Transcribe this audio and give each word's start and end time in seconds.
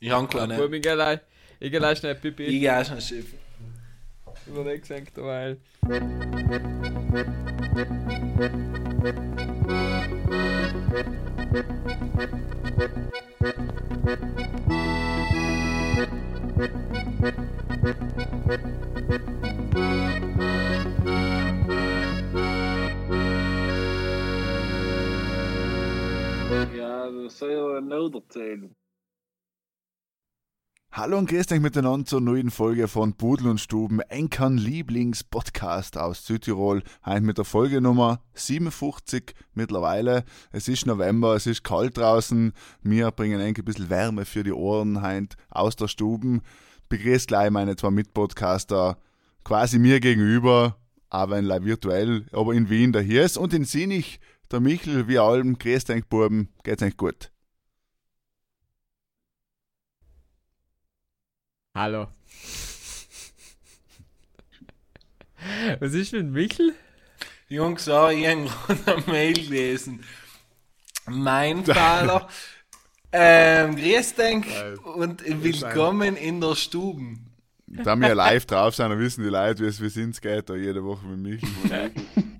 Ich 0.00 0.10
habe 0.10 0.26
keine. 0.28 0.56
Gut, 0.56 0.72
ich 0.72 0.82
gehe 0.82 0.94
gleich- 0.94 1.20
ich 1.60 1.70
gehe 1.70 1.78
gleich 1.78 1.98
schnell 1.98 2.14
Pipi. 2.14 2.44
Ich 2.44 2.60
gehe 2.60 2.78
auch 2.80 2.84
schon 2.84 3.00
Schiff. 3.00 3.34
Über 4.46 4.64
den 4.64 4.80
gesagt, 4.80 5.12
weil. 5.18 5.58
Ja, 26.76 27.10
das 27.10 27.38
soll 27.38 27.52
ja 27.52 27.80
noch 27.80 28.12
erzählen. 28.14 28.74
Hallo 30.92 31.18
und 31.18 31.30
grüßt 31.30 31.52
euch 31.52 31.60
miteinander 31.60 32.04
zur 32.04 32.20
neuen 32.20 32.50
Folge 32.50 32.88
von 32.88 33.12
Pudel 33.14 33.46
und 33.46 33.60
Stuben, 33.60 34.00
Enkern 34.00 34.58
Lieblingspodcast 34.58 35.96
aus 35.96 36.26
Südtirol. 36.26 36.82
Heute 37.06 37.20
mit 37.20 37.38
der 37.38 37.44
Folge 37.44 37.80
Nummer 37.80 38.24
57 38.34 39.32
mittlerweile. 39.54 40.24
Es 40.50 40.66
ist 40.66 40.86
November, 40.86 41.36
es 41.36 41.46
ist 41.46 41.62
kalt 41.62 41.96
draußen. 41.96 42.52
Wir 42.82 43.12
bringen 43.12 43.40
ein 43.40 43.54
bisschen 43.54 43.88
Wärme 43.88 44.24
für 44.24 44.42
die 44.42 44.52
Ohren 44.52 45.00
heint 45.00 45.36
aus 45.48 45.76
der 45.76 45.86
Stuben. 45.86 46.42
Begrüßt 46.88 47.28
gleich 47.28 47.52
meine 47.52 47.76
zwei 47.76 47.92
Mitpodcaster 47.92 48.98
quasi 49.44 49.78
mir 49.78 50.00
gegenüber, 50.00 50.76
aber 51.08 51.36
ein 51.36 51.44
Leih 51.44 51.62
virtuell, 51.62 52.26
aber 52.32 52.52
in 52.52 52.68
Wien 52.68 52.92
der 52.92 53.02
hier 53.02 53.22
ist 53.22 53.38
und 53.38 53.54
in 53.54 53.64
Sinich 53.64 54.18
der 54.50 54.58
Michel, 54.58 55.06
wie 55.06 55.20
allem, 55.20 55.56
grüßt 55.56 55.88
euch 55.90 56.08
Buben, 56.08 56.48
geht's 56.64 56.82
euch 56.82 56.96
gut? 56.96 57.30
Hallo. 61.74 62.08
Was 65.78 65.94
ist 65.94 66.12
mit 66.12 66.26
Michel? 66.26 66.74
Jungs, 67.48 67.86
ich 67.86 67.92
habe 67.94 68.10
gerade 68.66 68.96
eine 68.96 69.06
Mail 69.06 69.34
gelesen. 69.34 70.04
Mein 71.06 71.64
Fahrer. 71.64 72.28
ähm, 73.12 73.76
grüß 73.76 74.14
dich 74.14 74.46
und 74.84 75.22
willkommen 75.42 76.16
in 76.16 76.40
der 76.40 76.56
Stube. 76.56 77.18
Da 77.66 77.94
wir 77.94 78.16
live 78.16 78.46
drauf 78.46 78.74
sind, 78.74 78.90
dann 78.90 78.98
wissen 78.98 79.22
die 79.22 79.30
Leute, 79.30 79.62
wie 79.62 79.68
es 79.68 79.80
wie 79.80 80.02
es 80.02 80.20
geht, 80.20 80.50
da 80.50 80.56
jede 80.56 80.82
Woche 80.82 81.06
mit 81.06 81.40
Michel. 81.40 81.92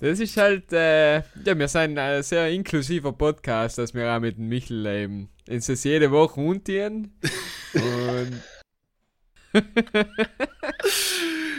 Das 0.00 0.20
ist 0.20 0.36
halt, 0.36 0.72
äh, 0.72 1.16
ja, 1.16 1.58
wir 1.58 1.68
sind 1.68 1.98
ein 1.98 2.22
sehr 2.22 2.50
inklusiver 2.50 3.12
Podcast, 3.12 3.78
dass 3.78 3.94
wir 3.94 4.12
auch 4.12 4.20
mit 4.20 4.36
dem 4.36 4.48
Michel 4.48 4.86
ähm, 4.86 5.28
uns 5.48 5.66
das 5.66 5.84
jede 5.84 6.10
Woche 6.10 6.40
untieren. 6.40 7.12
Und 7.74 8.42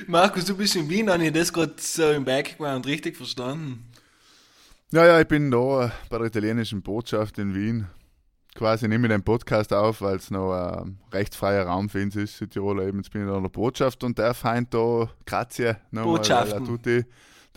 Markus, 0.08 0.46
du 0.46 0.56
bist 0.56 0.76
in 0.76 0.90
Wien, 0.90 1.10
habe 1.10 1.26
ich 1.26 1.34
das 1.34 1.52
gerade 1.52 1.74
so 1.78 2.12
im 2.12 2.26
Background 2.26 2.86
richtig 2.88 3.18
verstanden? 3.18 3.86
Ja, 4.92 5.06
ja, 5.06 5.22
ich 5.22 5.28
bin 5.28 5.52
da 5.52 5.86
äh, 5.86 5.90
bei 6.10 6.18
der 6.18 6.28
italienischen 6.28 6.82
Botschaft 6.82 7.38
in 7.38 7.54
Wien. 7.54 7.88
Quasi 8.56 8.88
nehme 8.88 9.08
ich 9.08 9.14
den 9.14 9.24
Podcast 9.24 9.72
auf, 9.72 10.02
weil 10.02 10.16
es 10.16 10.32
noch 10.32 10.52
ein 10.52 10.98
rechtsfreier 11.14 11.68
Raum 11.68 11.90
für 11.90 12.02
uns 12.02 12.16
ist, 12.16 12.38
Südtiroler 12.38 12.88
eben. 12.88 12.98
Jetzt 12.98 13.12
bin 13.12 13.22
ich 13.22 13.30
da 13.30 13.38
in 13.38 13.44
der 13.44 13.50
Botschaft 13.50 14.04
und 14.04 14.18
darf 14.18 14.44
heint 14.44 14.74
da, 14.74 15.10
grazie, 15.26 15.76
nochmal, 15.92 16.18
Botschaften. 16.18 16.66
tutti, 16.66 17.06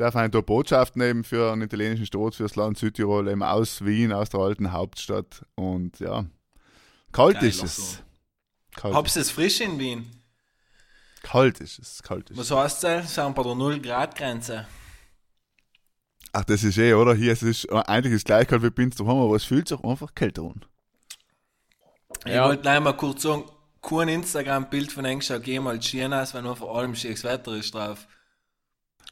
darf 0.02 0.14
heint 0.14 0.34
da 0.34 0.40
Botschaften 0.40 1.00
eben 1.02 1.24
für 1.24 1.52
einen 1.52 1.62
italienischen 1.62 2.06
Staat, 2.06 2.34
für 2.34 2.42
das 2.42 2.56
Land 2.56 2.78
Südtirol, 2.78 3.28
eben 3.28 3.42
aus 3.42 3.84
Wien, 3.84 4.12
aus 4.12 4.28
der 4.30 4.40
alten 4.40 4.72
Hauptstadt. 4.72 5.44
Und 5.54 5.98
ja, 6.00 6.26
kalt 7.12 7.36
Geiler 7.36 7.46
ist 7.48 7.62
es. 7.62 8.02
Kalt, 8.74 8.94
Hab's 8.94 9.16
es 9.16 9.30
frisch 9.30 9.60
in 9.60 9.78
Wien? 9.78 10.10
kalt 11.22 11.60
ist 11.60 11.78
es, 11.78 12.02
kalt 12.02 12.30
ist 12.30 12.38
es. 12.38 12.50
Was 12.50 12.58
heißt 12.58 12.84
das? 12.84 13.14
Sind 13.14 13.34
bei 13.34 13.42
der 13.42 13.52
0-Grad-Grenze. 13.52 14.66
Ach, 16.32 16.44
das 16.44 16.64
ist 16.64 16.78
eh, 16.78 16.94
oder? 16.94 17.14
Hier 17.14 17.32
es 17.32 17.42
ist 17.42 17.66
äh, 17.66 17.82
eigentlich 17.86 18.14
ist 18.14 18.24
gleich 18.26 18.48
kalt 18.48 18.62
wie 18.62 18.70
bei 18.70 18.84
uns 18.84 18.96
daheim, 18.96 19.18
aber 19.18 19.36
es 19.36 19.44
fühlt 19.44 19.68
sich 19.68 19.82
einfach 19.84 20.14
kälter 20.14 20.42
an. 20.42 20.64
Ich 22.24 22.32
Ja. 22.32 22.46
wollte 22.46 22.62
gleich 22.62 22.80
mal 22.80 22.92
kurz 22.96 23.22
sagen, 23.22 23.44
kein 23.82 24.08
Instagram-Bild 24.08 24.90
von 24.92 25.04
Engschau 25.04 25.38
gehen 25.40 25.64
mal 25.64 25.80
schieren 25.82 26.14
aus, 26.14 26.32
wenn 26.34 26.44
nur 26.44 26.56
vor 26.56 26.76
allem 26.76 26.94
schönes 26.94 27.24
Wetter 27.24 27.54
ist 27.54 27.74
drauf. 27.74 28.06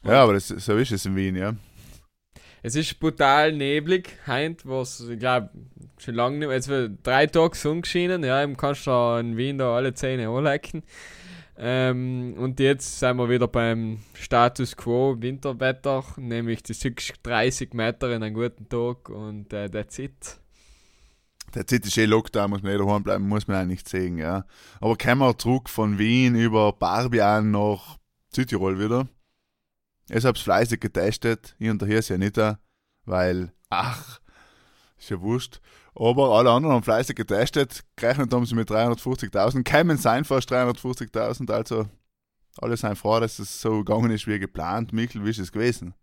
Ja, 0.03 0.23
aber 0.23 0.33
das, 0.33 0.47
so 0.47 0.77
ist 0.77 0.91
es 0.91 1.05
in 1.05 1.15
Wien, 1.15 1.35
ja. 1.35 1.55
es 2.63 2.75
ist 2.75 2.99
brutal 2.99 3.53
neblig, 3.53 4.17
heint, 4.25 4.65
was, 4.65 4.99
ich 5.01 5.19
glaube, 5.19 5.49
schon 5.99 6.15
lange 6.15 6.37
nicht 6.37 6.47
mehr, 6.47 6.55
jetzt 6.55 6.67
wird 6.67 6.99
drei 7.03 7.27
Tage 7.27 7.55
Sonne 7.55 7.81
geschienen, 7.81 8.23
ja, 8.23 8.41
eben 8.43 8.57
kannst 8.57 8.87
du 8.87 9.17
in 9.19 9.37
Wien 9.37 9.57
da 9.57 9.75
alle 9.75 9.93
Zähne 9.93 10.29
anlecken. 10.29 10.83
Ähm, 11.63 12.33
und 12.39 12.59
jetzt 12.59 12.99
sind 12.99 13.17
wir 13.17 13.29
wieder 13.29 13.47
beim 13.47 13.99
Status 14.15 14.75
Quo 14.75 15.15
Winterwetter, 15.19 16.03
nämlich 16.17 16.63
die 16.63 16.73
30 16.73 17.73
Meter 17.73 18.09
in 18.15 18.23
einem 18.23 18.33
guten 18.33 18.67
Tag 18.67 19.09
und 19.09 19.53
äh, 19.53 19.69
that's 19.69 19.99
it. 19.99 20.39
Der 21.53 21.67
Zeit 21.67 21.85
ist 21.85 21.97
eh 21.97 22.05
Lockdown, 22.05 22.49
muss 22.49 22.63
man 22.63 22.71
eh 22.71 22.77
daheim 22.77 23.03
bleiben, 23.03 23.27
muss 23.27 23.47
man 23.47 23.57
eigentlich 23.57 23.87
sehen, 23.87 24.17
ja. 24.17 24.45
Aber 24.79 24.97
wir 24.97 25.37
zurück 25.37 25.69
von 25.69 25.99
Wien 25.99 26.35
über 26.35 26.71
Barbian 26.71 27.51
nach 27.51 27.97
Südtirol 28.33 28.79
wieder. 28.79 29.07
Ich 30.13 30.25
hab's 30.25 30.41
fleißig 30.41 30.81
getestet, 30.81 31.55
ich 31.57 31.69
und 31.69 31.81
der 31.81 31.87
Hirs 31.87 32.09
ja 32.09 32.17
nicht, 32.17 32.37
weil, 33.05 33.53
ach, 33.69 34.19
ist 34.99 35.09
ja 35.09 35.21
wurscht. 35.21 35.61
Aber 35.95 36.37
alle 36.37 36.51
anderen 36.51 36.75
haben 36.75 36.83
fleißig 36.83 37.15
getestet, 37.15 37.83
gerechnet 37.95 38.33
haben 38.33 38.45
sie 38.45 38.55
mit 38.55 38.69
350.000, 38.69 39.63
kämen 39.63 39.97
sein 39.97 40.25
fast 40.25 40.51
350.000, 40.51 41.51
also 41.51 41.87
alle 42.57 42.75
sind 42.75 42.97
froh, 42.97 43.19
dass 43.19 43.39
es 43.39 43.61
so 43.61 43.83
gegangen 43.83 44.11
ist 44.11 44.27
wie 44.27 44.39
geplant. 44.39 44.91
Michel, 44.91 45.23
wie 45.23 45.29
ist 45.29 45.39
es 45.39 45.51
gewesen? 45.51 45.93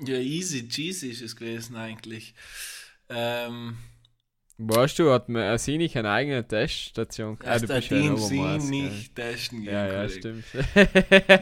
Ja, 0.00 0.16
easy 0.16 0.68
cheesy 0.68 1.10
ist 1.10 1.22
es 1.22 1.36
gewesen 1.36 1.76
eigentlich. 1.76 2.34
Ähm, 3.08 3.76
Weißt 4.56 4.98
du, 5.00 5.10
hat 5.12 5.28
man 5.28 5.58
sie 5.58 5.78
nicht 5.78 5.96
eine 5.96 6.10
eigene 6.10 6.46
Teststation? 6.46 7.36
Der 7.44 7.58
bist 7.58 7.90
ja 7.90 7.96
in 7.96 8.16
Team 8.16 8.18
sie 8.18 8.40
nicht 8.58 9.14
testen 9.16 9.62
gehen, 9.62 9.72
Ja, 9.72 9.86
ja, 9.86 10.06
Kollege. 10.06 10.18
stimmt. 10.20 10.44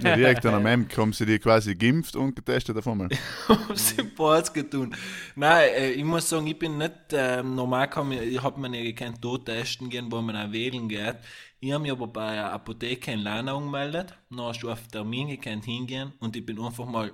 Ja, 0.03 0.17
direkt 0.17 0.47
an 0.47 0.67
einem 0.67 0.89
haben 0.97 1.13
sie 1.13 1.27
die 1.27 1.39
quasi 1.39 1.75
geimpft 1.75 2.17
und 2.17 2.35
getestet 2.35 2.77
auf 2.79 2.87
einmal. 2.89 3.09
Hab's 3.49 3.93
im 3.93 4.15
Ports 4.15 4.51
getan. 4.53 4.95
Nein, 5.37 5.69
äh, 5.77 5.91
ich 5.91 6.05
muss 6.05 6.29
sagen, 6.29 6.47
ich 6.47 6.59
bin 6.59 6.79
nicht, 6.79 6.93
ähm, 7.13 7.55
normal 7.55 7.91
kann 7.91 8.09
man, 8.09 8.23
ich 8.23 8.43
hab 8.43 8.57
mir 8.57 8.71
nicht 8.71 8.97
gekannt, 8.97 9.19
dort 9.21 9.45
testen 9.47 9.91
gehen, 9.91 10.11
wo 10.11 10.23
man 10.23 10.35
auch 10.37 10.51
wählen 10.53 10.89
geht. 10.89 11.17
Ich 11.61 11.71
habe 11.71 11.83
mich 11.83 11.93
aber 11.93 12.07
bei 12.09 12.29
einer 12.29 12.51
Apotheke 12.53 13.13
in 13.13 13.21
Lana 13.21 13.55
angemeldet. 13.55 14.15
Dann 14.31 14.41
hast 14.41 14.61
du 14.63 14.71
auf 14.71 14.89
Termin 14.89 15.29
gekannt 15.29 15.67
hingehen 15.67 16.13
und 16.19 16.35
ich 16.35 16.47
bin 16.47 16.59
einfach 16.59 16.87
mal 16.87 17.13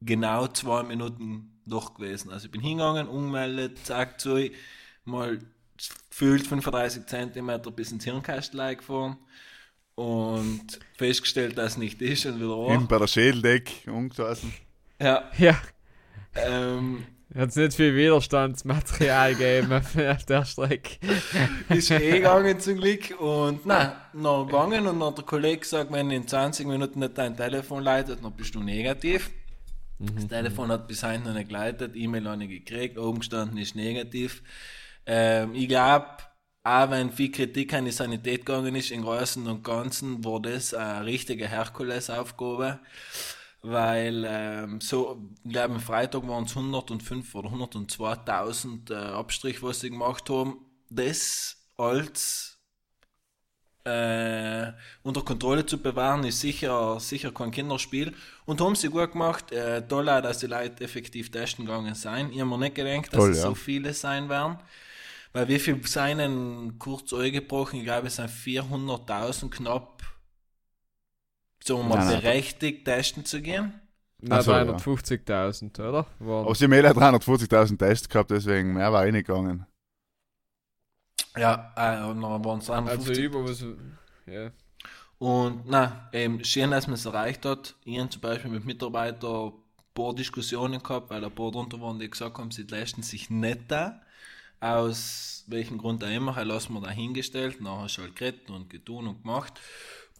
genau 0.00 0.46
zwei 0.48 0.82
Minuten 0.82 1.60
durch 1.66 1.94
gewesen. 1.94 2.30
Also 2.30 2.46
ich 2.46 2.50
bin 2.52 2.60
hingegangen, 2.60 3.08
umgemeldet, 3.08 3.78
zack, 3.84 4.20
so, 4.20 4.38
mal 5.06 5.38
gefühlt 6.10 6.46
35 6.46 7.06
cm 7.06 7.60
bis 7.74 7.92
ins 7.92 8.04
Hirnkastel 8.04 8.76
gefahren 8.76 9.16
und 9.94 10.66
festgestellt, 10.96 11.56
dass 11.58 11.72
es 11.72 11.78
nicht 11.78 12.00
ist 12.02 12.26
und 12.26 12.36
wieder 12.40 12.56
Hinten 12.68 12.82
an. 12.82 12.88
bei 12.88 12.98
der 12.98 13.06
Schädeldeck 13.06 13.70
umgesessen. 13.86 14.52
Ja, 15.00 15.30
ja, 15.38 15.58
ähm, 16.34 17.04
hat 17.34 17.50
es 17.50 17.56
nicht 17.56 17.74
viel 17.74 17.94
Widerstandsmaterial 17.94 19.34
gegeben 19.34 19.72
auf 19.72 20.24
der 20.24 20.44
Strecke. 20.44 20.98
ist 21.68 21.90
eh 21.90 22.12
gegangen 22.12 22.60
zum 22.60 22.76
Glück 22.76 23.18
und 23.20 23.66
na 23.66 23.96
noch 24.12 24.46
gegangen 24.46 24.86
und 24.86 25.00
dann 25.00 25.08
hat 25.08 25.18
der 25.18 25.24
Kollege 25.24 25.58
gesagt, 25.58 25.92
wenn 25.92 26.10
in 26.10 26.26
20 26.26 26.66
Minuten 26.66 27.00
nicht 27.00 27.18
dein 27.18 27.36
Telefon 27.36 27.82
leitet, 27.82 28.24
dann 28.24 28.32
bist 28.32 28.54
du 28.54 28.62
negativ. 28.62 29.30
Das 29.98 30.28
Telefon 30.28 30.70
hat 30.70 30.88
bis 30.88 31.02
heute 31.02 31.20
noch 31.20 31.34
nicht 31.34 31.48
geleitet, 31.48 31.96
E-Mail 31.96 32.28
habe 32.28 32.44
ich 32.44 32.64
gekriegt, 32.64 32.98
oben 32.98 33.18
gestanden 33.20 33.58
ist 33.58 33.74
negativ. 33.74 34.42
Ähm, 35.06 35.54
ich 35.54 35.68
glaube, 35.68 36.06
auch 36.64 36.90
wenn 36.90 37.12
viel 37.12 37.30
Kritik 37.30 37.72
an 37.74 37.84
die 37.84 37.92
Sanität 37.92 38.44
gegangen 38.44 38.74
ist, 38.74 38.90
im 38.90 39.02
Großen 39.02 39.46
und 39.46 39.62
Ganzen 39.62 40.24
war 40.24 40.40
das 40.40 40.74
eine 40.74 41.06
richtige 41.06 41.46
Herkulesaufgabe, 41.46 42.80
weil 43.62 44.24
ähm, 44.26 44.80
so, 44.80 45.30
ich 45.44 45.52
glaube, 45.52 45.74
am 45.74 45.80
Freitag 45.80 46.26
waren 46.26 46.44
es 46.44 46.56
105 46.56 47.34
oder 47.36 47.50
102.000 47.50 48.90
äh, 48.90 48.94
Abstrich, 48.94 49.62
was 49.62 49.80
sie 49.80 49.90
gemacht 49.90 50.28
haben. 50.28 50.58
Das 50.90 51.56
als 51.76 52.58
äh, 53.84 54.72
unter 55.04 55.22
Kontrolle 55.22 55.64
zu 55.64 55.78
bewahren, 55.78 56.24
ist 56.24 56.40
sicher, 56.40 56.98
sicher 56.98 57.32
kein 57.32 57.52
Kinderspiel. 57.52 58.12
Und 58.44 58.60
haben 58.60 58.74
sie 58.74 58.88
gut 58.88 59.12
gemacht. 59.12 59.52
Äh, 59.52 59.86
toll 59.86 60.08
auch, 60.08 60.20
dass 60.20 60.38
die 60.38 60.46
Leute 60.46 60.82
effektiv 60.82 61.30
testen 61.30 61.64
gegangen 61.64 61.94
sind. 61.94 62.32
Ich 62.32 62.40
habe 62.40 62.50
mir 62.50 62.58
nicht 62.58 62.74
gedacht, 62.74 63.12
dass 63.12 63.20
Toll, 63.20 63.30
es 63.30 63.38
ja. 63.38 63.44
so 63.44 63.54
viele 63.54 63.94
sein 63.94 64.28
werden. 64.28 64.58
Weil 65.36 65.48
wie 65.48 65.58
viel 65.58 65.86
seien 65.86 66.78
kurz 66.78 67.12
angebrochen? 67.12 67.80
Ich 67.80 67.84
glaube, 67.84 68.06
es 68.06 68.16
sind 68.16 68.30
400.000 68.30 69.50
knapp, 69.50 70.02
wir 71.68 71.76
mal, 71.82 71.98
Nein, 71.98 72.06
nein. 72.06 72.20
berechtigt, 72.22 72.86
testen 72.86 73.26
zu 73.26 73.42
gehen. 73.42 73.78
Na, 74.22 74.38
Ach 74.38 74.42
so, 74.42 74.52
ja. 74.52 74.62
350.000, 74.62 75.78
oder? 75.78 76.06
Waren- 76.20 76.46
Aber 76.46 76.54
sie 76.54 76.64
haben 76.64 76.72
eh 76.72 76.80
350.000 76.80 77.76
Tests 77.76 78.08
gehabt, 78.08 78.30
deswegen 78.30 78.72
mehr 78.72 78.90
war 78.90 79.04
eh 79.04 79.12
nicht 79.12 79.26
gegangen. 79.26 79.66
Ja, 81.36 81.70
äh, 81.76 82.02
und 82.08 82.22
dann 82.22 82.42
waren 82.42 82.58
es 82.60 82.70
Also 82.70 83.12
über 83.12 83.44
was. 83.44 83.62
Ja. 84.24 84.52
Und 85.18 85.66
na, 85.66 86.08
eben 86.14 86.42
schön, 86.46 86.70
dass 86.70 86.86
man 86.86 86.94
es 86.94 87.04
erreicht 87.04 87.44
hat. 87.44 87.74
Ich 87.84 87.98
habe 87.98 88.08
zum 88.08 88.22
Beispiel 88.22 88.50
mit 88.50 88.64
Mitarbeitern 88.64 89.48
ein 89.48 89.52
paar 89.92 90.14
Diskussionen 90.14 90.82
gehabt, 90.82 91.10
weil 91.10 91.22
ein 91.22 91.34
paar 91.34 91.50
drunter 91.52 91.78
waren, 91.82 91.98
die 91.98 92.08
gesagt 92.08 92.38
haben, 92.38 92.50
sie 92.52 92.62
leisten 92.62 93.02
sich 93.02 93.28
nicht 93.28 93.70
da. 93.70 94.00
Aus 94.60 95.44
welchem 95.48 95.78
Grund 95.78 96.02
auch 96.02 96.10
immer, 96.10 96.34
halt 96.34 96.48
lassen 96.48 96.72
wir 96.74 96.80
dahingestellt. 96.80 97.60
Nachher 97.60 97.82
hast 97.82 97.96
du 97.98 98.02
halt 98.02 98.16
geredet 98.16 98.50
und 98.50 98.70
getun 98.70 99.06
und 99.06 99.22
gemacht. 99.22 99.54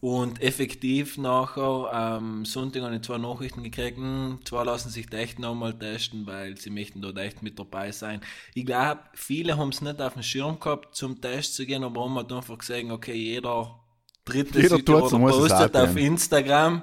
Und 0.01 0.43
effektiv 0.43 1.17
nachher, 1.17 1.93
am 1.93 2.45
Sonntag 2.45 2.83
habe 2.83 2.97
ich 2.97 3.03
zwei 3.03 3.17
Nachrichten 3.17 3.63
gekriegt, 3.63 3.97
hm, 3.97 4.41
zwei 4.45 4.63
lassen 4.63 4.91
sich 4.91 5.07
da 5.09 5.17
echt 5.17 5.39
nochmal 5.39 5.79
testen, 5.79 6.27
weil 6.27 6.59
sie 6.59 6.69
möchten 6.69 7.01
dort 7.01 7.17
echt 7.17 7.43
mit 7.43 7.59
dabei 7.59 7.93
sein. 7.93 8.21
Ich 8.55 8.67
glaube, 8.67 9.01
viele 9.15 9.57
haben 9.57 9.71
es 9.71 9.81
nicht 9.81 10.01
auf 10.03 10.13
dem 10.13 10.23
Schirm 10.23 10.61
gehabt, 10.61 10.95
zum 10.95 11.21
Test 11.21 11.55
zu 11.55 11.65
gehen, 11.65 11.83
aber 11.83 12.05
haben 12.05 12.15
halt 12.17 12.31
einfach 12.31 12.59
gesagt, 12.59 12.85
okay, 12.91 13.15
jeder 13.15 13.81
dritte 14.27 14.61
Jeder 14.61 14.79
muss 15.19 15.37
es 15.37 15.49
postet 15.49 15.77
auf. 15.77 15.97
Instagram, 15.97 16.83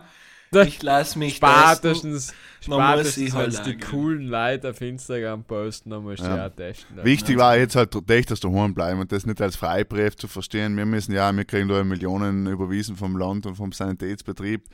ich 0.55 0.81
lasse 0.83 1.19
mich 1.19 1.39
testen. 1.39 1.75
Spätestens, 1.75 2.33
spätestens 2.61 3.33
halt 3.33 3.45
als 3.47 3.63
die 3.63 3.77
coolen 3.77 4.27
Leute 4.27 4.69
auf 4.69 4.81
Instagram 4.81 5.43
posten, 5.43 5.89
dann 5.89 6.03
musst 6.03 6.21
du 6.21 6.27
Ja. 6.27 6.37
ja 6.37 6.47
auch 6.47 6.55
testen. 6.55 7.03
Wichtig 7.03 7.37
war 7.37 7.57
jetzt 7.57 7.75
halt 7.75 7.95
echt, 8.09 8.31
dass 8.31 8.39
daheim 8.39 8.73
bleiben 8.73 8.99
und 8.99 9.11
das 9.11 9.25
nicht 9.25 9.41
als 9.41 9.55
Freibrief 9.55 10.15
zu 10.15 10.27
verstehen. 10.27 10.77
Wir 10.77 10.85
müssen 10.85 11.13
ja, 11.13 11.31
wir 11.35 11.45
kriegen 11.45 11.67
da 11.67 11.83
Millionen 11.83 12.47
überwiesen 12.47 12.95
vom 12.95 13.17
Land 13.17 13.45
und 13.45 13.55
vom 13.55 13.71
Sanitätsbetrieb, 13.71 14.65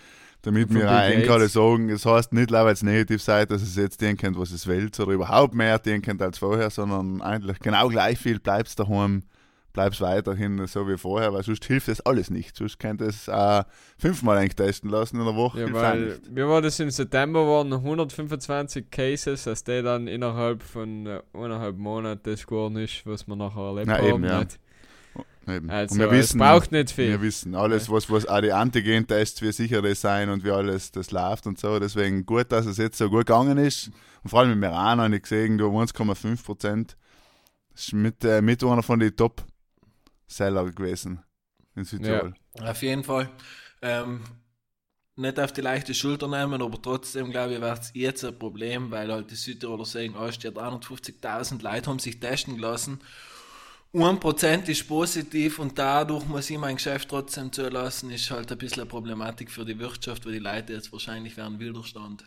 damit 0.41 0.73
wir 0.73 0.85
auch 0.85 0.89
Bill 0.89 0.97
eigentlich 0.97 1.29
alle 1.29 1.39
Gates. 1.41 1.53
sagen, 1.53 1.89
es 1.89 2.05
heißt 2.05 2.33
nicht, 2.33 2.51
weil 2.51 2.73
es 2.73 2.83
negativ 2.83 3.21
seid, 3.21 3.51
dass 3.51 3.61
es 3.61 3.75
jetzt 3.75 4.01
den 4.01 4.17
kennt, 4.17 4.37
was 4.37 4.51
es 4.51 4.67
will, 4.67 4.89
oder 4.99 5.11
überhaupt 5.11 5.53
mehr 5.53 5.79
den 5.79 6.01
kennt 6.01 6.21
als 6.21 6.37
vorher, 6.37 6.69
sondern 6.69 7.21
eigentlich 7.21 7.59
genau 7.59 7.87
gleich 7.89 8.17
viel 8.19 8.39
bleibst 8.39 8.79
daheim, 8.79 9.23
bleibst 9.79 10.01
weiterhin 10.01 10.67
so 10.67 10.89
wie 10.89 10.97
vorher, 10.97 11.31
weil 11.31 11.41
sonst 11.43 11.63
hilft 11.63 11.87
das 11.87 12.01
alles 12.01 12.29
nicht. 12.29 12.57
Sonst 12.57 12.79
könnt 12.79 12.99
es 12.99 13.29
äh, 13.29 13.63
fünfmal 13.97 14.37
eigentlich 14.37 14.55
testen 14.55 14.89
lassen 14.89 15.17
in 15.17 15.25
der 15.25 15.35
Woche. 15.35 15.61
Ja, 15.61 15.71
weil 15.71 16.19
mir 16.29 16.49
war 16.49 16.61
das 16.61 16.81
im 16.81 16.89
September 16.91 17.47
waren 17.47 17.71
125 17.71 18.91
Cases, 18.91 19.41
dass 19.41 19.63
der 19.63 19.81
dann 19.83 20.07
innerhalb 20.07 20.63
von 20.63 21.05
äh, 21.05 21.21
eineinhalb 21.33 21.77
Monaten 21.77 22.29
das 22.29 22.45
geworden 22.45 22.75
ist, 22.75 23.05
was 23.05 23.25
wir 23.25 23.37
nachher 23.37 23.61
erlebt 23.61 23.87
Ja, 23.87 23.97
haben. 23.99 24.07
eben, 24.07 24.23
ja. 24.25 24.39
nicht? 24.39 24.59
Eben. 25.47 25.69
Also, 25.69 25.93
und 25.93 25.99
wir 26.01 26.07
es 26.07 26.11
wissen, 26.11 26.39
braucht 26.39 26.71
nicht 26.73 26.91
viel. 26.91 27.07
Wir 27.07 27.21
wissen 27.21 27.55
alles, 27.55 27.89
was, 27.89 28.11
was 28.11 28.27
auch 28.27 28.41
die 28.41 28.51
Antigen-Tests, 28.51 29.41
wie 29.41 29.53
sicher 29.53 29.81
das 29.81 30.01
sein 30.01 30.29
und 30.29 30.43
wie 30.43 30.51
alles 30.51 30.91
das 30.91 31.11
läuft 31.11 31.47
und 31.47 31.57
so. 31.57 31.79
Deswegen 31.79 32.25
gut, 32.25 32.51
dass 32.51 32.65
es 32.65 32.75
jetzt 32.75 32.97
so 32.97 33.09
gut 33.09 33.27
gegangen 33.27 33.57
ist. 33.57 33.91
Und 34.23 34.29
vor 34.29 34.41
allem 34.41 34.49
mit 34.49 34.59
Meran 34.59 34.99
habe 34.99 35.15
ich 35.15 35.21
gesehen, 35.21 35.57
du 35.57 35.67
1,5 35.67 36.43
Prozent. 36.43 36.97
Das 37.71 37.85
ist 37.85 37.93
mit, 37.93 38.25
äh, 38.25 38.41
mit 38.41 38.61
einer 38.61 38.83
von 38.83 38.99
den 38.99 39.15
Top-Seller 40.29 40.71
gewesen 40.71 41.23
in 41.75 41.83
Südtirol. 41.83 42.33
Auf 42.61 42.81
jeden 42.81 43.03
Fall. 43.03 43.29
Ähm, 43.81 44.21
nicht 45.15 45.39
auf 45.39 45.51
die 45.51 45.61
leichte 45.61 45.93
Schulter 45.93 46.27
nehmen, 46.27 46.61
aber 46.61 46.81
trotzdem 46.81 47.31
glaube 47.31 47.55
ich, 47.55 47.61
wird 47.61 47.79
es 47.79 47.91
jetzt 47.93 48.23
ein 48.23 48.37
Problem, 48.37 48.91
weil 48.91 49.11
halt 49.11 49.31
die 49.31 49.35
Südtiroler 49.35 49.85
sagen, 49.85 50.15
oh, 50.17 50.31
steht 50.31 50.57
350.000 50.57 51.61
Leute 51.61 51.89
haben 51.89 51.99
sich 51.99 52.19
testen 52.19 52.55
gelassen. 52.55 53.01
1% 53.93 54.69
ist 54.69 54.87
positiv 54.87 55.57
und 55.57 55.77
dadurch 55.79 56.25
muss 56.25 56.49
ich 56.49 56.59
mein 56.59 56.75
Geschäft 56.75 57.09
trotzdem 57.09 57.51
zulassen, 57.51 58.11
ist 58.11 58.29
halt 58.29 58.51
ein 58.51 58.57
bisschen 58.59 58.81
eine 58.81 58.89
Problematik 58.89 59.49
für 59.49 59.65
die 59.65 59.79
Wirtschaft, 59.79 60.25
weil 60.25 60.33
die 60.33 60.39
Leute 60.39 60.73
jetzt 60.73 60.91
wahrscheinlich 60.93 61.35
werden 61.37 61.59
Widerstand 61.59 62.23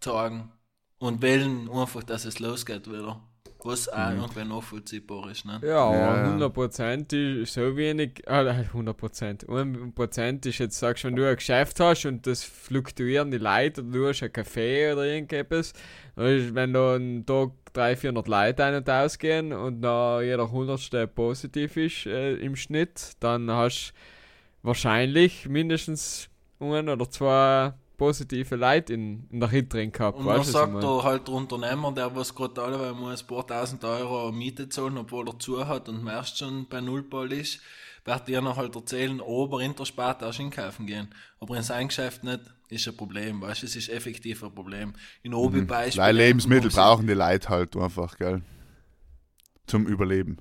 zeigen 0.00 0.50
und 0.98 1.20
wählen 1.20 1.70
einfach, 1.70 2.02
dass 2.04 2.24
es 2.24 2.38
losgeht 2.38 2.88
wieder. 2.88 3.20
Was 3.64 3.88
auch 3.88 4.10
irgendwie 4.10 4.44
nachvollziehbar 4.44 5.30
ist. 5.30 5.44
Ne? 5.44 5.60
Ja, 5.62 5.68
Ja, 5.68 5.94
ja. 5.94 6.34
aber 6.36 6.46
100% 6.46 7.42
ist 7.42 7.54
so 7.54 7.76
wenig, 7.76 8.22
äh, 8.26 8.64
100%, 8.72 9.46
1% 9.48 10.46
ist 10.46 10.58
jetzt, 10.58 10.78
sagst 10.78 11.04
du, 11.04 11.08
wenn 11.08 11.16
du 11.16 11.28
ein 11.28 11.36
Geschäft 11.36 11.80
hast 11.80 12.06
und 12.06 12.26
das 12.26 12.44
fluktuieren 12.44 13.30
die 13.30 13.38
Leute 13.38 13.82
oder 13.82 13.90
du 13.90 14.08
hast 14.08 14.22
ein 14.22 14.30
Café 14.30 14.92
oder 14.92 15.04
irgendetwas, 15.04 15.72
ist, 16.16 16.54
wenn 16.54 16.72
da 16.72 16.94
einen 16.94 17.26
Tag 17.26 17.50
300, 17.72 17.98
400 17.98 18.28
Leute 18.28 18.64
ein- 18.64 18.74
und 18.76 18.88
ausgehen 18.88 19.52
und 19.52 19.82
dann 19.82 20.24
jeder 20.24 20.50
Hundertste 20.50 21.06
positiv 21.06 21.76
ist 21.76 22.06
äh, 22.06 22.34
im 22.34 22.56
Schnitt, 22.56 23.12
dann 23.20 23.50
hast 23.50 23.92
du 24.62 24.68
wahrscheinlich 24.68 25.48
mindestens 25.48 26.28
ein 26.60 26.88
oder 26.88 27.10
zwei 27.10 27.72
positive 27.98 28.56
Leute 28.56 28.94
in, 28.94 29.28
in 29.30 29.40
der 29.40 29.50
Hit 29.50 29.70
drin 29.72 29.92
gehabt. 29.92 30.18
Und 30.18 30.26
dann 30.26 30.40
ich 30.40 30.46
sagt 30.46 30.82
er 30.82 31.02
halt 31.02 31.28
der 31.28 31.34
Unternehmer, 31.34 31.92
der 31.92 32.14
was 32.16 32.34
gerade 32.34 32.62
alle, 32.62 32.80
weil 32.80 32.94
muss 32.94 33.20
ein 33.22 33.26
paar 33.26 33.46
tausend 33.46 33.84
Euro 33.84 34.32
Miete 34.32 34.68
zahlen, 34.70 34.96
obwohl 34.96 35.28
er 35.28 35.38
zu 35.38 35.66
hat 35.68 35.88
und 35.90 36.02
meist 36.02 36.38
schon 36.38 36.66
bei 36.68 36.80
Nullball 36.80 37.30
ist, 37.32 37.60
wird 38.06 38.26
dir 38.28 38.40
noch 38.40 38.56
halt 38.56 38.74
erzählen, 38.74 39.20
aber 39.20 39.60
in 39.60 39.74
der 39.76 39.84
Sparte 39.84 40.26
auch 40.26 40.38
einkaufen 40.38 40.86
gehen. 40.86 41.08
Aber 41.40 41.56
in 41.56 41.62
seinem 41.62 41.88
Geschäft 41.88 42.24
nicht, 42.24 42.40
ist 42.70 42.86
ein 42.88 42.96
Problem, 42.96 43.40
weißt 43.42 43.62
du, 43.62 43.66
es 43.66 43.76
ist 43.76 43.88
effektiv 43.90 44.42
ein 44.44 44.54
Problem. 44.54 44.94
In 45.22 45.34
Obi 45.34 45.62
Beispiel. 45.62 46.02
Weil 46.02 46.16
Lebensmittel 46.16 46.70
brauchen 46.70 47.06
die 47.06 47.14
Leute 47.14 47.48
halt 47.48 47.76
einfach, 47.76 48.16
gell? 48.16 48.42
Zum 49.66 49.86
Überleben. 49.86 50.38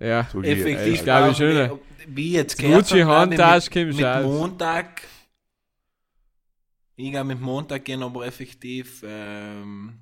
Ja, 0.00 0.26
So 0.32 0.42
wie 0.42 0.48
jetzt. 0.48 0.60
Effektiv, 0.60 0.94
Ich 0.94 1.02
glaube 1.04 1.28
brauchen 1.28 1.36
schon, 1.36 1.48
die- 1.50 1.54
ne? 1.54 1.78
Wie 2.08 2.32
jetzt 2.32 2.60
Die 2.60 2.66
Gucci 2.68 3.00
hat, 3.00 3.30
Handtasche 3.30 3.84
mit, 3.86 3.96
mit. 3.96 4.22
Montag. 4.24 5.02
Ich 6.96 7.10
glaube, 7.10 7.28
mit 7.28 7.40
Montag 7.40 7.84
gehen 7.84 8.02
aber 8.02 8.26
effektiv 8.26 9.02
ähm, 9.06 9.98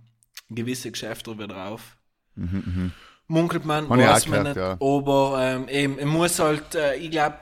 gewisse 0.48 0.90
Geschäfte 0.90 1.38
wieder 1.38 1.68
auf. 1.68 1.96
Mhm, 2.34 2.62
mhm. 2.66 2.92
Munkelt 3.28 3.64
man, 3.64 3.88
Hab 3.88 3.98
weiß 3.98 4.26
man 4.26 4.44
gehört, 4.44 4.56
nicht. 4.56 4.56
ja. 4.56 4.72
Aber 4.72 5.38
ähm, 5.40 5.68
eben, 5.68 5.98
ich 5.98 6.04
muss 6.04 6.38
halt, 6.38 6.74
äh, 6.74 6.96
ich 6.96 7.10
glaube, 7.10 7.38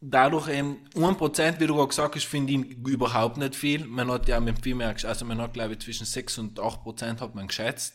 dadurch 0.00 0.48
eben 0.48 0.78
1%, 0.94 1.60
wie 1.60 1.66
du 1.66 1.76
gerade 1.76 1.88
gesagt 1.88 2.16
hast, 2.16 2.24
finde 2.24 2.52
ich 2.52 2.76
überhaupt 2.86 3.36
nicht 3.36 3.54
viel. 3.54 3.84
Man 3.84 4.10
hat 4.10 4.28
ja 4.28 4.40
mit 4.40 4.60
viel 4.60 4.74
mehr, 4.74 4.94
also 5.04 5.24
man 5.24 5.40
hat 5.40 5.54
glaube 5.54 5.74
ich 5.74 5.78
zwischen 5.80 6.04
6 6.04 6.38
und 6.38 6.58
8% 6.58 7.20
hat 7.20 7.34
man 7.34 7.46
geschätzt. 7.46 7.94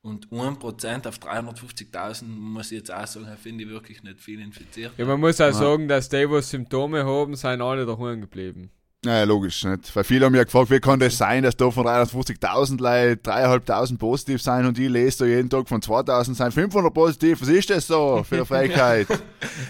Und 0.00 0.28
1% 0.30 1.06
auf 1.06 1.18
350.000 1.18 2.24
muss 2.24 2.72
ich 2.72 2.78
jetzt 2.78 2.92
auch 2.92 3.06
sagen, 3.06 3.36
finde 3.40 3.64
ich 3.64 3.70
wirklich 3.70 4.02
nicht 4.02 4.20
viel 4.20 4.40
infiziert. 4.40 4.92
Ja, 4.96 5.04
man 5.04 5.20
muss 5.20 5.40
auch 5.40 5.52
sagen, 5.52 5.86
dass 5.86 6.08
die, 6.08 6.26
die 6.26 6.42
Symptome 6.42 7.04
haben, 7.04 7.36
sind 7.36 7.60
alle 7.60 7.86
daheim 7.86 8.20
geblieben. 8.20 8.70
Naja, 9.04 9.24
logisch 9.24 9.64
nicht. 9.64 9.96
Weil 9.96 10.04
viele 10.04 10.26
haben 10.26 10.34
ja 10.36 10.44
gefragt, 10.44 10.70
wie 10.70 10.78
kann 10.78 11.00
das 11.00 11.18
sein, 11.18 11.42
dass 11.42 11.56
da 11.56 11.72
von 11.72 11.84
350.000 11.84 12.80
Leute 12.80 13.30
3.500 13.30 13.98
positiv 13.98 14.40
sein 14.40 14.64
und 14.64 14.78
ich 14.78 14.88
lese 14.88 15.18
da 15.18 15.24
jeden 15.24 15.50
Tag 15.50 15.68
von 15.68 15.80
2.000 15.80 16.34
sein 16.34 16.52
500 16.52 16.94
positiv. 16.94 17.40
Was 17.40 17.48
ist 17.48 17.70
das 17.70 17.88
so 17.88 18.22
für 18.22 18.36
eine 18.36 18.46
Frechheit? 18.46 19.08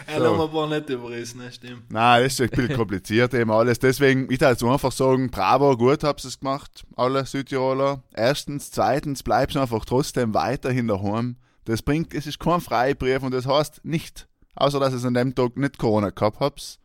Er 0.07 0.21
so. 0.21 0.37
haben 0.37 0.53
wir 0.53 0.67
nicht 0.67 0.91
überrissen, 0.91 1.39
ne? 1.39 1.51
stimmt. 1.51 1.91
Nein, 1.91 2.25
das 2.25 2.35
ist 2.35 2.43
ein 2.43 2.51
bisschen 2.51 2.77
kompliziert 2.77 3.33
eben 3.33 3.51
alles. 3.51 3.79
Deswegen, 3.79 4.31
ich 4.31 4.39
darf 4.39 4.63
einfach 4.63 4.93
sagen, 4.93 5.31
bravo, 5.31 5.79
gut 5.79 6.05
habt 6.05 6.23
ihr 6.23 6.29
es 6.29 6.39
gemacht, 6.39 6.85
alle 6.95 7.25
Südtiroler. 7.25 8.03
Erstens, 8.13 8.71
zweitens, 8.71 9.23
bleibst 9.23 9.57
einfach 9.57 9.87
trotzdem 9.87 10.35
weiterhin 10.35 10.89
daheim. 10.89 11.37
Das 11.65 11.81
bringt, 11.81 12.13
es 12.13 12.27
ist 12.27 12.39
kein 12.39 12.61
Freibrief 12.61 13.23
und 13.23 13.33
das 13.33 13.47
heißt 13.47 13.83
nicht, 13.83 14.29
außer 14.57 14.79
dass 14.79 14.93
es 14.93 15.07
an 15.07 15.15
dem 15.15 15.35
Tag 15.35 15.57
nicht 15.57 15.79
Corona 15.79 16.11
gehabt 16.11 16.41
habt. 16.41 16.79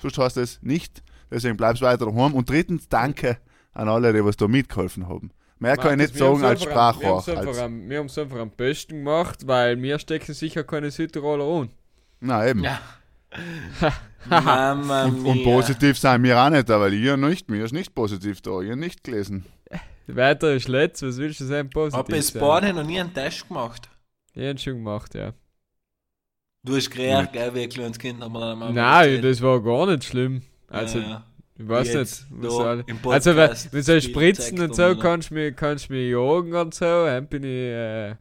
Sonst 0.00 0.18
heißt 0.18 0.36
es 0.38 0.58
nicht. 0.62 1.04
Deswegen 1.32 1.56
bleibst 1.56 1.82
weiter 1.82 2.06
daheim. 2.06 2.34
Und 2.34 2.48
drittens, 2.50 2.88
danke 2.88 3.38
an 3.72 3.88
alle, 3.88 4.12
die 4.12 4.24
was 4.24 4.36
da 4.36 4.46
mitgeholfen 4.48 5.08
haben. 5.08 5.30
Mehr 5.58 5.76
kann 5.76 5.92
ich 5.92 6.08
nicht 6.08 6.14
Wir 6.14 6.18
sagen 6.26 6.44
als 6.44 6.60
am- 6.62 6.66
Wir 6.66 6.72
Sprachrohr. 6.72 7.08
haben 7.10 7.18
es 7.18 7.28
einfach, 7.48 7.62
am- 7.62 7.88
wir 7.88 7.98
haben's 7.98 8.18
einfach 8.18 8.38
am 8.38 8.50
besten 8.50 8.98
gemacht, 8.98 9.46
weil 9.46 9.76
mir 9.76 9.98
stecken 9.98 10.34
sicher 10.34 10.64
keine 10.64 10.90
Südtiroler 10.90 11.44
an. 11.62 11.70
nein, 12.20 12.48
eben. 12.48 12.64
Ja. 12.64 12.80
Mama 14.28 15.04
Und, 15.06 15.24
und 15.24 15.42
positiv 15.44 15.98
sein 15.98 16.22
wir 16.22 16.38
auch 16.38 16.50
nicht, 16.50 16.68
weil 16.68 16.92
ich 16.94 17.16
nicht, 17.16 17.50
mir 17.50 17.64
ist 17.64 17.72
nicht 17.72 17.94
positiv 17.94 18.40
da, 18.42 18.60
ich 18.60 18.70
hab 18.70 18.76
nicht 18.78 19.02
gelesen. 19.04 19.46
Weiter 20.06 20.52
ist 20.52 20.68
letzt, 20.68 21.02
was 21.02 21.16
willst 21.16 21.40
du 21.40 21.44
sein 21.44 21.70
positiv 21.70 21.98
Hab 21.98 22.08
bis 22.08 22.28
sein? 22.28 22.40
Baden 22.40 22.76
noch 22.76 22.84
nie 22.84 23.00
einen 23.00 23.14
Test 23.14 23.48
gemacht. 23.48 23.88
Ich 24.34 24.46
hab 24.46 24.60
schon 24.60 24.74
gemacht, 24.74 25.14
ja. 25.14 25.32
Du 26.64 26.76
hast 26.76 26.90
gerät, 26.90 27.32
gell, 27.32 27.54
wie 27.54 27.62
ein 27.62 27.68
kleines 27.68 27.98
Kind, 27.98 28.20
haben 28.20 28.32
wir 28.34 28.54
Nein, 28.72 29.22
das 29.22 29.40
war 29.40 29.60
gar 29.62 29.86
nicht 29.86 30.04
schlimm. 30.04 30.42
Also, 30.72 30.98
ja, 30.98 31.08
ja. 31.08 31.24
ich 31.58 31.68
weiß 31.68 31.94
nicht. 31.94 32.26
Was 32.30 32.52
soll- 32.52 32.84
im 32.86 32.98
also, 33.04 33.36
wenn, 33.36 33.48
Podcast 33.48 33.72
wenn 33.72 33.82
so 33.82 34.00
Spritzen 34.00 34.60
und 34.60 34.74
so, 34.74 34.96
kannst 34.96 35.30
du 35.30 35.34
mich, 35.34 35.56
kannst 35.56 35.90
mich 35.90 36.10
jagen 36.10 36.54
und 36.54 36.74
so, 36.74 36.84
dann 36.84 37.26
bin 37.26 37.44
ich 37.44 37.50
äh, 37.50 38.14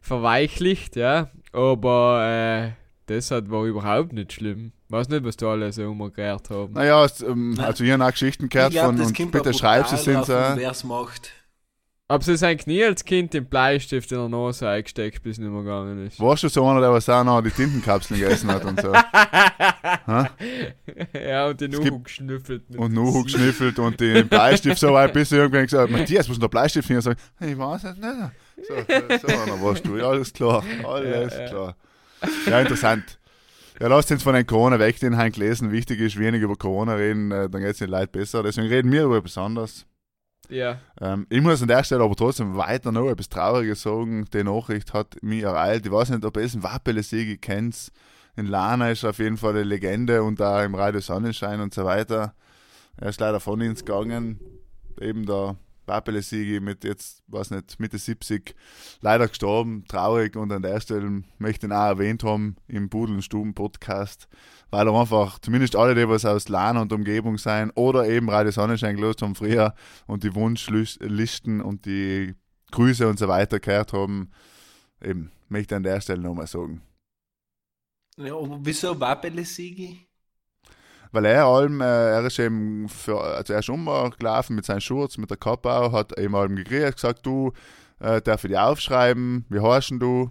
verweichlicht, 0.00 0.96
ja. 0.96 1.30
Aber 1.52 2.24
äh, 2.26 2.72
das 3.06 3.30
hat, 3.30 3.50
war 3.50 3.64
überhaupt 3.64 4.12
nicht 4.12 4.32
schlimm. 4.32 4.72
Weiß 4.88 5.08
nicht, 5.08 5.24
was 5.24 5.36
da 5.36 5.52
alle 5.52 5.72
so 5.72 5.82
umgekehrt 5.88 6.50
haben. 6.50 6.74
Naja, 6.74 7.04
es, 7.04 7.20
ähm, 7.20 7.56
also 7.58 7.82
ich 7.82 7.90
habe 7.90 8.04
auch 8.04 8.10
Geschichten 8.10 8.48
gehört 8.48 8.72
Ich 8.72 8.78
glaub, 8.78 8.86
von 8.86 8.98
das 8.98 9.08
und 9.08 9.30
bitte 9.32 9.54
schreibst 9.54 9.92
es 9.92 10.04
brutal 10.04 10.24
sind 10.24 10.26
so. 10.26 10.60
Wer 10.60 10.70
es 10.70 10.84
macht. 10.84 11.32
Ob 12.08 12.22
sie 12.22 12.36
sein 12.36 12.56
Knie 12.56 12.84
als 12.84 13.04
Kind 13.04 13.34
den 13.34 13.46
Bleistift 13.46 14.12
in 14.12 14.18
der 14.18 14.28
Nase 14.28 14.68
eingesteckt, 14.68 15.24
bis 15.24 15.32
es 15.32 15.38
nicht 15.40 15.50
mehr 15.50 15.62
gegangen 15.62 16.06
ist. 16.06 16.20
Warst 16.20 16.44
du 16.44 16.48
so 16.48 16.64
einer, 16.64 16.80
der 16.80 16.92
was 16.92 17.08
auch 17.08 17.24
noch 17.24 17.40
die 17.42 17.50
Tintenkapseln 17.50 18.20
gegessen 18.20 18.48
hat 18.48 18.64
und 18.64 18.80
so? 18.80 18.92
ja, 21.18 21.48
und 21.48 21.60
den 21.60 21.72
Es 21.72 21.80
gibt- 21.80 21.92
Uhu 21.92 22.02
geschnüffelt. 22.02 22.62
Und 22.76 22.92
nur 22.92 23.24
geschniffelt 23.24 23.78
und 23.80 23.98
den 24.00 24.28
Bleistift 24.28 24.78
so 24.78 24.92
weit, 24.92 25.12
bis 25.12 25.32
irgendwann 25.32 25.64
gesagt 25.64 25.90
hat, 25.90 25.98
Matthias, 25.98 26.28
wo 26.28 26.32
ist 26.32 26.36
denn 26.36 26.42
der 26.42 26.48
Bleistift 26.48 26.86
hin? 26.86 26.96
Und 26.96 27.00
ich 27.00 27.04
sag, 27.04 27.16
ich 27.40 27.58
weiß 27.58 27.84
es 27.84 27.96
nicht. 27.96 28.12
So, 28.68 28.74
so 29.28 29.42
einer 29.42 29.60
warst 29.62 29.84
du, 29.86 29.96
ja, 29.96 30.08
alles 30.08 30.32
klar, 30.32 30.62
alles 30.84 31.34
Ja, 31.34 31.40
ja. 31.42 31.48
klar. 31.48 31.76
Ja, 32.46 32.60
interessant. 32.60 33.18
Ja, 33.80 33.88
lasst 33.88 34.10
uns 34.12 34.22
von 34.22 34.34
den 34.34 34.46
Corona 34.46 34.78
weg, 34.78 34.98
den 35.00 35.16
Hein 35.18 35.32
gelesen. 35.32 35.70
Wichtig 35.72 36.00
ist, 36.00 36.18
wenig 36.18 36.40
über 36.40 36.56
Corona 36.56 36.94
reden, 36.94 37.30
äh, 37.32 37.50
dann 37.50 37.60
geht 37.60 37.72
es 37.72 37.78
den 37.78 37.90
Leuten 37.90 38.12
besser. 38.12 38.42
Deswegen 38.42 38.68
reden 38.68 38.90
wir 38.90 39.04
über 39.04 39.18
etwas 39.18 39.36
anderes. 39.36 39.84
Ja. 40.48 40.80
Ähm, 41.00 41.26
ich 41.28 41.40
muss 41.40 41.62
an 41.62 41.68
der 41.68 41.84
Stelle 41.84 42.04
aber 42.04 42.16
trotzdem 42.16 42.56
weiter 42.56 42.92
noch 42.92 43.08
etwas 43.08 43.28
Trauriges 43.28 43.82
sagen. 43.82 44.26
Die 44.32 44.44
Nachricht 44.44 44.92
hat 44.92 45.22
mich 45.22 45.42
ereilt. 45.42 45.86
Ich 45.86 45.92
weiß 45.92 46.10
nicht, 46.10 46.24
ob 46.24 46.36
ihr 46.36 46.44
es 46.44 46.62
Wappele 46.62 47.02
Siege 47.02 47.38
kennt. 47.38 47.92
In 48.36 48.46
Lana 48.46 48.90
ist 48.90 49.04
auf 49.04 49.18
jeden 49.18 49.36
Fall 49.38 49.52
eine 49.52 49.62
Legende 49.62 50.22
und 50.22 50.40
da 50.40 50.64
im 50.64 50.74
Radio 50.74 51.00
Sonnenschein 51.00 51.60
und 51.60 51.72
so 51.72 51.84
weiter. 51.84 52.34
Er 52.96 53.08
ist 53.08 53.20
leider 53.20 53.40
von 53.40 53.60
uns 53.62 53.84
gegangen. 53.84 54.40
Eben 55.00 55.26
der 55.26 55.56
Wappele 55.86 56.20
Siege 56.22 56.60
mit 56.60 56.84
jetzt, 56.84 57.22
weiß 57.28 57.50
nicht, 57.50 57.78
Mitte 57.78 57.98
70 57.98 58.54
leider 59.00 59.28
gestorben. 59.28 59.84
Traurig 59.88 60.36
und 60.36 60.52
an 60.52 60.62
der 60.62 60.80
Stelle 60.80 61.22
möchte 61.38 61.66
ich 61.66 61.72
ihn 61.72 61.76
auch 61.76 61.86
erwähnt 61.86 62.24
haben 62.24 62.56
im 62.68 62.90
Pudel- 62.90 63.16
und 63.16 63.22
Stuben-Podcast 63.22 64.28
weil 64.76 64.88
einfach, 64.90 65.38
zumindest 65.38 65.74
alle, 65.74 65.94
die 65.94 66.06
was 66.06 66.26
aus 66.26 66.50
Lana 66.50 66.82
und 66.82 66.92
Umgebung 66.92 67.38
sein 67.38 67.70
oder 67.76 68.06
eben 68.06 68.28
Radio 68.28 68.52
Sonnenschein 68.52 68.96
gelost 68.96 69.22
haben 69.22 69.34
früher 69.34 69.74
und 70.06 70.22
die 70.22 70.34
Wunschlisten 70.34 71.62
und 71.62 71.86
die 71.86 72.34
Grüße 72.72 73.08
und 73.08 73.18
so 73.18 73.26
weiter 73.26 73.58
gehört 73.58 73.94
haben, 73.94 74.30
eben, 75.02 75.32
möchte 75.48 75.74
ich 75.74 75.76
an 75.76 75.82
der 75.82 76.00
Stelle 76.02 76.20
nochmal 76.20 76.46
sagen. 76.46 76.82
Ja, 78.18 78.34
aber 78.36 78.58
wieso 78.60 79.00
Wappele 79.00 79.46
Sigi? 79.46 80.06
Weil 81.10 81.24
er 81.24 81.46
allem, 81.46 81.80
äh, 81.80 81.84
er 81.84 82.26
ist 82.26 82.38
eben 82.38 82.86
für, 82.90 83.18
also 83.18 83.54
er 83.54 83.60
ist 83.60 83.70
umgelaufen 83.70 84.56
mit 84.56 84.66
seinem 84.66 84.80
Schurz, 84.80 85.16
mit 85.16 85.30
der 85.30 85.38
Kappe 85.38 85.90
hat 85.90 86.18
eben 86.18 86.34
allem 86.34 86.56
gekriegt, 86.56 86.96
gesagt, 86.96 87.24
du, 87.24 87.52
äh, 88.00 88.20
darf 88.20 88.44
ich 88.44 88.50
dich 88.50 88.58
aufschreiben, 88.58 89.46
wie 89.48 89.60
heißt 89.60 89.92
du? 89.92 90.30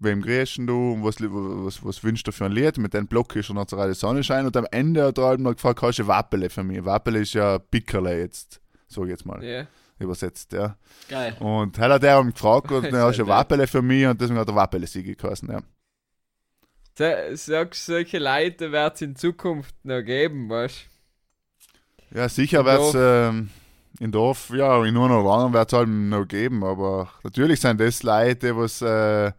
Wem 0.00 0.22
kriegst 0.22 0.58
du 0.58 0.92
und 0.94 1.04
was, 1.04 1.16
was, 1.20 1.84
was 1.84 2.02
wünschst 2.02 2.26
du 2.26 2.32
für 2.32 2.46
ein 2.46 2.52
Lied? 2.52 2.78
Mit 2.78 2.94
dem 2.94 3.06
Block 3.06 3.36
ist 3.36 3.50
er 3.50 3.54
noch 3.54 3.66
zur 3.66 3.94
Sonnenschein 3.94 4.46
und 4.46 4.56
am 4.56 4.66
Ende 4.70 5.04
hat 5.04 5.18
er 5.18 5.24
halt 5.24 5.40
noch 5.40 5.52
gefragt, 5.52 5.82
hast 5.82 5.98
du 5.98 6.06
Wappele 6.06 6.50
für 6.50 6.64
mich? 6.64 6.84
Wappele 6.84 7.20
ist 7.20 7.34
ja 7.34 7.58
Pickerle 7.58 8.18
jetzt, 8.18 8.60
sag 8.88 9.04
ich 9.04 9.10
jetzt 9.10 9.26
mal. 9.26 9.42
Ja. 9.44 9.66
Übersetzt, 9.98 10.52
ja. 10.54 10.76
Geil. 11.10 11.36
Und 11.40 11.78
hat 11.78 11.90
er 11.90 11.98
der 11.98 12.24
gefragt 12.24 12.72
und 12.72 12.84
dann 12.90 13.02
hast 13.02 13.18
du 13.18 13.26
Wappele 13.26 13.66
für 13.66 13.82
mich 13.82 14.06
und 14.06 14.18
deswegen 14.20 14.38
hat 14.38 14.48
er 14.48 14.54
Wappele 14.54 14.86
Siege 14.86 15.14
geheißen, 15.14 15.48
ja. 15.50 15.60
Sagst 17.36 17.86
solche 17.86 18.18
Leute 18.18 18.72
wird 18.72 18.94
es 18.94 19.02
in 19.02 19.16
Zukunft 19.16 19.74
noch 19.84 20.02
geben, 20.02 20.48
weißt 20.48 20.86
Ja, 22.14 22.28
sicher 22.28 22.64
wird 22.64 22.80
es 22.80 22.94
ähm, 22.94 23.50
in 24.00 24.12
Dorf, 24.12 24.50
ja, 24.50 24.82
in 24.84 24.94
nur 24.94 25.08
noch 25.08 25.30
anderen 25.30 25.52
wird 25.52 25.72
es 25.72 25.78
halt 25.78 25.88
noch 25.88 26.26
geben, 26.26 26.64
aber 26.64 27.10
natürlich 27.22 27.60
sind 27.60 27.80
das 27.80 28.02
Leute, 28.02 28.56
was, 28.56 28.82
äh, 28.82 29.32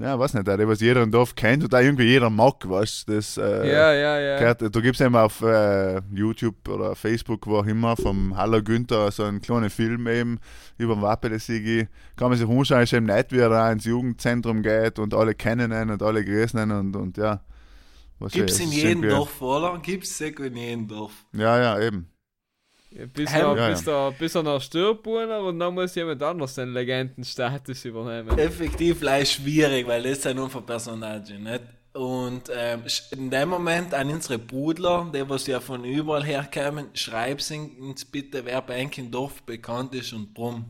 ja, 0.00 0.18
weiß 0.18 0.34
nicht, 0.34 0.46
die 0.46 0.68
was 0.68 0.80
jeder 0.80 1.02
im 1.02 1.10
Dorf 1.10 1.34
kennt 1.34 1.62
und 1.62 1.72
da 1.72 1.80
irgendwie 1.80 2.04
jeder 2.04 2.30
mag, 2.30 2.68
weißt 2.68 3.08
du, 3.08 3.14
das, 3.14 3.36
äh, 3.36 3.70
Ja, 3.70 3.92
ja, 3.92 4.18
ja. 4.18 4.38
gehört, 4.38 4.62
da 4.62 4.80
gibt 4.80 4.94
es 4.94 5.00
eben 5.00 5.14
auf 5.14 5.40
äh, 5.42 6.00
YouTube 6.12 6.68
oder 6.68 6.96
Facebook, 6.96 7.46
wo 7.46 7.58
auch 7.58 7.66
immer, 7.66 7.96
vom 7.96 8.36
Haller 8.36 8.62
Günther 8.62 9.10
so 9.10 9.24
einen 9.24 9.40
kleinen 9.40 9.70
Film 9.70 10.08
eben 10.08 10.38
über 10.78 10.94
den 10.94 11.02
Wappele 11.02 11.38
Sigi. 11.38 11.86
Kann 12.16 12.30
man 12.30 12.38
sich 12.38 12.48
anschauen, 12.48 12.82
ist 12.82 12.92
eben 12.92 13.06
nett, 13.06 13.30
wie 13.30 13.38
er 13.38 13.50
da 13.50 13.70
ins 13.70 13.84
Jugendzentrum 13.84 14.62
geht 14.62 14.98
und 14.98 15.14
alle 15.14 15.34
kennen 15.34 15.70
ihn 15.72 15.90
und 15.90 16.02
alle 16.02 16.24
grüßen 16.24 16.60
ihn 16.60 16.70
und, 16.72 16.96
und 16.96 17.16
ja. 17.16 17.40
Was 18.18 18.32
Gibt 18.32 18.50
es 18.50 18.60
ist 18.60 18.66
in 18.66 18.72
jedem 18.72 19.02
Dorf, 19.02 19.42
oder? 19.42 19.78
Gibt 19.82 20.04
es 20.04 20.20
in 20.20 20.56
jedem 20.56 20.88
Dorf. 20.88 21.12
Ja, 21.32 21.58
ja, 21.58 21.80
eben. 21.80 22.08
Ja, 22.94 23.06
bis, 23.06 23.32
er, 23.32 23.56
Ja, 23.56 23.68
bis, 23.70 23.84
Der, 23.84 24.12
bis 24.12 24.34
er 24.34 24.42
noch 24.42 24.60
stirbt 24.60 25.06
und 25.06 25.58
dann 25.58 25.74
muss 25.74 25.94
jemand 25.94 26.22
anders 26.22 26.54
den 26.54 26.72
Legendenstatus 26.72 27.84
übernehmen. 27.84 28.38
Effektiv 28.38 29.02
leicht 29.02 29.32
schwierig, 29.32 29.86
weil 29.86 30.02
das 30.02 30.22
sind 30.22 30.38
einfach 30.38 30.64
Personalien, 30.64 31.42
nicht? 31.42 31.62
Und 31.92 32.50
ähm, 32.52 32.82
in 33.12 33.30
dem 33.30 33.48
Moment 33.48 33.94
an 33.94 34.10
unsere 34.10 34.38
Brudler, 34.38 35.10
die 35.14 35.28
was 35.28 35.46
ja 35.46 35.60
von 35.60 35.84
überall 35.84 36.24
herkommen, 36.24 36.88
schreibt 36.94 37.48
uns 37.50 38.04
bitte, 38.04 38.44
wer 38.44 38.62
bei 38.62 38.88
im 38.96 39.10
Dorf 39.10 39.42
bekannt 39.42 39.94
ist 39.94 40.12
und 40.12 40.36
drum. 40.36 40.64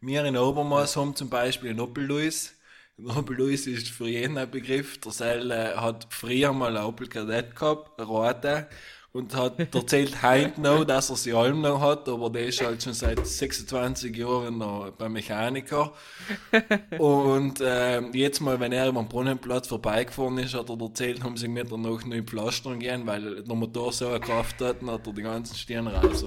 Wir 0.00 0.24
in 0.24 0.36
Obermaß 0.36 0.96
haben 0.96 1.14
zum 1.14 1.30
Beispiel 1.30 1.70
einen 1.70 1.80
Opel 1.80 2.04
Luis. 2.04 2.56
Opel 2.98 3.36
Luis 3.36 3.68
ist 3.68 3.88
für 3.88 4.08
jeden 4.08 4.36
ein 4.36 4.50
Begriff. 4.50 4.98
Der 5.00 5.12
Seil 5.12 5.50
äh, 5.52 5.76
hat 5.76 6.08
früher 6.10 6.52
mal 6.52 6.76
ein 6.76 6.84
Opel 6.84 7.06
Kadett 7.08 7.54
gehabt, 7.54 8.00
rote, 8.00 8.66
und 9.12 9.34
hat 9.34 9.58
erzählt 9.74 10.22
heute 10.22 10.60
noch, 10.60 10.84
dass 10.84 11.10
er 11.10 11.16
sie 11.16 11.34
allem 11.34 11.60
noch 11.60 11.80
hat, 11.80 12.08
aber 12.08 12.30
der 12.30 12.46
ist 12.46 12.64
halt 12.64 12.82
schon 12.82 12.94
seit 12.94 13.26
26 13.26 14.16
Jahren 14.16 14.58
noch 14.58 14.90
beim 14.92 15.12
Mechaniker. 15.12 15.92
Und 16.98 17.62
ähm, 17.62 18.10
jetzt 18.14 18.40
mal, 18.40 18.58
wenn 18.58 18.72
er 18.72 18.88
über 18.88 19.02
den 19.02 19.08
Brunnenplatz 19.08 19.68
vorbeigefahren 19.68 20.38
ist, 20.38 20.54
hat 20.54 20.70
er 20.70 20.80
erzählt, 20.80 21.22
haben 21.22 21.36
sie 21.36 21.48
mit 21.48 21.70
der 21.70 21.78
noch 21.78 22.04
neue 22.04 22.22
Pflastern 22.22 22.80
gehen, 22.80 23.06
weil 23.06 23.42
der 23.42 23.54
Motor 23.54 23.92
so 23.92 24.08
eine 24.08 24.20
Kraft 24.20 24.60
hat, 24.62 24.80
dann 24.80 24.90
hat 24.90 25.06
er 25.06 25.12
die 25.12 25.22
ganzen 25.22 25.56
Stirn 25.56 25.88
raus. 25.88 26.24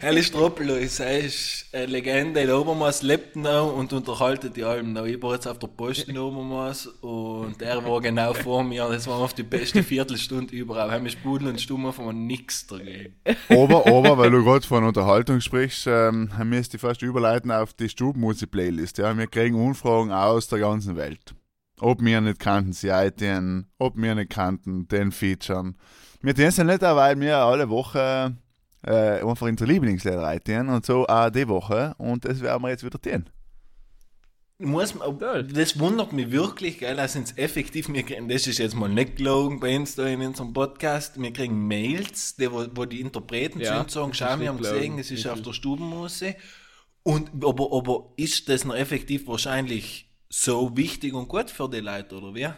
Helle 0.00 0.22
Stroppelos, 0.22 1.00
er 1.00 1.20
ist 1.20 1.66
eine 1.72 1.86
Legende 1.86 2.40
in 2.40 2.50
Obermaß, 2.50 3.02
lebt 3.02 3.36
noch 3.36 3.76
und 3.76 3.92
unterhaltet 3.92 4.56
die 4.56 4.64
Alben 4.64 4.92
noch. 4.92 5.04
Ich 5.04 5.22
war 5.22 5.34
jetzt 5.34 5.46
auf 5.46 5.58
der 5.58 5.68
Post 5.68 6.08
in 6.08 6.18
Obermaß 6.18 6.86
und 7.00 7.60
er 7.60 7.84
war 7.84 8.00
genau 8.00 8.34
vor 8.34 8.64
mir. 8.64 8.88
Das 8.88 9.06
war 9.06 9.18
auf 9.18 9.34
die 9.34 9.42
beste 9.42 9.82
Viertelstunde 9.82 10.54
überall. 10.54 10.88
Wir 10.88 10.94
haben 10.94 11.02
mich 11.02 11.22
Pudel 11.22 11.48
und 11.48 11.60
Stumm 11.60 11.92
von 11.92 12.26
nichts 12.26 12.66
dagegen. 12.66 13.14
Aber, 13.48 13.86
aber, 13.86 14.18
weil 14.18 14.30
du 14.30 14.44
gerade 14.44 14.66
von 14.66 14.84
Unterhaltung 14.84 15.40
sprichst, 15.40 15.86
ähm, 15.86 16.30
müsste 16.44 16.76
ich 16.76 16.80
fast 16.80 17.02
überleiten 17.02 17.50
auf 17.50 17.72
die 17.74 17.88
Stubenmusik-Playlist. 17.88 18.98
Ja? 18.98 19.16
Wir 19.16 19.26
kriegen 19.26 19.56
Umfragen 19.56 20.12
aus 20.12 20.48
der 20.48 20.60
ganzen 20.60 20.96
Welt. 20.96 21.34
Ob 21.80 22.00
wir 22.00 22.20
nicht 22.20 22.38
kannten 22.38 22.72
sie 22.72 22.88
ITN, 22.88 23.66
ob 23.78 23.96
wir 23.96 24.14
nicht 24.14 24.30
kannten 24.30 24.86
den 24.86 25.10
Featuren. 25.10 25.76
Wir 26.20 26.34
tun 26.34 26.44
es 26.44 26.56
ja 26.56 26.62
nicht, 26.62 26.82
weil 26.82 27.18
wir 27.18 27.38
alle 27.38 27.68
Woche 27.68 28.36
äh, 28.86 29.20
einfach 29.20 29.46
unsere 29.46 29.70
Lieblingslieder 29.70 30.22
reiten 30.22 30.68
und 30.68 30.84
so 30.84 31.06
auch 31.06 31.30
die 31.30 31.46
Woche. 31.48 31.94
Und 31.98 32.24
das 32.24 32.40
werden 32.40 32.62
wir 32.62 32.70
jetzt 32.70 32.84
wieder 32.84 33.00
tun. 33.00 33.26
Muss, 34.58 34.94
man- 34.94 35.18
das 35.52 35.78
wundert 35.80 36.12
mich 36.12 36.30
wirklich, 36.30 36.78
gell, 36.78 36.94
dass 36.94 37.16
uns 37.16 37.36
effektiv, 37.36 37.88
wir 37.92 38.04
kriegen, 38.04 38.28
das 38.28 38.46
ist 38.46 38.58
jetzt 38.58 38.76
mal 38.76 38.88
nicht 38.88 39.16
gelogen 39.16 39.58
bei 39.58 39.74
uns 39.76 39.96
da 39.96 40.06
in 40.06 40.20
unserem 40.20 40.52
Podcast, 40.52 41.20
wir 41.20 41.32
kriegen 41.32 41.66
Mails, 41.66 42.36
die, 42.36 42.50
wo, 42.52 42.64
wo 42.72 42.84
die 42.84 43.00
Interpreten 43.00 43.58
Ja, 43.60 43.84
zu 43.88 44.02
uns 44.02 44.18
sagen, 44.18 44.36
schau, 44.36 44.40
wir 44.40 44.48
haben 44.50 44.58
gesehen, 44.58 44.98
es 45.00 45.10
ist 45.10 45.26
auf 45.26 45.42
der 45.42 45.52
Stubenmuse. 45.52 46.36
Und, 47.02 47.30
aber, 47.44 47.76
aber 47.76 48.12
ist 48.16 48.48
das 48.48 48.64
noch 48.64 48.76
effektiv 48.76 49.26
wahrscheinlich 49.26 50.08
so 50.28 50.76
wichtig 50.76 51.12
und 51.14 51.26
gut 51.28 51.50
für 51.50 51.68
die 51.68 51.80
Leute, 51.80 52.16
oder 52.16 52.32
wie? 52.32 52.48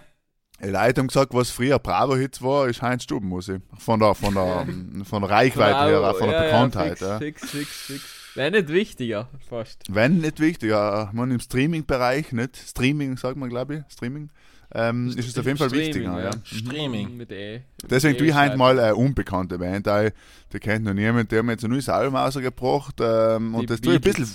Die 0.63 0.69
Leute 0.71 1.01
haben 1.01 1.09
gesagt, 1.09 1.35
was 1.35 1.51
früher 1.51 1.79
Bravo-Hits 1.79 2.41
war, 2.43 2.69
ist 2.69 2.81
Heinz 2.81 3.03
Stubenmusik. 3.05 3.61
Von 3.79 4.01
der, 4.01 4.15
von 4.15 4.35
der, 4.35 4.67
von 5.05 5.23
der 5.23 5.31
Reichweite 5.31 5.87
her, 5.87 6.01
auch 6.01 6.17
von 6.17 6.29
der 6.31 6.39
Ja, 6.39 6.45
Bekanntheit. 6.45 7.01
Ja, 7.01 7.09
Ja, 7.13 7.19
fix, 7.19 7.41
fix, 7.43 7.53
fix, 7.53 7.83
fix. 7.87 8.37
Wäre 8.37 8.51
nicht 8.51 8.69
wichtiger, 8.69 9.29
fast. 9.49 9.85
Wenn 9.89 10.19
nicht 10.19 10.41
wichtig, 10.41 10.71
ja, 10.71 11.09
man 11.13 11.31
im 11.31 11.39
Streaming-Bereich, 11.39 12.33
nicht 12.33 12.57
Streaming, 12.57 13.17
sagt 13.17 13.37
man, 13.37 13.49
glaube 13.49 13.77
ich, 13.77 13.93
Streaming, 13.93 14.31
ähm, 14.75 15.09
ist 15.17 15.29
es 15.29 15.39
auf 15.39 15.47
jeden 15.47 15.57
Fall 15.59 15.69
Streaming, 15.69 15.95
wichtiger. 15.95 16.25
Ja. 16.25 16.31
Streaming. 16.43 17.17
Mit 17.17 17.31
E. 17.31 17.61
Deswegen 17.89 18.17
tue 18.19 18.27
E 18.27 18.31
ich 18.31 18.37
heute 18.37 18.57
mal 18.57 18.79
eine 18.81 18.97
unbekannte 18.97 19.59
Band, 19.59 19.87
die, 19.87 20.09
die 20.53 20.59
kennt 20.59 20.85
noch 20.85 20.95
niemand, 20.95 21.31
der 21.31 21.41
hat 21.41 21.47
mir 21.47 21.53
jetzt 21.53 21.65
ein 21.65 21.71
neues 21.71 21.89
Album 21.89 22.17
rausgebracht 22.17 22.97
ähm, 23.01 23.55
und 23.55 23.63
Die 23.63 23.67
das 23.67 23.81
tue 23.81 23.93
ich 23.95 23.99
ein 23.99 24.03
bisschen, 24.03 24.27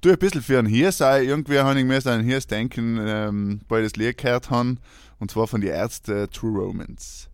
tue 0.00 0.12
ich 0.12 0.16
ein 0.16 0.18
bisschen 0.18 0.42
für 0.42 0.58
ein 0.58 0.66
Hirs 0.66 0.96
sein. 0.98 1.24
Irgendwie 1.24 1.58
habe 1.58 1.78
ich 1.78 1.84
mir 1.84 1.96
an 2.06 2.20
ein 2.20 2.24
Hirs 2.24 2.46
denken, 2.46 2.98
ähm, 3.04 3.60
weil 3.68 3.84
ich 3.84 3.92
das 3.92 3.96
Lied 3.98 4.16
gehört 4.16 4.48
habe, 4.48 4.76
und 5.22 5.30
zwar 5.30 5.46
von 5.46 5.60
die 5.62 5.68
Ärzte 5.68 6.28
True 6.28 6.60
Romance. 6.60 7.28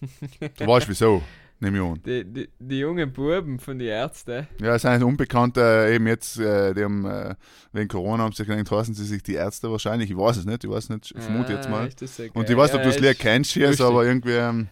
Du 0.56 0.66
weißt 0.66 0.88
wieso, 0.88 1.22
nehme 1.58 1.76
ich 1.78 1.84
an. 1.84 2.00
Die, 2.06 2.24
die, 2.24 2.48
die 2.58 2.78
jungen 2.78 3.12
Buben 3.12 3.58
von 3.58 3.78
den 3.78 3.88
Ärzten. 3.88 4.46
Ja, 4.60 4.74
es 4.76 4.82
sind 4.82 5.02
Unbekannte, 5.02 5.90
eben 5.92 6.06
jetzt, 6.06 6.38
äh, 6.38 6.72
die 6.74 6.84
haben, 6.84 7.04
äh, 7.04 7.34
wegen 7.72 7.88
Corona 7.88 8.22
haben 8.24 8.32
sie 8.32 8.44
gedacht, 8.46 8.70
heißen 8.70 8.94
sie 8.94 9.04
sich 9.04 9.22
die 9.22 9.34
Ärzte 9.34 9.70
wahrscheinlich. 9.70 10.10
Ich 10.10 10.16
weiß 10.16 10.38
es 10.38 10.44
nicht, 10.46 10.64
ich 10.64 10.70
weiß 10.70 10.88
nicht, 10.90 11.12
ich 11.16 11.22
vermute 11.22 11.52
jetzt 11.52 11.66
Ah, 11.66 11.70
mal. 11.70 11.86
ist 11.88 12.00
das 12.00 12.16
so 12.16 12.22
Und 12.32 12.48
ich 12.48 12.56
weiß 12.56 12.72
nicht, 12.72 12.78
ob 12.78 12.82
du 12.84 12.88
das 12.90 13.00
Lied 13.00 13.18
kennst, 13.18 13.54
lustig. 13.56 13.84
aber 13.84 14.04
irgendwie 14.06 14.32
ähm, 14.32 14.68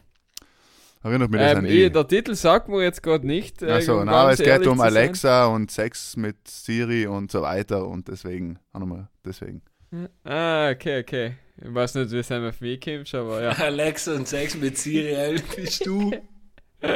erinnert 1.03 1.31
mich 1.31 1.41
das 1.41 1.53
Ähm, 1.53 1.59
an 1.59 1.65
ich, 1.67 1.71
die. 1.73 1.91
der 1.91 2.09
Titel 2.09 2.35
sagt 2.35 2.69
mir 2.71 2.83
jetzt 2.83 3.03
gerade 3.03 3.27
nicht. 3.27 3.63
äh, 3.63 3.71
Also, 3.71 3.99
um 4.01 4.07
ganz 4.07 4.41
es 4.41 4.47
geht 4.47 4.67
um 4.67 4.77
zu 4.79 4.79
sein. 4.79 4.81
Alexa 4.81 5.47
und 5.47 5.71
Sex 5.71 6.17
mit 6.17 6.49
Siri 6.49 7.07
und 7.07 7.31
so 7.31 7.43
weiter 7.43 7.87
und 7.87 8.09
deswegen, 8.09 8.59
auch 8.73 8.81
nochmal, 8.81 9.09
deswegen. 9.25 9.63
Ah, 10.25 10.71
okay, 10.71 11.01
okay. 11.01 11.35
Ich 11.61 11.75
weiß 11.75 11.97
nicht, 11.97 12.13
wie 12.13 12.19
es 12.19 12.31
einem 12.31 12.49
auf 12.49 12.61
mich 12.61 12.81
kommt, 12.81 13.13
aber 13.15 13.43
ja. 13.43 13.51
Alexa 13.59 14.15
und 14.15 14.29
Sex 14.29 14.55
mit 14.55 14.79
Siri, 14.79 15.41
bist 15.57 15.85
du? 15.85 16.13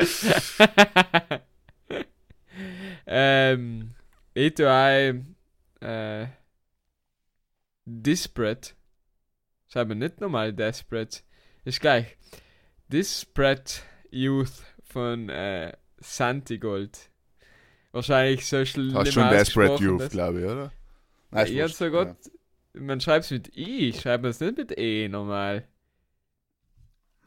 ähm, 3.06 3.94
ich 4.34 4.54
tue 4.54 4.70
ein 4.70 5.34
äh, 5.80 6.26
Disparate. 7.84 8.70
Schreibe 9.68 9.94
mir 9.94 10.06
nicht 10.06 10.20
normal 10.20 10.52
Desperate. 10.52 11.22
Ist 11.64 11.80
gleich. 11.80 12.16
Disparate 12.86 13.80
Youth 14.10 14.62
von 14.84 15.28
äh, 15.28 15.72
Santigold. 15.98 17.10
Wahrscheinlich 17.90 18.46
so 18.46 18.64
schlimm 18.64 18.94
Hast 18.94 19.12
schon 19.12 19.28
Desperate 19.28 19.82
Youth, 19.82 20.10
glaube 20.10 20.40
ich, 20.40 20.44
oder? 20.46 20.72
Nein, 21.30 21.46
ich 21.46 21.52
hab 21.54 21.62
wurscht. 21.62 21.76
sogar 21.76 22.16
man 22.74 23.00
schreibt 23.00 23.26
es 23.26 23.30
mit 23.30 23.56
I, 23.56 23.92
schreibt 23.92 24.22
man 24.22 24.30
es 24.30 24.40
nicht 24.40 24.56
mit 24.56 24.78
E 24.78 25.08
normal. 25.08 25.68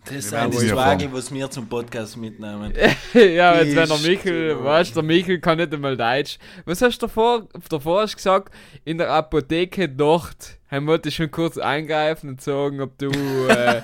Das 0.06 0.30
sind 0.30 0.54
die 0.54 0.68
Frage, 0.70 1.12
was 1.14 1.34
wir 1.34 1.50
zum 1.50 1.68
Podcast 1.68 2.18
mitnehmen. 2.18 2.74
ja, 3.14 3.60
jetzt 3.62 3.76
wenn 3.76 3.88
der 3.90 3.98
Michel, 3.98 4.64
weißt 4.64 4.96
der 4.96 5.04
Michel 5.04 5.40
kann 5.40 5.58
nicht 5.58 5.74
einmal 5.74 5.98
Deutsch. 5.98 6.38
Was 6.66 6.82
hast 6.82 7.02
du 7.02 7.08
davor? 7.08 7.48
Davor 7.70 8.02
hast 8.02 8.14
du 8.14 8.18
gesagt, 8.18 8.54
in 8.84 8.98
der 9.00 9.10
Apotheke 9.12 9.90
dort. 9.90 10.58
Ich 10.72 10.86
wollte 10.86 11.10
schon 11.10 11.32
kurz 11.32 11.58
eingreifen 11.58 12.30
und 12.32 12.42
sagen, 12.42 12.82
ob 12.82 12.98
du, 12.98 13.10
äh, 13.10 13.82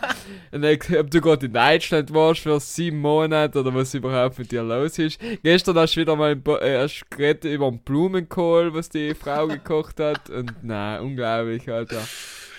ob 1.00 1.10
du 1.12 1.22
gerade 1.22 1.46
in 1.46 1.54
Deutschland 1.54 2.14
warst 2.14 2.42
für 2.42 2.60
sieben 2.60 3.00
Monate 3.00 3.60
oder 3.60 3.74
was 3.74 3.94
überhaupt 3.94 4.38
mit 4.40 4.52
dir 4.52 4.64
los 4.64 5.00
ist. 5.00 5.20
Gestern 5.42 5.78
hast 5.78 5.96
du 5.96 6.02
wieder 6.02 6.16
mal 6.16 6.32
ein 6.32 6.44
paar- 6.44 6.62
äh, 6.62 6.80
hast 6.84 7.06
geredet 7.10 7.46
über 7.46 7.70
den 7.70 7.80
Blumenkohl, 7.80 8.74
was 8.74 8.90
die 8.90 9.14
Frau 9.16 9.48
gekocht 9.48 10.00
hat. 10.00 10.30
Und 10.30 10.54
na, 10.64 11.00
unglaublich, 11.00 11.70
Alter. 11.72 12.02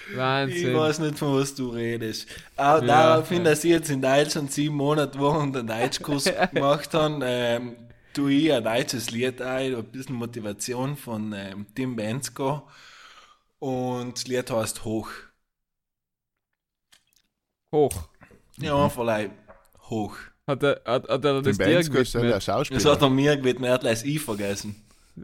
Ich 0.04 0.16
Wahnsinn. 0.16 0.74
weiß 0.74 0.98
nicht, 1.00 1.18
von 1.18 1.38
was 1.40 1.54
du 1.54 1.70
redest. 1.70 2.28
Auch 2.56 2.80
Ja, 2.80 2.82
daraufhin, 2.82 3.30
ja. 3.30 3.44
dass 3.44 3.64
ich 3.64 3.70
jetzt 3.70 3.90
in 3.90 4.02
Deutschland 4.02 4.52
sieben 4.52 4.76
Monate 4.76 5.18
und 5.18 5.56
einen 5.56 5.66
Deutschkurs 5.66 6.24
gemacht 6.52 6.92
habe, 6.94 7.20
ähm, 7.24 7.76
tue 8.12 8.32
ich 8.32 8.52
ein 8.52 8.64
deutsches 8.64 9.10
Lied 9.10 9.40
ein, 9.40 9.74
ein 9.74 9.84
bisschen 9.92 10.16
Motivation 10.16 10.96
von 10.96 11.32
ähm, 11.32 11.66
Tim 11.74 11.96
Bensko. 11.96 12.68
Und 13.60 14.16
das 14.18 14.26
Lied 14.28 14.50
heißt 14.50 14.84
Hoch. 14.84 15.08
Hoch. 17.72 18.08
Ja, 18.58 18.88
vielleicht 18.88 19.30
Hoch. 19.90 20.16
Hat 20.46 20.62
er, 20.62 20.80
hat, 20.84 21.08
hat 21.08 21.24
er 21.24 21.42
Den 21.42 21.42
das 21.42 21.60
dir 21.60 21.64
Bensko 21.64 21.98
ist 21.98 22.14
ja 22.14 22.24
der 22.24 22.40
gewidmet? 22.40 22.70
Das 22.70 22.84
hat 22.84 23.02
er 23.02 23.10
mir 23.10 23.36
gewidmet, 23.36 23.68
er 23.68 23.74
hat 23.74 23.84
das 23.84 24.04
I 24.04 24.18
vergessen. 24.18 24.76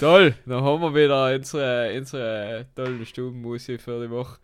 Toll, 0.00 0.34
dann 0.46 0.62
haben 0.62 0.80
wir 0.82 0.94
wieder 0.94 1.34
unsere, 1.34 1.96
unsere 1.96 2.66
tolle 2.74 3.04
Stubenmusik 3.06 3.80
für 3.80 4.02
die 4.02 4.10
Woche. 4.10 4.38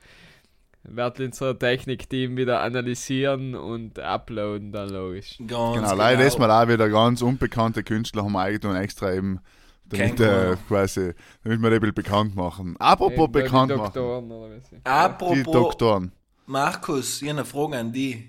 Werden 0.84 1.26
unser 1.26 1.58
Technikteam 1.58 2.36
wieder 2.36 2.60
analysieren 2.60 3.54
und 3.54 3.98
uploaden, 3.98 4.72
dann 4.72 4.88
logisch. 4.88 5.36
Ganz 5.46 5.76
Genau, 5.76 5.94
leider 5.94 6.24
ist 6.24 6.38
mal 6.38 6.50
auch 6.50 6.68
wieder 6.68 6.88
ganz 6.88 7.20
unbekannte 7.20 7.82
Künstler 7.82 8.24
haben 8.24 8.32
wir 8.32 8.40
eigentlich 8.40 8.74
extra 8.74 9.12
eben, 9.12 9.40
damit, 9.84 10.20
äh, 10.20 10.56
quasi, 10.66 11.12
damit 11.44 11.60
wir 11.60 11.70
die 11.70 11.76
ein 11.76 11.80
bisschen 11.80 11.94
bekannt 11.94 12.36
machen. 12.36 12.76
Apropos 12.78 13.24
Eben 13.24 13.32
bekannt 13.32 13.76
machen. 13.76 13.92
Doktoren 13.92 14.30
oder 14.30 14.56
was. 14.56 14.70
Die 14.70 14.76
Apropos, 14.84 15.52
Doktoren. 15.52 16.12
Markus, 16.46 17.20
ich 17.20 17.28
habe 17.28 17.40
eine 17.40 17.44
Frage 17.44 17.76
an 17.76 17.92
dich. 17.92 18.24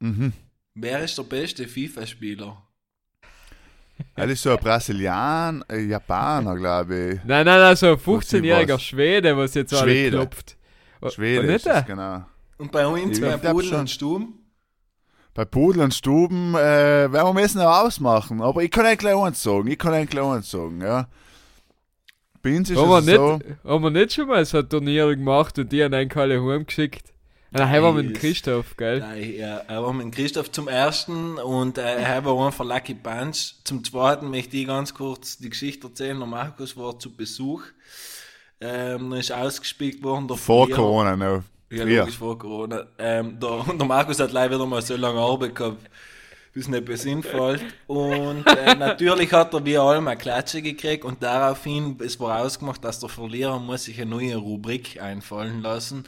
Mhm. 0.00 0.32
Wer 0.74 1.04
ist 1.04 1.16
der 1.18 1.24
beste 1.24 1.68
FIFA-Spieler? 1.68 2.60
Er 4.14 4.28
ist 4.28 4.42
so 4.42 4.50
ein 4.50 4.58
Brasilianer, 4.58 5.64
äh, 5.70 5.80
Japaner, 5.84 6.56
glaube 6.56 7.20
Nein, 7.24 7.46
nein, 7.46 7.60
nein, 7.60 7.76
so 7.76 7.86
ein 7.86 8.06
Wusste 8.06 8.38
ich 8.38 8.44
15-jähriger 8.44 8.74
was. 8.74 8.82
Schwede, 8.82 9.36
was 9.36 9.54
jetzt 9.54 9.74
alle 9.74 10.10
klopft. 10.10 10.56
Ich. 11.00 11.12
Schwede 11.14 11.40
und 11.40 11.46
ist 11.46 11.52
nicht 11.52 11.66
es, 11.66 11.72
er? 11.74 11.82
genau. 11.82 12.24
Und 12.58 12.70
bei 12.72 12.86
uns, 12.86 13.18
Ich 13.18 13.24
bei 13.24 13.36
Pudel 13.36 13.74
und 13.74 13.90
Sturm? 13.90 14.34
Bei 15.34 15.44
Pudel 15.44 15.82
und 15.82 15.94
Stuben 15.94 16.54
äh, 16.54 17.10
werden 17.10 17.12
wir 17.12 17.32
müssen 17.32 17.58
noch 17.58 17.84
ausmachen, 17.84 18.42
aber 18.42 18.62
ich 18.62 18.70
kann 18.70 18.84
eigentlich 18.84 18.98
gleich 18.98 19.16
eins 19.16 19.42
sagen, 19.42 19.66
ich 19.68 19.78
kann 19.78 19.94
eigentlich 19.94 20.10
gleich 20.10 20.26
eins 20.26 20.50
sagen, 20.50 20.80
ja. 20.82 21.08
Bei 22.42 22.56
uns 22.56 22.70
ist 22.70 22.78
Haben 22.78 22.90
wir, 22.90 22.98
es 22.98 23.06
nicht, 23.06 23.16
so, 23.16 23.40
haben 23.64 23.84
wir 23.84 23.90
nicht 23.90 24.12
schon 24.12 24.28
mal 24.28 24.44
so 24.44 24.58
ein 24.58 24.68
Turnier 24.68 25.14
gemacht 25.14 25.58
und 25.58 25.72
die 25.72 25.82
haben 25.82 25.94
einen 25.94 26.12
alle 26.12 26.42
heimgeschickt? 26.42 27.11
Nein, 27.52 27.68
haben 27.70 27.96
wir 27.96 28.02
mit. 28.02 28.14
Christoph, 28.18 28.76
gell? 28.76 29.00
Nein, 29.00 29.34
ja, 29.36 29.58
er 29.58 29.82
war 29.82 29.92
mit 29.92 30.12
Christoph 30.14 30.50
zum 30.50 30.68
ersten 30.68 31.36
und 31.38 31.76
äh, 31.78 31.96
er 32.02 32.24
war 32.24 32.46
einfach 32.46 32.64
Lucky 32.64 32.94
Punch. 32.94 33.54
Zum 33.64 33.84
zweiten 33.84 34.30
möchte 34.30 34.56
ich 34.56 34.66
ganz 34.66 34.94
kurz 34.94 35.36
die 35.38 35.50
Geschichte 35.50 35.86
erzählen. 35.88 36.18
Der 36.18 36.26
Markus 36.26 36.76
war 36.76 36.98
zu 36.98 37.14
Besuch. 37.14 37.62
Ähm, 38.60 39.10
dann 39.10 39.20
ist 39.20 39.32
ausgespielt 39.32 40.02
worden. 40.02 40.28
Der 40.28 40.36
vor 40.36 40.66
Verlierer- 40.66 40.76
Corona 40.76 41.16
noch. 41.16 41.42
Ja, 41.70 41.84
Früher. 41.84 41.98
logisch 42.00 42.18
vor 42.18 42.38
Corona. 42.38 42.84
Ähm, 42.98 43.38
der, 43.40 43.50
und 43.68 43.78
der 43.80 43.86
Markus 43.86 44.18
hat 44.20 44.32
leider 44.32 44.54
wieder 44.54 44.66
mal 44.66 44.82
so 44.82 44.94
lange 44.96 45.20
Arbeit 45.20 45.54
gehabt, 45.54 45.90
bis 46.54 46.68
nicht 46.68 46.82
etwas 46.82 47.02
hinfällt. 47.02 47.62
Und 47.86 48.46
äh, 48.46 48.74
natürlich 48.74 49.32
hat 49.32 49.52
er 49.54 49.64
wie 49.64 49.76
allem 49.78 50.06
eine 50.06 50.16
Klatsche 50.18 50.60
gekriegt 50.62 51.04
und 51.04 51.22
daraufhin, 51.22 51.98
es 52.04 52.20
war 52.20 52.40
ausgemacht, 52.40 52.84
dass 52.84 53.00
der 53.00 53.08
Verlierer 53.08 53.58
muss 53.58 53.84
sich 53.84 54.00
eine 54.00 54.10
neue 54.10 54.36
Rubrik 54.36 55.00
einfallen 55.02 55.60
lassen. 55.62 56.04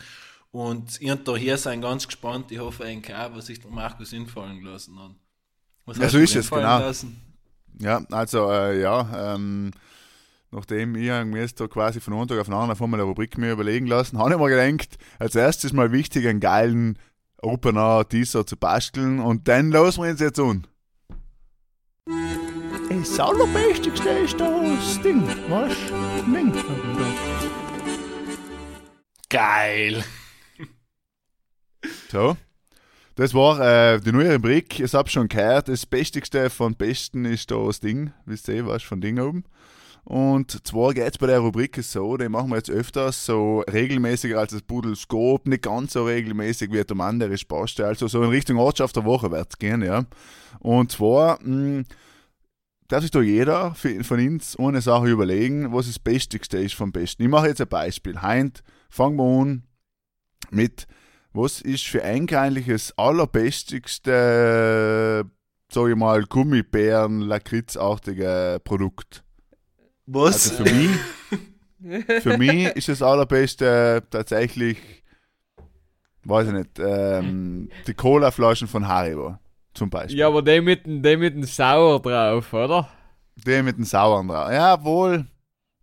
Und 0.55 1.01
ich 1.01 1.11
und 1.11 1.27
der 1.27 1.37
hier 1.37 1.59
sind 1.59 1.81
ganz 1.81 2.07
gespannt, 2.07 2.53
ich 2.53 2.61
hoffe 2.61 2.85
ein 2.85 3.03
auch, 3.03 3.35
was 3.35 3.47
sich 3.47 3.59
der 3.59 3.73
Markus 3.73 4.14
einfallen 4.14 4.61
gelassen 4.61 4.97
hat. 5.01 5.11
Was 5.85 5.99
Ja, 5.99 6.09
so 6.09 6.19
ist 6.19 6.37
es, 6.37 6.49
genau. 6.49 6.79
lassen? 6.79 7.21
Ja, 7.81 8.05
also 8.12 8.53
äh, 8.53 8.81
ja, 8.81 9.35
ähm, 9.35 9.73
nachdem 10.53 10.95
ich 10.95 11.09
mir 11.09 11.40
jetzt 11.40 11.59
da 11.59 11.67
quasi 11.67 11.99
von 11.99 12.14
einem 12.14 12.29
Tag 12.29 12.38
auf 12.38 12.47
den 12.47 12.55
anderen 12.55 12.77
von 12.77 12.95
eine 12.95 13.03
Rubrik 13.03 13.37
mir 13.37 13.51
überlegen 13.51 13.88
lassen, 13.88 14.17
habe 14.17 14.35
ich 14.35 14.38
mir 14.38 14.49
gedacht, 14.49 14.97
als 15.19 15.35
erstes 15.35 15.73
mal 15.73 15.90
wichtig, 15.90 16.25
einen 16.29 16.38
geilen 16.38 17.01
Opener 17.43 18.09
Teaser 18.09 18.47
zu 18.47 18.57
basteln 18.57 19.19
und 19.19 19.49
dann 19.49 19.73
losen 19.73 20.05
wir 20.05 20.11
uns 20.12 20.21
jetzt 20.21 20.38
an. 20.38 20.69
Das 22.90 23.19
Allerbestigste 23.19 24.09
ist 24.09 24.38
das 24.38 25.03
Ding, 25.03 25.27
was? 25.49 25.73
Ding. 26.33 26.53
Geil! 29.29 30.05
So. 32.11 32.37
Das 33.16 33.33
war 33.33 33.61
äh, 33.61 34.01
die 34.01 34.11
neue 34.11 34.35
Rubrik. 34.35 34.81
Ich 34.81 34.92
habe 34.92 35.09
schon 35.09 35.29
gehört, 35.29 35.68
das 35.68 35.87
Bestigste 35.87 36.51
von 36.51 36.75
Besten 36.75 37.25
ist 37.25 37.51
da 37.51 37.64
das 37.64 37.79
Ding. 37.79 38.12
Wisst 38.27 38.49
ihr, 38.49 38.66
was 38.66 38.83
von 38.83 39.01
Ding 39.01 39.20
oben? 39.20 39.44
Und 40.05 40.66
zwar 40.66 40.92
geht 40.92 41.12
es 41.12 41.18
bei 41.18 41.29
der 41.29 41.38
Rubrik 41.38 41.79
so, 41.83 42.16
die 42.18 42.29
machen 42.29 42.51
wir 42.51 42.57
jetzt 42.57 42.70
öfters, 42.70 43.25
so 43.25 43.61
regelmäßiger 43.61 44.38
als 44.38 44.53
das 44.53 44.61
Pudelskop, 44.62 45.47
nicht 45.47 45.62
ganz 45.62 45.94
so 45.94 46.05
regelmäßig 46.05 46.73
wie 46.73 46.85
der 46.85 47.01
andere 47.01 47.38
Spaste, 47.38 47.87
also 47.87 48.07
so 48.07 48.23
in 48.23 48.29
Richtung 48.29 48.59
Ortschaft 48.59 48.97
der 48.97 49.07
Woche 49.07 49.31
wird 49.31 49.49
es 49.51 49.59
gehen, 49.59 49.81
ja. 49.81 50.05
Und 50.59 50.92
zwar 50.92 51.38
mh, 51.40 51.85
darf 52.88 53.01
sich 53.01 53.12
da 53.12 53.23
jeder 53.23 53.75
von 53.75 54.18
uns 54.18 54.59
eine 54.59 54.83
Sache 54.83 55.09
überlegen, 55.09 55.73
was 55.73 55.87
das 55.87 55.99
Bestigste 55.99 56.59
ist 56.59 56.75
vom 56.75 56.92
Besten. 56.92 57.23
Ich 57.23 57.29
mache 57.31 57.49
jetzt 57.49 57.62
ein 57.62 57.68
Beispiel. 57.68 58.20
Heint, 58.20 58.62
fangen 58.90 59.16
wir 59.16 59.40
an 59.40 59.62
mit 60.51 60.87
was 61.35 61.61
ist 61.61 61.87
für 61.87 62.03
ein 62.03 62.27
eigentlich 62.31 62.68
das 62.68 62.97
allerbestigste, 62.97 65.27
sag 65.70 65.88
ich 65.88 65.97
mal, 65.97 66.25
Gummibären, 66.25 67.20
Lakritzartige 67.20 68.61
Produkt? 68.62 69.25
Was? 70.07 70.51
Also 70.51 70.64
für 70.64 70.73
mich, 70.73 70.90
für 72.23 72.38
mich 72.38 72.66
ist 72.77 72.88
das 72.88 73.03
allerbeste 73.03 74.05
tatsächlich, 74.11 74.79
weiß 76.23 76.47
ich 76.49 76.55
nicht, 76.55 76.79
ähm, 76.79 77.68
die 77.87 77.94
Cola-Flaschen 77.94 78.68
von 78.68 78.87
Haribo 78.87 79.38
zum 79.75 79.90
Beispiel. 79.90 80.18
Ja, 80.18 80.29
aber 80.29 80.40
der 80.40 80.62
mit 80.62 80.87
dem, 80.87 81.03
der 81.03 81.18
mit 81.18 81.35
dem 81.35 81.42
Sauer 81.42 82.01
drauf, 82.01 82.53
oder? 82.53 82.88
Die 83.35 83.61
mit 83.62 83.77
den 83.77 83.85
Sauern 83.85 84.29
drauf. 84.29 84.53
Ja, 84.53 84.85
wohl, 84.85 85.27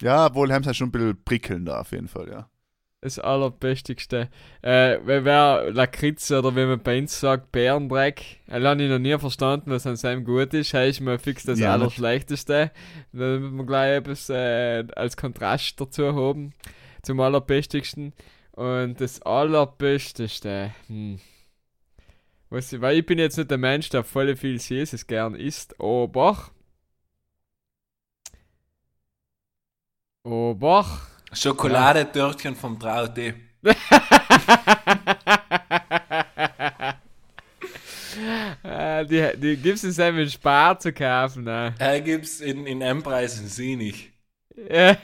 ja, 0.02 0.34
wohl 0.34 0.54
haben 0.54 0.64
sie 0.64 0.74
schon 0.74 0.88
ein 0.88 0.92
bisschen 0.92 1.22
prickeln 1.26 1.66
da 1.66 1.82
auf 1.82 1.92
jeden 1.92 2.08
Fall, 2.08 2.30
ja. 2.30 2.50
Das 3.04 3.18
allerbestigste. 3.18 4.30
Äh, 4.62 5.00
wer 5.04 5.72
Lakritz 5.72 6.30
oder 6.30 6.54
wenn 6.54 6.68
man 6.70 6.84
bei 6.84 7.00
uns 7.00 7.20
sagt 7.20 7.52
Bärendreck, 7.52 8.40
äh, 8.48 8.62
habe 8.62 8.84
ich 8.84 8.90
noch 8.92 9.00
nie 9.00 9.18
verstanden, 9.18 9.72
was 9.72 9.88
an 9.88 9.96
seinem 9.96 10.24
gut 10.24 10.54
ist. 10.54 10.76
Heißt 10.76 11.02
mal 11.02 11.18
fix 11.18 11.44
das 11.44 11.58
Ja. 11.58 11.74
Allerschlechteste. 11.74 12.70
Dann 13.12 13.42
müssen 13.42 13.58
wir 13.58 13.66
gleich 13.66 13.98
etwas 13.98 14.30
äh, 14.30 14.86
als 14.96 15.18
Kontrast 15.18 15.82
dazu 15.82 16.14
haben. 16.16 16.54
Zum 17.02 17.20
allerbestigsten. 17.20 18.14
Und 18.52 19.02
das 19.02 19.20
allerbesteste. 19.24 20.72
Hm. 20.86 21.20
Was, 22.52 22.80
weil 22.82 23.00
ich 23.00 23.06
bin 23.08 23.18
jetzt 23.18 23.38
nicht 23.38 23.50
der 23.50 23.58
Mensch, 23.58 23.90
der 23.90 24.04
voll 24.04 24.36
viel 24.36 24.60
Süßes 24.60 25.08
gern 25.08 25.34
isst, 25.34 25.74
aber. 25.80 26.52
Aber. 30.24 30.86
Schokoladetörtchen 31.34 32.56
vom 32.56 32.80
Traute. 32.80 33.36
äh, 38.64 39.06
die, 39.06 39.38
die 39.38 39.58
gibt's 39.58 39.84
es 39.84 39.98
in 39.98 40.30
Spar 40.30 40.80
zu 40.80 40.92
kaufen, 40.94 41.44
ne? 41.44 41.74
Er 41.80 42.02
gibt's 42.02 42.40
in, 42.42 42.66
in 42.66 42.82
M-Preis 42.82 43.40
in 43.40 43.48
Sinich. 43.48 44.12
Nein, 44.70 44.98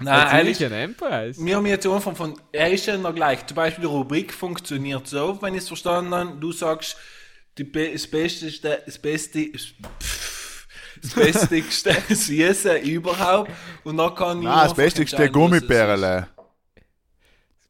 Nein, 0.00 0.26
eigentlich 0.28 0.64
ein 0.64 0.72
M-Preis. 0.72 1.36
wir 1.44 1.56
haben 1.56 1.66
jetzt 1.66 1.86
einfach 1.86 2.16
von, 2.16 2.38
er 2.52 2.70
ist 2.70 2.86
ja 2.86 2.96
noch 2.96 3.14
gleich. 3.14 3.46
Zum 3.46 3.54
Beispiel 3.54 3.82
die 3.82 3.88
Rubrik 3.88 4.32
funktioniert 4.32 5.06
so, 5.06 5.40
wenn 5.42 5.54
ich 5.54 5.62
es 5.62 5.68
verstanden 5.68 6.14
habe, 6.14 6.38
du 6.38 6.52
sagst, 6.52 6.96
die 7.58 7.70
das 7.70 8.06
Beste, 8.06 8.50
das 8.86 8.98
Beste, 8.98 9.50
pff, 9.52 10.39
das 11.02 11.14
Bestigste 11.14 11.96
Süße 12.14 12.76
überhaupt 12.78 13.50
und 13.84 13.96
dann 13.96 14.14
kann 14.14 14.38
ich 14.38 14.44
Nein, 14.44 14.68
das 14.68 14.78
entscheiden, 14.78 15.06
was 15.06 15.12
es 15.12 15.26
ist. 15.26 15.32
Gummibärle. 15.32 16.28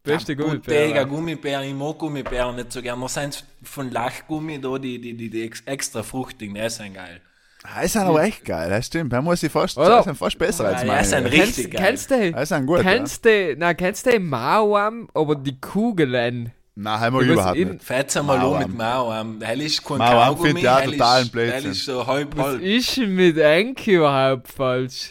Das 0.02 0.14
beste 0.14 0.34
Gummibär. 0.36 1.04
Gummibär, 1.04 1.62
ich 1.62 1.74
mag 1.74 1.98
Gummibären 1.98 2.56
nicht 2.56 2.72
so 2.72 2.80
gern. 2.80 3.00
Da 3.00 3.08
sind 3.08 3.44
von 3.62 3.90
Lachgummi 3.90 4.60
da, 4.60 4.78
die, 4.78 5.00
die, 5.00 5.14
die, 5.14 5.28
die 5.30 5.42
ex- 5.42 5.62
extra 5.66 6.02
fruchtigen, 6.02 6.54
die 6.54 6.68
sind 6.70 6.94
geil. 6.94 7.20
Ah, 7.62 7.82
Die 7.82 7.88
sind 7.88 8.00
aber 8.02 8.22
echt 8.22 8.44
geil, 8.46 8.70
das 8.70 8.86
stimmt. 8.86 9.12
Da 9.12 9.20
muss 9.20 9.42
ich 9.42 9.52
fast, 9.52 9.76
Oder? 9.76 9.98
die 9.98 10.04
sind 10.04 10.16
fast 10.16 10.38
besser 10.38 10.68
als 10.68 10.80
Ja, 10.80 10.86
meine. 10.86 11.02
die 11.02 11.08
sind 11.08 11.26
richtig 11.26 11.70
geil. 11.72 11.82
Kennst 11.84 12.10
du? 12.10 12.32
Die 12.32 12.46
sind 12.46 12.66
gut, 12.66 12.80
Kennst 12.80 13.24
du, 13.26 13.54
na, 13.58 13.74
kennst 13.74 14.06
du 14.06 14.18
Mauam, 14.18 15.10
aber 15.12 15.36
die 15.36 15.60
Kugeln? 15.60 16.52
Nein, 16.82 16.98
haben 17.00 17.14
wir 17.14 17.20
musst 17.26 17.32
überhaupt 17.32 17.58
nicht. 17.58 17.82
Fährt's 17.82 18.16
einmal 18.16 18.38
an 18.38 18.58
mit 18.58 18.78
Mauam. 18.78 19.40
Hell 19.42 19.60
ist 19.60 19.84
kein 19.84 19.98
Mauam 19.98 20.34
Kaugummi, 20.36 20.60
ich 20.60 20.66
hell 20.66 20.90
totalen 20.92 21.24
ist- 21.26 21.32
Blödsinn. 21.32 21.60
hell 21.62 21.70
ist 21.72 21.84
so 21.84 22.06
halb, 22.06 22.36
Was 22.38 22.46
halb. 22.46 22.62
ist 22.62 22.96
mit 22.96 23.36
Enki 23.36 23.94
überhaupt 23.96 24.48
falsch? 24.48 25.10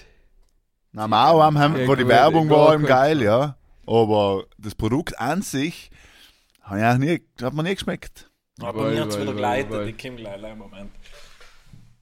Na, 0.92 1.08
Mauam 1.08 1.60
haben, 1.60 1.78
Ja, 1.80 1.88
wo 1.88 1.94
die 1.94 2.02
gut, 2.04 2.12
Werbung 2.12 2.50
war, 2.50 2.74
eben 2.74 2.86
geil, 2.88 3.22
ja. 3.22 3.56
Aber 3.86 4.46
das 4.58 4.74
Produkt 4.74 5.20
an 5.20 5.44
sich 5.44 5.92
hat, 6.64 6.94
ich 6.94 7.00
nie, 7.00 7.22
hat 7.44 7.54
mir 7.54 7.62
nie 7.64 7.76
geschmeckt. 7.76 8.32
Aber 8.62 8.90
mir 8.90 9.02
hat's 9.02 9.16
wohl, 9.16 9.22
wieder 9.24 9.34
geleitet, 9.36 9.88
ich 9.88 9.98
komm 10.04 10.18
gleich, 10.18 10.44
einen 10.44 10.58
Moment. 10.58 10.90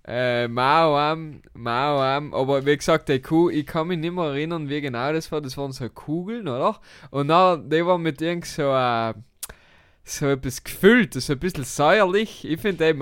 Äh, 0.09 0.47
Mauam, 0.47 1.41
Mauam, 1.53 2.33
aber 2.33 2.65
wie 2.65 2.77
gesagt, 2.77 3.09
die 3.09 3.21
Kuh, 3.21 3.49
ich 3.49 3.65
kann 3.65 3.87
mich 3.87 3.99
nicht 3.99 4.13
mehr 4.13 4.23
erinnern, 4.27 4.69
wie 4.69 4.79
genau 4.79 5.11
das 5.11 5.29
war. 5.33 5.41
Das 5.41 5.57
waren 5.57 5.73
so 5.73 5.89
Kugeln, 5.89 6.47
oder? 6.47 6.79
Und 7.09 7.27
dann, 7.27 7.69
die 7.69 7.85
waren 7.85 8.01
mit 8.01 8.21
irgend 8.21 8.45
so, 8.45 8.73
äh, 8.73 9.13
so 10.09 10.27
etwas 10.27 10.63
gefüllt, 10.63 11.13
so 11.13 11.33
ein 11.33 11.39
bisschen 11.39 11.63
säuerlich. 11.63 12.45
Ich 12.45 12.59
finde 12.61 12.87
eben, 12.87 12.99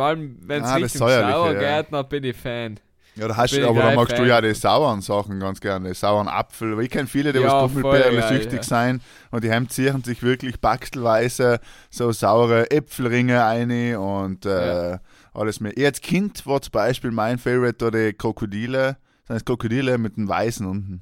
wenn 0.48 0.64
es 0.64 0.70
Ah, 0.70 0.74
das 0.76 0.84
richtig 0.86 1.00
Säuerliche, 1.00 1.32
sauer 1.34 1.62
ja. 1.62 1.82
geht, 1.82 1.94
dann 1.94 2.10
bin 2.10 2.24
ich 2.24 2.36
Fan. 2.38 2.80
Ja, 3.18 3.30
da 3.30 3.38
hast 3.38 3.56
du, 3.56 3.66
aber 3.66 3.82
da 3.82 3.96
magst 3.96 4.12
du 4.12 4.18
Fan. 4.18 4.28
ja 4.28 4.42
die 4.42 4.54
sauren 4.54 5.02
Sachen 5.02 5.40
ganz 5.40 5.62
gerne, 5.62 5.94
sauren 5.94 6.28
Apfel. 6.28 6.78
Ich 6.82 6.90
kenne 6.90 7.08
viele, 7.08 7.32
die 7.32 7.40
Ja, 7.40 7.64
was 7.64 7.74
geil, 7.82 8.24
süchtig 8.28 8.58
ja. 8.58 8.64
sein 8.64 9.02
und 9.32 9.44
die 9.46 9.52
haben 9.54 9.70
ziehen 9.70 10.04
sich 10.04 10.22
wirklich 10.22 10.60
baxtelweise 10.60 11.60
so 11.90 12.12
saure 12.12 12.70
Äpfelringe 12.72 13.46
ein 13.46 13.96
und 13.96 14.46
äh, 14.46 14.92
Ja. 14.92 15.00
alles 15.34 15.62
mehr. 15.62 15.72
Ich 15.78 15.86
als 15.86 16.02
Kind 16.02 16.46
war 16.46 16.62
zum 16.62 16.72
Beispiel 16.72 17.12
mein 17.12 17.38
Favorite 17.38 17.78
da 17.78 17.90
die 17.92 18.12
Krokodile, 18.12 18.98
das 19.28 19.36
heißt 19.36 19.46
Krokodile 19.46 19.98
mit 19.98 20.18
dem 20.18 20.28
Weißen 20.28 20.66
unten. 20.66 21.02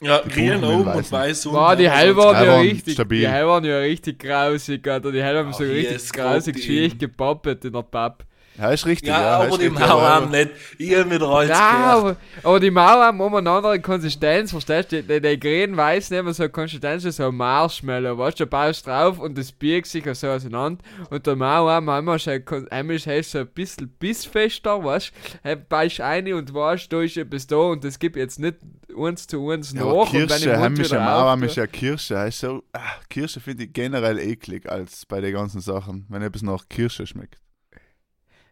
Ja, 0.00 0.18
bunten 0.20 0.64
oben 0.64 0.92
und 0.92 1.12
weiß 1.12 1.46
unten. 1.46 1.58
War 1.58 1.74
die 1.74 1.84
sonst- 1.84 1.96
waren 2.16 2.38
die 2.38 2.44
ja 2.46 2.52
waren 2.52 2.60
richtig, 2.60 2.94
stabil. 2.94 3.20
die 3.20 3.28
hell 3.28 3.46
waren 3.46 3.64
ja 3.64 3.78
richtig 3.78 4.18
grausig, 4.20 4.86
oder 4.86 5.10
die 5.12 5.22
hell 5.22 5.36
haben 5.38 5.48
Ach, 5.50 5.54
so 5.54 5.64
hier 5.64 5.90
richtig 5.90 6.12
grausig 6.12 6.62
schwierig 6.62 6.98
gepoppet 6.98 7.64
in 7.64 7.72
der 7.72 7.82
Papp. 7.82 8.24
Ja, 8.58 8.70
ist 8.70 8.86
richtig. 8.86 9.08
Ja, 9.08 9.20
Ja, 9.20 9.36
aber 9.36 9.48
ist 9.48 9.60
die 9.60 9.66
richtig, 9.66 9.86
Mauam 9.86 10.30
nicht. 10.30 10.50
Ich 10.78 10.94
hab 10.96 11.10
wieder 11.10 11.28
alles 11.28 11.50
Ja, 11.50 11.96
aber, 11.96 12.16
aber 12.42 12.60
die 12.60 12.70
Mauer 12.70 13.04
haben 13.04 13.20
immer 13.20 13.38
eine 13.38 13.50
andere 13.50 13.80
Konsistenz, 13.80 14.50
verstehst 14.50 14.92
du? 14.92 15.02
Die, 15.02 15.20
die 15.20 15.38
grün 15.40 15.76
weiß 15.76 16.10
nehmen 16.10 16.32
so 16.32 16.42
eine 16.42 16.50
Konsistenz 16.50 17.04
wie 17.04 17.10
so 17.12 17.28
ein 17.28 17.34
Marshmallow, 17.36 18.18
weißt 18.18 18.40
du, 18.40 18.44
du 18.44 18.50
baust 18.50 18.86
drauf 18.86 19.18
und 19.20 19.38
das 19.38 19.52
biegt 19.52 19.86
sich 19.86 20.04
so 20.14 20.26
auseinander. 20.26 20.82
Und 21.10 21.26
der 21.26 21.36
Mauer 21.36 21.70
haben 21.72 21.88
einmal 21.88 22.18
schon, 22.18 22.42
einmal 22.70 22.98
so 22.98 23.10
ein 23.38 23.46
bisschen 23.54 23.88
bissfester, 23.98 24.82
weißt 24.82 25.12
du? 25.44 25.56
Baust 25.68 26.00
eine 26.00 26.34
und 26.34 26.52
weißt, 26.52 26.92
da 26.92 27.00
ist 27.02 27.16
etwas 27.16 27.46
da 27.46 27.56
und 27.56 27.84
das 27.84 27.98
gibt 27.98 28.16
jetzt 28.16 28.40
nicht 28.40 28.56
eins 28.96 29.26
zu 29.26 29.48
eins 29.50 29.72
Ja, 29.72 29.84
nach. 29.84 30.10
Kirsche, 30.10 30.58
heimische 30.58 31.46
ist 31.46 31.56
ja 31.56 31.66
Kirsche. 31.66 32.14
Ist 32.26 32.40
so, 32.40 32.62
ah, 32.72 32.80
Kirsche 33.08 33.40
finde 33.40 33.64
ich 33.64 33.72
generell 33.72 34.18
eklig 34.18 34.68
als 34.68 35.06
bei 35.06 35.20
den 35.20 35.32
ganzen 35.32 35.60
Sachen, 35.60 36.06
wenn 36.08 36.22
etwas 36.22 36.42
nach 36.42 36.68
Kirsche 36.68 37.06
schmeckt. 37.06 37.38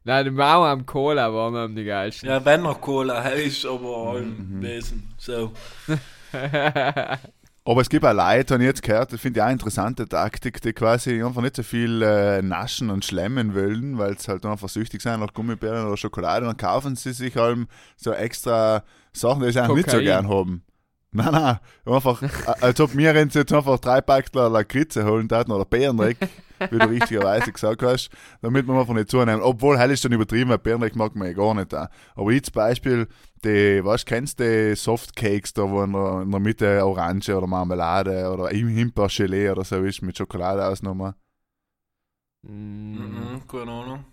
Nein, 0.07 0.25
die 0.25 0.31
Mauer 0.31 0.69
am 0.69 0.87
Cola 0.87 1.35
waren 1.35 1.57
am 1.57 1.75
die 1.75 1.85
geilsten. 1.85 2.29
Ja, 2.29 2.45
wenn 2.45 2.63
noch 2.63 2.81
Cola, 2.81 3.21
hell 3.23 3.41
ist 3.41 3.67
aber 3.67 3.81
Mhm. 3.81 4.09
allem 4.17 4.63
Wesen. 4.63 5.09
So. 5.19 5.51
Aber 7.69 7.81
es 7.81 7.89
gibt 7.89 8.05
auch 8.05 8.13
Leute, 8.13 8.55
habe 8.55 8.63
ich 8.63 8.69
jetzt 8.69 8.83
gehört, 8.85 9.13
das 9.13 9.21
finde 9.21 9.39
ich 9.39 9.43
auch 9.43 9.47
eine 9.47 9.55
interessante 9.55 10.09
Taktik, 10.09 10.61
die 10.63 10.73
quasi 10.73 11.21
einfach 11.21 11.43
nicht 11.43 11.57
so 11.57 11.65
viel 11.65 12.01
äh, 12.01 12.41
naschen 12.41 12.91
und 12.91 13.05
schlemmen 13.05 13.57
wollen, 13.57 13.99
weil 13.99 14.17
sie 14.17 14.31
halt 14.31 14.47
einfach 14.47 14.69
süchtig 14.69 15.03
sind 15.03 15.19
nach 15.19 15.35
Gummibären 15.35 15.85
oder 15.85 15.97
Schokolade, 15.97 16.47
dann 16.47 16.57
kaufen 16.57 16.95
sie 16.95 17.13
sich 17.13 17.35
halt 17.35 17.67
so 17.97 18.13
extra 18.13 18.85
Sachen, 19.13 19.43
die 19.43 19.51
sie 19.51 19.59
eigentlich 19.61 19.79
nicht 19.87 19.91
so 19.91 19.99
gern 19.99 20.29
haben. 20.29 20.63
Nein, 21.11 21.33
nein, 21.33 21.59
einfach, 21.85 22.23
äh, 22.23 22.29
als 22.61 22.79
ob 22.81 22.97
wir 22.97 23.21
uns 23.21 23.35
jetzt 23.35 23.53
einfach 23.53 23.81
drei 23.81 24.01
Packler 24.01 24.49
Lakritze 24.49 25.05
holen 25.05 25.29
taten 25.29 25.51
oder 25.51 25.65
Bärendreck, 25.65 26.19
wie 26.59 26.79
du 26.79 26.89
richtigerweise 26.89 27.53
gesagt 27.53 27.83
hast, 27.83 28.11
damit 28.43 28.67
wir 28.67 28.75
einfach 28.75 28.95
nicht 28.95 29.11
zunehmen. 29.11 29.43
Obwohl, 29.43 29.79
hell 29.79 29.91
ist 29.91 30.03
schon 30.03 30.13
übertrieben, 30.13 30.51
weil 30.51 30.59
Bärendreck 30.59 30.97
mag 30.97 31.15
man 31.15 31.29
ja 31.29 31.35
gar 31.35 31.55
nicht. 31.55 31.75
Auch. 31.75 31.89
Aber 32.15 32.31
ich 32.31 32.45
zum 32.45 32.55
Beispiel, 32.55 33.09
die, 33.45 33.85
was 33.85 34.05
kennst 34.05 34.41
du 34.41 34.45
die 34.45 34.77
Softcakes 34.77 35.53
da, 35.53 35.71
wo 35.71 35.83
in 35.83 35.93
der, 35.93 36.23
in 36.23 36.31
der 36.31 36.41
Mitte 36.41 36.85
Orange 36.85 37.37
oder 37.37 37.47
Marmelade 37.47 38.31
oder 38.31 38.51
im 38.51 38.69
Himbeergelee 38.69 39.51
oder 39.51 39.65
so 39.65 39.83
ist, 39.83 40.03
mit 40.03 40.17
Schokolade 40.17 40.67
ausgenommen? 40.67 41.15
Mm. 42.43 42.95
Mhm, 42.97 43.49
keine 43.49 43.71
Ahnung. 43.71 44.05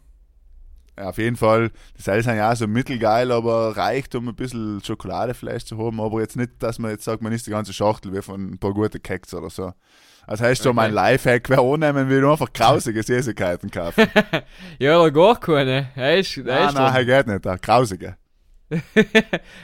Ja, 0.97 1.09
auf 1.09 1.17
jeden 1.17 1.37
Fall, 1.37 1.71
das 1.97 2.07
alles 2.07 2.25
sind 2.25 2.35
ja 2.35 2.51
auch 2.51 2.55
so 2.55 2.67
mittelgeil, 2.67 3.31
aber 3.31 3.75
reicht, 3.75 4.13
um 4.13 4.29
ein 4.29 4.35
bisschen 4.35 4.83
Schokolade 4.83 5.33
vielleicht 5.33 5.67
zu 5.67 5.77
haben, 5.79 5.99
aber 5.99 6.21
jetzt 6.21 6.35
nicht, 6.37 6.51
dass 6.59 6.77
man 6.77 6.91
jetzt 6.91 7.03
sagt, 7.03 7.23
man 7.23 7.33
isst 7.33 7.47
die 7.47 7.51
ganze 7.51 7.73
Schachtel 7.73 8.13
wie 8.13 8.21
von 8.21 8.51
ein 8.51 8.59
paar 8.59 8.73
guten 8.73 9.01
Keks 9.01 9.33
oder 9.33 9.49
so. 9.49 9.73
Also 10.25 10.45
heißt 10.45 10.63
so, 10.63 10.69
Okay. 10.69 10.75
mein 10.75 10.93
Lifehack 10.93 11.49
wäre 11.49 11.61
annehmen, 11.61 12.09
will 12.09 12.25
einfach 12.25 12.51
grausige 12.53 13.03
Süßigkeiten 13.03 13.69
kaufen. 13.69 14.07
Ja, 14.79 14.99
oder 14.99 15.11
gar 15.11 15.39
keine. 15.39 15.89
Ist, 16.19 16.37
er 16.37 16.43
nein, 16.43 16.73
nein, 16.73 16.93
das 16.93 17.05
geht 17.05 17.27
nicht, 17.27 17.45
da, 17.45 17.55
grausige. 17.57 18.15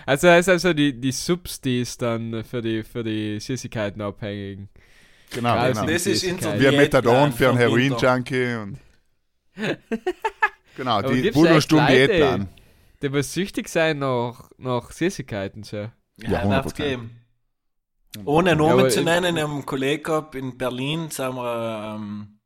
also 0.05 0.27
das 0.27 0.39
ist 0.41 0.49
also 0.49 0.73
die, 0.73 0.93
die 0.99 1.11
Substis 1.11 1.97
dann 1.97 2.43
für 2.43 2.61
die, 2.61 2.83
für 2.83 3.03
die 3.03 3.39
Süßigkeiten 3.39 4.01
abhängigen. 4.01 4.69
Genau, 5.31 5.55
Grausige 5.55 5.73
genau. 5.79 5.93
Das 5.93 6.05
ist 6.05 6.21
Süßigkeiten. 6.21 6.61
Wie 6.61 6.77
Methadon 6.77 7.31
für 7.31 7.49
einen. 7.49 7.57
Heroin-Junkie 7.57 8.55
und. 8.55 8.77
genau, 10.75 10.99
Aber 10.99 11.13
die. 11.13 11.29
Leute, 11.29 12.47
Die 13.01 13.13
was 13.13 13.33
süchtig 13.33 13.69
sein 13.69 13.99
nach, 13.99 14.49
nach 14.57 14.91
Süßigkeiten 14.91 15.63
so. 15.63 15.77
Ja, 15.77 15.91
Ja, 16.17 16.43
ja 16.43 16.65
wird's 16.65 16.79
100%. 16.79 17.09
Geben. 18.13 18.25
Ohne 18.25 18.55
Ja, 18.55 18.55
Namen 18.55 18.73
aber 18.73 18.89
zu 18.89 19.01
nennen, 19.01 19.37
einen 19.37 19.65
Kollegen 19.65 20.03
gehabt 20.03 20.35
in 20.35 20.57
Berlin, 20.57 21.09
sind 21.09 21.35
wir 21.35 21.95
ähm, 21.95 22.39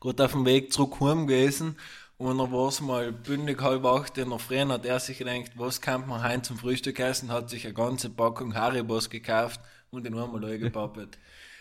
gerade 0.00 0.24
auf 0.24 0.32
dem 0.32 0.44
Weg 0.46 0.72
zurück 0.72 1.00
heim 1.00 1.26
gewesen 1.26 1.78
und 2.16 2.38
dann 2.38 2.52
war 2.52 2.68
es 2.68 2.80
mal 2.80 3.12
bündig 3.12 3.60
halb 3.62 3.84
acht 3.84 4.18
in 4.18 4.30
der 4.30 4.38
Früh 4.38 4.60
und 4.62 4.72
hat 4.72 4.84
er 4.86 5.00
sich 5.00 5.18
gedacht, 5.18 5.52
was 5.56 5.80
kann 5.80 6.06
man 6.08 6.22
heim 6.22 6.42
zum 6.42 6.58
Frühstück 6.58 6.98
essen, 7.00 7.32
hat 7.32 7.50
sich 7.50 7.64
eine 7.64 7.74
ganze 7.74 8.10
Packung 8.10 8.54
Haribos 8.54 9.10
gekauft 9.10 9.60
und 9.90 10.04
den 10.04 10.18
einmal 10.18 10.44
eingepappelt. 10.44 11.18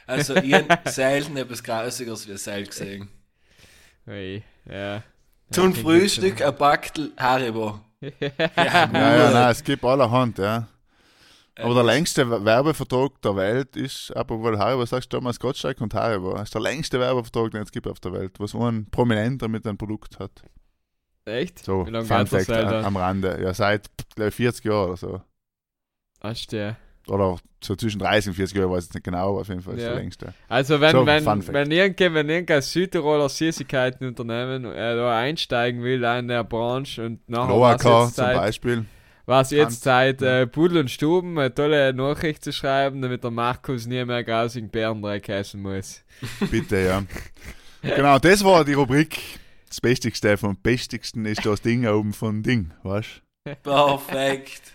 Also 0.07 0.37
ich 0.37 0.65
selten 0.85 1.37
etwas 1.37 1.63
Grausigeres 1.63 2.27
wie 2.27 2.37
Seil 2.37 2.65
gesehen. 2.67 3.09
Ui, 4.07 4.43
ja. 4.65 5.03
Zum 5.51 5.73
Ja, 5.73 5.81
Frühstück 5.81 6.41
ein 6.41 6.55
Backel 6.57 7.13
Haribo. 7.17 7.79
Ja, 8.57 8.87
Ja, 8.93 9.15
ja, 9.15 9.31
nein, 9.31 9.51
es 9.51 9.63
gibt 9.63 9.83
allerhand, 9.83 10.37
ja. 10.37 10.67
Aber 11.57 11.73
der 11.73 11.83
Äh, 11.83 11.85
längste 11.87 12.45
Werbevertrag 12.45 13.21
der 13.21 13.35
Welt 13.35 13.75
ist, 13.75 14.11
apropos 14.15 14.57
Haribo, 14.57 14.85
sagst 14.85 15.11
du 15.11 15.17
Thomas 15.17 15.39
Gottschalk 15.39 15.81
und 15.81 15.93
Haribo, 15.93 16.33
das 16.33 16.43
ist 16.43 16.53
der 16.55 16.61
längste 16.61 16.99
Werbevertrag, 16.99 17.51
den 17.51 17.61
es 17.63 17.71
gibt 17.71 17.87
auf 17.87 17.99
der 17.99 18.13
Welt, 18.13 18.39
was 18.39 18.55
ein 18.55 18.87
Prominenter 18.89 19.47
mit 19.47 19.67
einem 19.67 19.77
Produkt 19.77 20.17
hat. 20.19 20.31
Echt? 21.25 21.59
So, 21.59 21.85
Wie 21.85 21.91
lange 21.91 22.05
Fun 22.05 22.25
Fact 22.25 22.49
am, 22.49 22.69
dann? 22.69 22.85
am 22.85 22.97
Rande. 22.97 23.39
Ja, 23.43 23.53
seit, 23.53 23.89
glaube 24.15 24.29
ich, 24.29 24.35
40 24.35 24.65
Jahren 24.65 24.87
oder 24.87 24.97
so. 24.97 25.21
Ach, 26.21 26.45
der. 26.47 26.77
Oder 27.07 27.37
so 27.63 27.75
zwischen 27.75 27.99
30 27.99 28.29
und 28.29 28.33
40 28.35 28.57
Jahren, 28.57 28.71
weiß 28.71 28.87
ich 28.87 28.93
nicht 28.93 29.03
genau, 29.03 29.29
aber 29.31 29.41
auf 29.41 29.47
jeden 29.47 29.61
Fall 29.61 29.75
ist 29.75 29.81
Ja. 29.83 29.89
der 29.89 29.97
längste. 29.97 30.33
Also 30.47 30.79
wenn, 30.81 30.91
So, 30.91 31.05
wenn, 31.05 31.25
wenn 31.25 31.71
irgendein, 31.71 32.13
wenn 32.13 32.29
irgendein 32.29 32.61
Südtiroler 32.61 33.27
Süßigkeitenunternehmen 33.29 34.65
äh, 34.65 34.95
da 34.95 35.17
einsteigen 35.17 35.83
will 35.83 36.03
in 36.03 36.27
der 36.27 36.43
Branche 36.43 37.05
und 37.05 37.27
nachher 37.29 37.71
jetzt 37.71 37.81
zum 37.83 38.13
Zeit, 38.13 38.55
Beispiel. 39.25 39.31
war's 39.33 39.51
jetzt 39.51 39.83
Zeit, 39.83 40.21
ja. 40.21 40.41
äh, 40.41 40.47
Pudel 40.47 40.79
und 40.79 40.91
Stuben 40.91 41.37
eine 41.37 41.53
tolle 41.53 41.93
Nachricht 41.93 42.43
zu 42.43 42.51
schreiben, 42.51 43.01
damit 43.01 43.23
der 43.23 43.31
Markus 43.31 43.85
nie 43.85 44.03
mehr 44.05 44.23
grausigen 44.23 44.69
Bärendreck 44.69 45.29
essen 45.29 45.61
muss. 45.61 46.01
Bitte, 46.51 46.77
ja. 46.77 47.03
genau, 47.81 48.19
das 48.19 48.43
war 48.43 48.63
die 48.65 48.73
Rubrik. 48.73 49.19
Das 49.67 49.79
Bestigste 49.79 50.37
vom 50.37 50.57
Bestigsten 50.57 51.25
ist 51.25 51.45
das 51.45 51.61
Ding 51.61 51.87
oben 51.87 52.11
von 52.11 52.43
Ding, 52.43 52.71
weißt 52.83 53.21
Perfekt. 53.63 54.73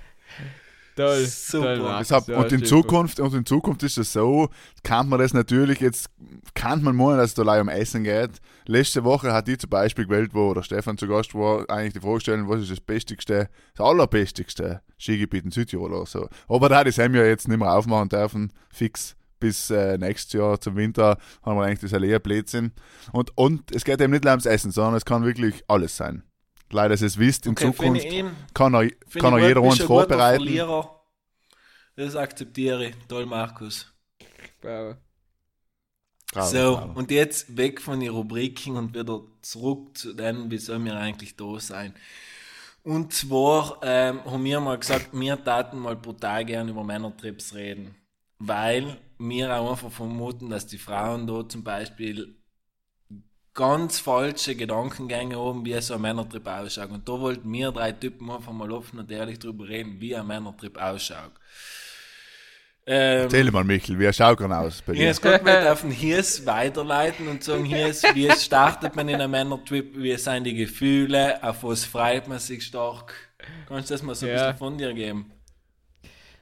Toll, 0.97 1.27
Super. 1.27 1.77
toll 1.77 1.79
Markus, 1.81 2.09
Deshalb, 2.09 2.39
und 2.39 2.53
in 2.53 2.65
super. 2.65 2.69
Zukunft, 2.69 3.21
und 3.21 3.35
in 3.35 3.45
Zukunft 3.45 3.83
ist 3.83 3.99
es 3.99 4.15
so, 4.15 4.49
kann 4.83 5.09
man 5.11 5.19
das 5.19 5.35
natürlich, 5.35 5.81
jetzt 5.81 6.09
kann 6.57 6.83
man 6.83 6.97
meinen, 6.97 7.19
dass 7.19 7.29
es 7.31 7.35
da 7.35 7.43
allein 7.43 7.61
um 7.61 7.69
Essen 7.69 8.03
geht. 8.03 8.41
Letzte 8.67 9.05
Woche 9.05 9.33
hat 9.33 9.47
die 9.47 9.59
zum 9.59 9.71
Beispiel 9.71 10.07
gewählt, 10.07 10.31
wo 10.33 10.55
der 10.55 10.63
Stefan 10.63 10.99
zu 10.99 11.07
Gast 11.07 11.35
war, 11.35 11.69
eigentlich 11.71 11.93
die 11.93 12.01
Frage 12.01 12.21
stellen, 12.21 12.49
was 12.49 12.63
ist 12.63 12.71
das 12.73 12.81
Bestigste, 12.81 13.49
das 13.77 13.87
allerbestigste 13.87 14.81
Skigebiet 14.99 15.45
in 15.45 15.51
Südtirol 15.53 15.93
oder 15.93 16.07
so. 16.07 16.29
Aber 16.49 16.69
da 16.69 16.83
das 16.83 16.99
haben 16.99 17.15
ja 17.15 17.25
jetzt 17.25 17.47
nicht 17.47 17.59
mehr 17.59 17.73
aufmachen 17.73 18.09
dürfen, 18.09 18.53
fix 18.71 19.15
bis 19.39 19.71
äh, 19.71 19.99
nächstes 19.99 20.33
Jahr 20.33 20.59
zum 20.59 20.77
Winter, 20.77 21.19
haben 21.43 21.59
wir 21.59 21.65
eigentlich 21.65 21.81
das 21.81 21.93
allein 21.93 22.21
Blödsinn. 22.23 22.73
Und, 23.13 23.37
und 23.37 23.71
es 23.71 23.85
geht 23.85 24.01
eben 24.01 24.13
nicht 24.13 24.25
nur 24.25 24.33
ums 24.33 24.47
Essen, 24.47 24.71
sondern 24.71 24.95
es 24.95 25.05
kann 25.05 25.25
wirklich 25.25 25.63
alles 25.69 25.95
sein. 25.97 26.23
Leider, 26.71 26.89
dass 26.89 27.03
ihr 27.03 27.09
es 27.09 27.19
wisst, 27.19 27.45
in 27.47 27.53
Okay, 27.53 27.67
Zukunft 27.67 28.05
ihn. 28.05 28.31
kann 28.55 28.75
er, 28.75 28.81
Finde 29.07 29.19
kann 29.19 29.39
ich 29.39 29.45
jeder 29.45 29.63
uns 29.63 29.81
vorbereiten. 29.83 30.49
Das 31.95 32.17
akzeptiere 32.17 32.87
ich. 32.87 32.95
Toll, 33.09 33.27
Markus. 33.27 33.93
Bravo. 34.61 34.97
Bravo, 36.37 36.51
so, 36.51 36.77
bravo. 36.77 36.99
und 36.99 37.11
jetzt 37.11 37.57
weg 37.57 37.81
von 37.81 38.01
den 38.01 38.11
Rubriken 38.11 38.77
und 38.77 38.95
wieder 38.95 39.23
zurück 39.41 39.97
zu 39.97 40.13
denen, 40.13 40.51
wieso 40.51 40.79
wir 40.85 40.97
eigentlich 40.97 41.35
da 41.37 41.59
sein. 41.59 41.95
Und 42.83 43.13
zwar 43.13 43.81
ähm, 43.83 44.25
haben 44.25 44.45
wir 44.45 44.61
mal 44.61 44.79
gesagt, 44.79 45.09
wir 45.13 45.43
taten 45.43 45.79
mal 45.79 45.97
brutal 45.97 46.45
gerne 46.45 46.71
über 46.71 46.85
Männertrips 46.85 47.55
reden. 47.55 47.95
Weil 48.39 48.99
wir 49.19 49.57
auch 49.57 49.71
einfach 49.71 49.91
vermuten, 49.91 50.51
dass 50.51 50.67
die 50.67 50.79
Frauen 50.79 51.27
da 51.27 51.49
zum 51.49 51.65
Beispiel 51.65 52.37
ganz 53.55 53.99
falsche 53.99 54.55
Gedankengänge 54.55 55.37
haben, 55.37 55.65
wie 55.65 55.81
so 55.81 55.95
ein 55.95 56.03
Männertrip 56.03 56.47
ausschaut. 56.47 56.91
Und 56.91 57.09
da 57.09 57.19
wollten 57.19 57.51
wir 57.51 57.73
drei 57.73 57.93
Typen 57.93 58.31
einfach 58.31 58.53
mal 58.53 58.71
offen 58.71 58.99
und 58.99 59.11
ehrlich 59.11 59.39
drüber 59.39 59.67
reden, 59.67 60.01
wie 60.01 60.15
ein 60.15 60.27
Männertrip 60.27 60.77
ausschaut. 60.77 61.33
Ähm, 62.89 63.23
Erzähl 63.23 63.51
mal, 63.51 63.65
Michel, 63.65 63.99
wie 63.99 64.13
schaut 64.13 64.41
er 64.41 64.61
aus 64.61 64.81
bei 64.81 64.93
dir? 64.93 65.11
Ich 65.11 65.21
kann 65.21 65.45
auf 65.67 65.81
den 65.81 65.91
Hirs 65.91 66.47
weiterleiten 66.47 67.27
und 67.27 67.43
sagen, 67.43 67.65
Hirs, 67.65 68.05
wie 68.15 68.31
startet 68.31 68.95
man 68.95 69.09
in 69.09 69.17
einem 69.17 69.33
Männertrip, 69.33 69.97
wie 69.97 70.17
sind 70.17 70.45
die 70.45 70.55
Gefühle, 70.55 71.43
auf 71.43 71.65
was 71.65 71.85
freut 71.85 72.29
man 72.29 72.39
sich 72.39 72.65
stark? 72.65 73.13
Kannst 73.67 73.91
du 73.91 73.95
das 73.95 74.03
mal 74.03 74.15
so 74.15 74.27
ein 74.27 74.33
ja. 74.33 74.39
bisschen 74.39 74.59
von 74.59 74.79
dir 74.79 74.95
geben? 74.95 75.33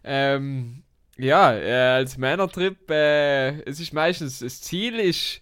Ähm, 0.04 0.82
ja, 1.16 1.54
äh, 1.54 1.96
als 1.96 2.18
Männertrip, 2.18 2.90
äh, 2.90 3.60
es 3.62 3.80
ist 3.80 3.94
meistens, 3.94 4.40
das 4.40 4.60
Ziel 4.60 4.96
ist, 4.96 5.40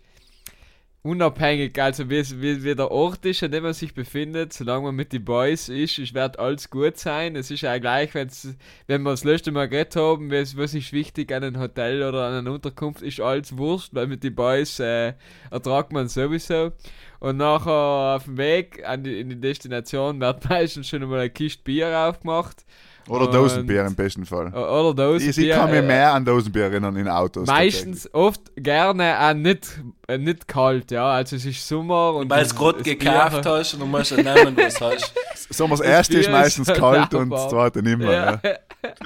unabhängig, 1.02 1.80
also 1.82 2.08
wie, 2.08 2.22
wie, 2.40 2.62
wie 2.62 2.74
der 2.76 2.90
Ort 2.90 3.24
ist, 3.26 3.42
an 3.42 3.50
dem 3.50 3.64
man 3.64 3.72
sich 3.72 3.92
befindet, 3.92 4.52
solange 4.52 4.84
man 4.84 4.94
mit 4.94 5.12
den 5.12 5.24
Boys 5.24 5.68
ist, 5.68 5.98
es 5.98 6.14
wird 6.14 6.38
alles 6.38 6.70
gut 6.70 6.96
sein. 6.96 7.34
Es 7.34 7.50
ist 7.50 7.62
ja 7.62 7.76
gleich, 7.78 8.14
wenn's, 8.14 8.54
wenn 8.86 9.02
wir 9.02 9.10
das 9.10 9.24
letzte 9.24 9.50
Mal 9.50 9.68
geredet 9.68 9.96
haben, 9.96 10.30
was, 10.30 10.56
was 10.56 10.74
ist 10.74 10.92
wichtig 10.92 11.32
an 11.32 11.42
einem 11.42 11.60
Hotel 11.60 12.02
oder 12.04 12.26
an 12.26 12.34
einer 12.34 12.52
Unterkunft, 12.52 13.02
ist 13.02 13.20
alles 13.20 13.56
Wurst, 13.58 13.94
weil 13.94 14.06
mit 14.06 14.22
den 14.22 14.34
Boys 14.34 14.78
äh, 14.78 15.14
ertragt 15.50 15.92
man 15.92 16.08
sowieso. 16.08 16.72
Und 17.18 17.36
nachher 17.36 18.16
auf 18.16 18.24
dem 18.24 18.36
Weg 18.36 18.86
an 18.86 19.02
die, 19.02 19.18
in 19.20 19.28
die 19.28 19.40
Destination 19.40 20.20
wird 20.20 20.44
meistens 20.48 20.88
schon 20.88 21.02
mal 21.08 21.20
eine 21.20 21.30
Kiste 21.30 21.62
Bier 21.64 21.98
aufgemacht. 21.98 22.64
Oder 23.08 23.26
Dosenbier 23.28 23.84
im 23.86 23.94
besten 23.94 24.24
Fall. 24.24 24.48
Oder 24.48 24.94
Dosenbier. 24.94 25.30
Ich, 25.30 25.38
ich 25.38 25.50
kann 25.50 25.70
mir 25.70 25.82
mehr 25.82 26.12
an 26.12 26.24
Dosenbier 26.24 26.64
erinnern 26.64 26.96
in 26.96 27.08
Autos. 27.08 27.46
Meistens, 27.46 28.12
oft 28.14 28.40
gerne 28.56 29.18
auch 29.20 29.34
nicht, 29.34 29.80
äh, 30.08 30.18
nicht 30.18 30.46
kalt, 30.46 30.90
ja. 30.90 31.10
Also 31.10 31.36
es 31.36 31.44
ist 31.44 31.66
Sommer 31.66 32.14
und. 32.14 32.30
Weil 32.30 32.44
es 32.44 32.54
gerade 32.54 32.82
gekauft 32.82 33.42
Bier. 33.42 33.52
hast 33.52 33.74
und 33.74 33.80
du 33.80 33.86
musst 33.86 34.10
ja 34.12 34.16
nehmen, 34.18 34.56
was 34.56 34.80
hast. 34.80 35.12
Sommer 35.50 35.76
das 35.76 35.86
erste 35.86 36.18
ist 36.18 36.30
meistens 36.30 36.68
ist 36.68 36.76
kalt 36.78 37.12
und 37.14 37.30
das 37.30 37.48
zweite 37.48 37.82
nicht 37.82 37.98
mehr. 37.98 38.40
Ja. 38.42 38.50
Ja. 38.50 38.58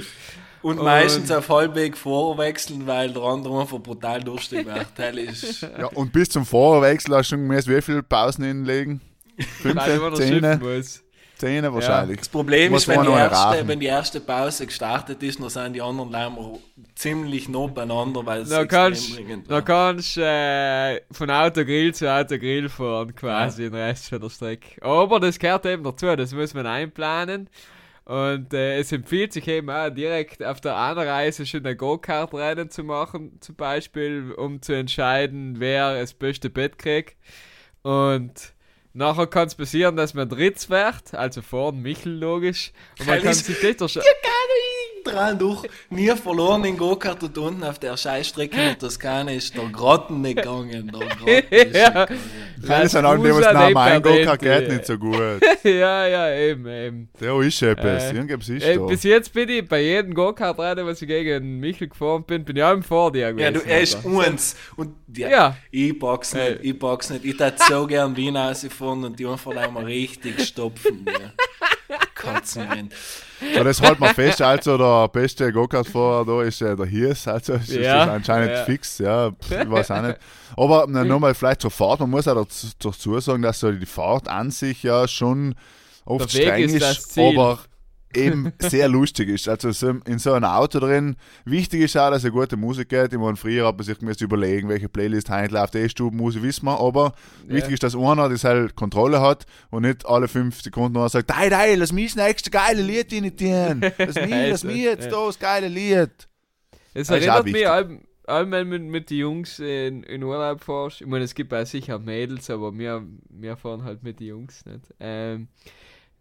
Und, 0.63 0.81
und, 0.81 0.85
meistens 0.85 1.31
auf 1.31 1.49
Halbweg 1.49 1.97
vorwechseln, 1.97 2.89
weil 2.89 3.13
der 3.13 3.23
andere 3.23 3.61
einfach 3.61 3.79
brutal 3.79 4.21
durstig 4.21 4.67
wird. 4.67 5.17
ist 5.17 5.63
ja, 5.63 5.87
und 5.95 6.13
bis 6.13 6.29
zum 6.29 6.45
Vorwechsel 6.45 7.15
hast 7.15 7.31
du 7.31 7.37
schon 7.37 7.47
gemäß, 7.47 7.69
wie 7.69 7.81
viele 7.81 8.03
Pausen 8.03 8.43
hinlegen? 8.43 9.01
Fünf, 9.61 9.81
zehn? 10.15 10.61
Zähne 11.37 11.73
wahrscheinlich. 11.73 12.17
Ja. 12.17 12.21
Das 12.21 12.29
Problem 12.31 12.75
ist, 12.75 12.89
wenn 12.89 13.03
die, 13.03 13.11
erste, 13.11 13.69
wenn 13.69 13.81
die, 13.81 13.87
erste, 13.87 14.21
Pause 14.21 14.67
gestartet 14.67 15.23
ist, 15.23 15.39
dann 15.39 15.51
sind 15.51 15.75
die 15.75 15.83
anderen 15.83 16.11
Lämmer 16.11 16.59
ziemlich 16.95 17.49
nah 17.49 17.67
beieinander, 17.67 18.25
weil 18.25 18.41
es 18.41 18.49
dann 18.49 18.67
kannst, 18.67 19.21
Dann 19.47 19.65
kannst 19.65 20.17
du 20.17 20.23
äh, 20.23 21.03
von 21.13 21.31
Autogrill 21.31 21.95
zu 21.95 22.11
Autogrill 22.11 22.71
fahren, 22.71 23.15
quasi 23.15 23.65
ja. 23.65 23.69
den 23.69 23.79
Rest 23.79 24.09
von 24.09 24.21
der 24.21 24.31
Strecke. 24.31 24.83
Aber 24.83 25.21
das 25.21 25.39
gehört 25.39 25.67
eben 25.67 25.85
dazu, 25.85 26.17
das 26.17 26.33
muss 26.33 26.55
man 26.55 26.67
einplanen. 26.67 27.51
Und 28.07 28.55
äh, 28.55 28.79
es 28.79 28.93
empfiehlt 28.93 29.33
sich 29.33 29.47
eben 29.49 29.69
auch 29.69 29.91
direkt 29.91 30.43
auf 30.43 30.61
der 30.61 30.77
Anreise 30.77 31.45
schon 31.45 31.67
ein 31.67 31.77
Go-Kart-Rennen 31.77 32.71
zu 32.71 32.85
machen, 32.85 33.39
zum 33.41 33.57
Beispiel, 33.57 34.33
um 34.33 34.63
zu 34.63 34.75
entscheiden, 34.75 35.57
wer 35.59 36.01
das 36.01 36.15
beste 36.15 36.49
Bett 36.49 36.79
kriegt. 36.79 37.17
Und 37.83 38.55
Nachher 38.97 39.27
kann 39.27 39.47
es 39.47 39.55
passieren, 39.55 39.95
dass 39.95 40.15
man 40.15 40.27
Dritz 40.27 40.71
wird, 40.71 41.13
also 41.13 41.43
vorn 41.43 41.83
Michel 41.83 42.15
logisch. 42.15 42.73
Und 42.99 43.07
man 43.07 43.21
kann 43.21 43.35
sich 43.35 43.61
dort 43.61 43.83
dran 45.07 45.39
durch, 45.39 45.65
nie 45.91 46.09
verloren 46.17 46.65
in 46.65 46.77
Go-Kart 46.77 47.23
und 47.23 47.37
unten 47.39 47.65
auf 47.65 47.79
der 47.79 47.97
Scheißstrecke 47.97 48.57
in 48.57 48.65
der 48.65 48.79
Toskana 48.79 49.33
ist 49.33 49.57
der 49.57 49.69
Grotten 49.69 50.21
nicht 50.21 50.37
gegangen. 50.37 50.93
Der 50.93 51.09
Grotten 51.17 51.57
ist 51.57 51.77
ja. 51.77 52.07
Das 52.67 52.93
sind 52.93 53.05
alle, 53.05 53.19
die 53.23 53.31
was 53.31 53.53
nach 53.53 53.71
mein 53.71 54.03
Go-Kart 54.03 54.41
geht 54.41 54.69
nicht 54.69 54.87
so 54.87 54.99
gut. 54.99 55.17
ja, 55.63 56.07
ja, 56.07 56.35
eben, 56.35 56.67
eben. 56.67 57.09
Der 57.21 57.39
ist 57.41 57.63
etwas, 57.63 58.05
äh, 58.05 58.17
irgendwas 58.17 58.49
ist 58.49 58.65
äh, 58.65 58.79
Bis 58.79 59.03
jetzt 59.03 59.33
bin 59.33 59.49
ich 59.49 59.69
bei 59.69 59.83
jedem 59.83 60.15
Go-Kart-Rennen, 60.15 60.87
was 60.87 61.03
ich 61.03 61.09
gegen 61.09 61.61
Michel 61.61 61.89
gefahren 61.89 62.25
bin, 62.25 62.45
bin 62.45 62.57
ich 62.57 62.63
auch 62.63 62.73
im 62.73 62.83
vor 62.83 63.13
dir 63.13 63.33
gewesen. 63.33 63.55
Ja, 63.55 63.61
du, 63.61 63.67
er 63.67 63.81
ist 63.81 64.05
uns. 64.05 64.57
Und 64.77 64.95
ja, 65.15 65.29
ja. 65.29 65.57
ich 65.71 65.99
box 65.99 66.35
nicht, 66.35 66.45
äh. 66.45 66.59
ich 66.63 66.79
box 66.79 67.11
nicht. 67.11 67.25
Ich 67.25 67.39
hätte 67.39 67.63
so 67.69 67.87
gern 67.87 68.17
Wien 68.17 68.37
rausgefahren 68.37 69.05
und 69.05 69.19
die 69.19 69.27
einfach 69.27 69.55
einmal 69.57 69.85
richtig 69.85 70.41
stopfen. 70.47 71.05
Ja. 71.07 71.33
Katzenwind. 72.15 72.93
So, 73.55 73.65
das 73.65 73.83
halten 73.83 74.01
wir 74.01 74.15
fest, 74.15 74.43
also 74.43 74.79
der 74.79 75.09
beste 75.09 75.53
Go-Kart-Fahrer 75.53 76.25
da 76.25 76.43
ist 76.43 76.63
äh, 76.63 76.75
der 76.75 76.87
Hirs, 76.87 77.29
also 77.29 77.55
ist 77.55 77.71
ja, 77.71 78.07
das 78.07 78.09
anscheinend 78.15 78.51
ja. 78.53 78.65
fix, 78.65 78.99
ja, 78.99 79.29
ich 79.29 79.71
weiß 79.71 79.91
auch 79.91 80.03
nicht. 80.03 80.19
Aber 80.57 80.87
nochmal 80.87 81.35
vielleicht 81.35 81.61
zur 81.61 81.71
Fahrt, 81.71 82.01
man 82.01 82.11
muss 82.11 82.27
auch 82.27 82.35
dazu, 82.35 82.69
dazu 82.79 83.21
sagen, 83.21 83.43
dass 83.43 83.61
so 83.61 83.71
die 83.71 83.87
Fahrt 83.87 84.29
an 84.29 84.51
sich 84.51 84.83
ja 84.83 85.07
schon 85.07 85.55
oft 86.05 86.31
streng 86.31 86.65
ist, 86.65 86.83
ist 86.83 87.19
aber 87.19 87.61
eben 88.17 88.53
sehr 88.59 88.89
lustig 88.89 89.29
ist. 89.29 89.49
Also 89.49 89.73
so 89.73 89.95
in 90.07 90.19
so 90.19 90.33
einem 90.33 90.45
Auto 90.47 90.81
drin, 90.81 91.17
wichtig 91.45 91.83
ist 91.83 91.97
auch, 91.97 92.11
dass 92.11 92.25
eine 92.25 92.33
gute 92.33 92.57
Musik 92.57 92.89
geht. 92.89 93.13
Ich 93.13 93.19
meine, 93.19 93.37
früher 93.37 93.67
hat 93.67 93.77
man 93.77 93.85
sich 93.85 94.01
müssen 94.01 94.25
überlegen, 94.25 94.69
welche 94.69 94.89
Playlist 94.89 95.31
heute 95.31 95.55
läuft, 95.55 95.75
eh 95.75 95.89
Stubenmusik, 95.89 96.43
wissen 96.43 96.67
wir, 96.67 96.81
aber 96.81 97.13
ja. 97.47 97.55
wichtig 97.55 97.75
ist, 97.75 97.83
dass 97.83 97.97
einer 97.97 98.29
das 98.29 98.45
halt 98.45 98.75
Kontrolle 98.75 99.21
hat 99.21 99.47
und 99.71 99.83
nicht 99.83 100.07
alle 100.07 100.29
fünf 100.29 100.63
Sekunden 100.63 100.95
nur 100.95 101.09
sagt, 101.09 101.35
hey, 101.37 101.51
hey, 101.51 101.75
lass 101.75 101.93
mich 101.93 102.15
das 102.15 102.27
nächste 102.27 102.51
geile 102.51 102.83
Lied 102.83 103.13
initiieren. 103.13 103.81
Lass 103.99 104.15
mich, 104.15 104.31
lass 104.51 104.65
mich 104.65 104.77
jetzt 104.77 105.11
ja. 105.11 105.27
das 105.27 105.39
geile 105.39 105.69
Lied. 105.69 106.29
Es 106.95 107.11
erinnert 107.11 107.45
mich 107.45 107.69
allem, 107.69 108.01
allem 108.27 108.69
mit, 108.69 108.83
mit 108.83 109.11
den 109.11 109.19
Jungs 109.19 109.59
in, 109.59 110.03
in 110.03 110.23
Urlaub 110.23 110.63
fährst. 110.63 111.03
Ich 111.03 111.07
meine, 111.07 111.25
es 111.25 111.35
gibt 111.35 111.53
auch 111.53 111.67
sicher 111.67 111.99
Mädels, 111.99 112.49
aber 112.51 112.77
wir, 112.77 113.07
wir 113.29 113.57
fahren 113.57 113.85
halt 113.85 114.03
mit 114.03 114.21
den 114.21 114.29
Jungs 114.29 114.65
nicht. 114.65 114.95
Ähm, 114.99 115.49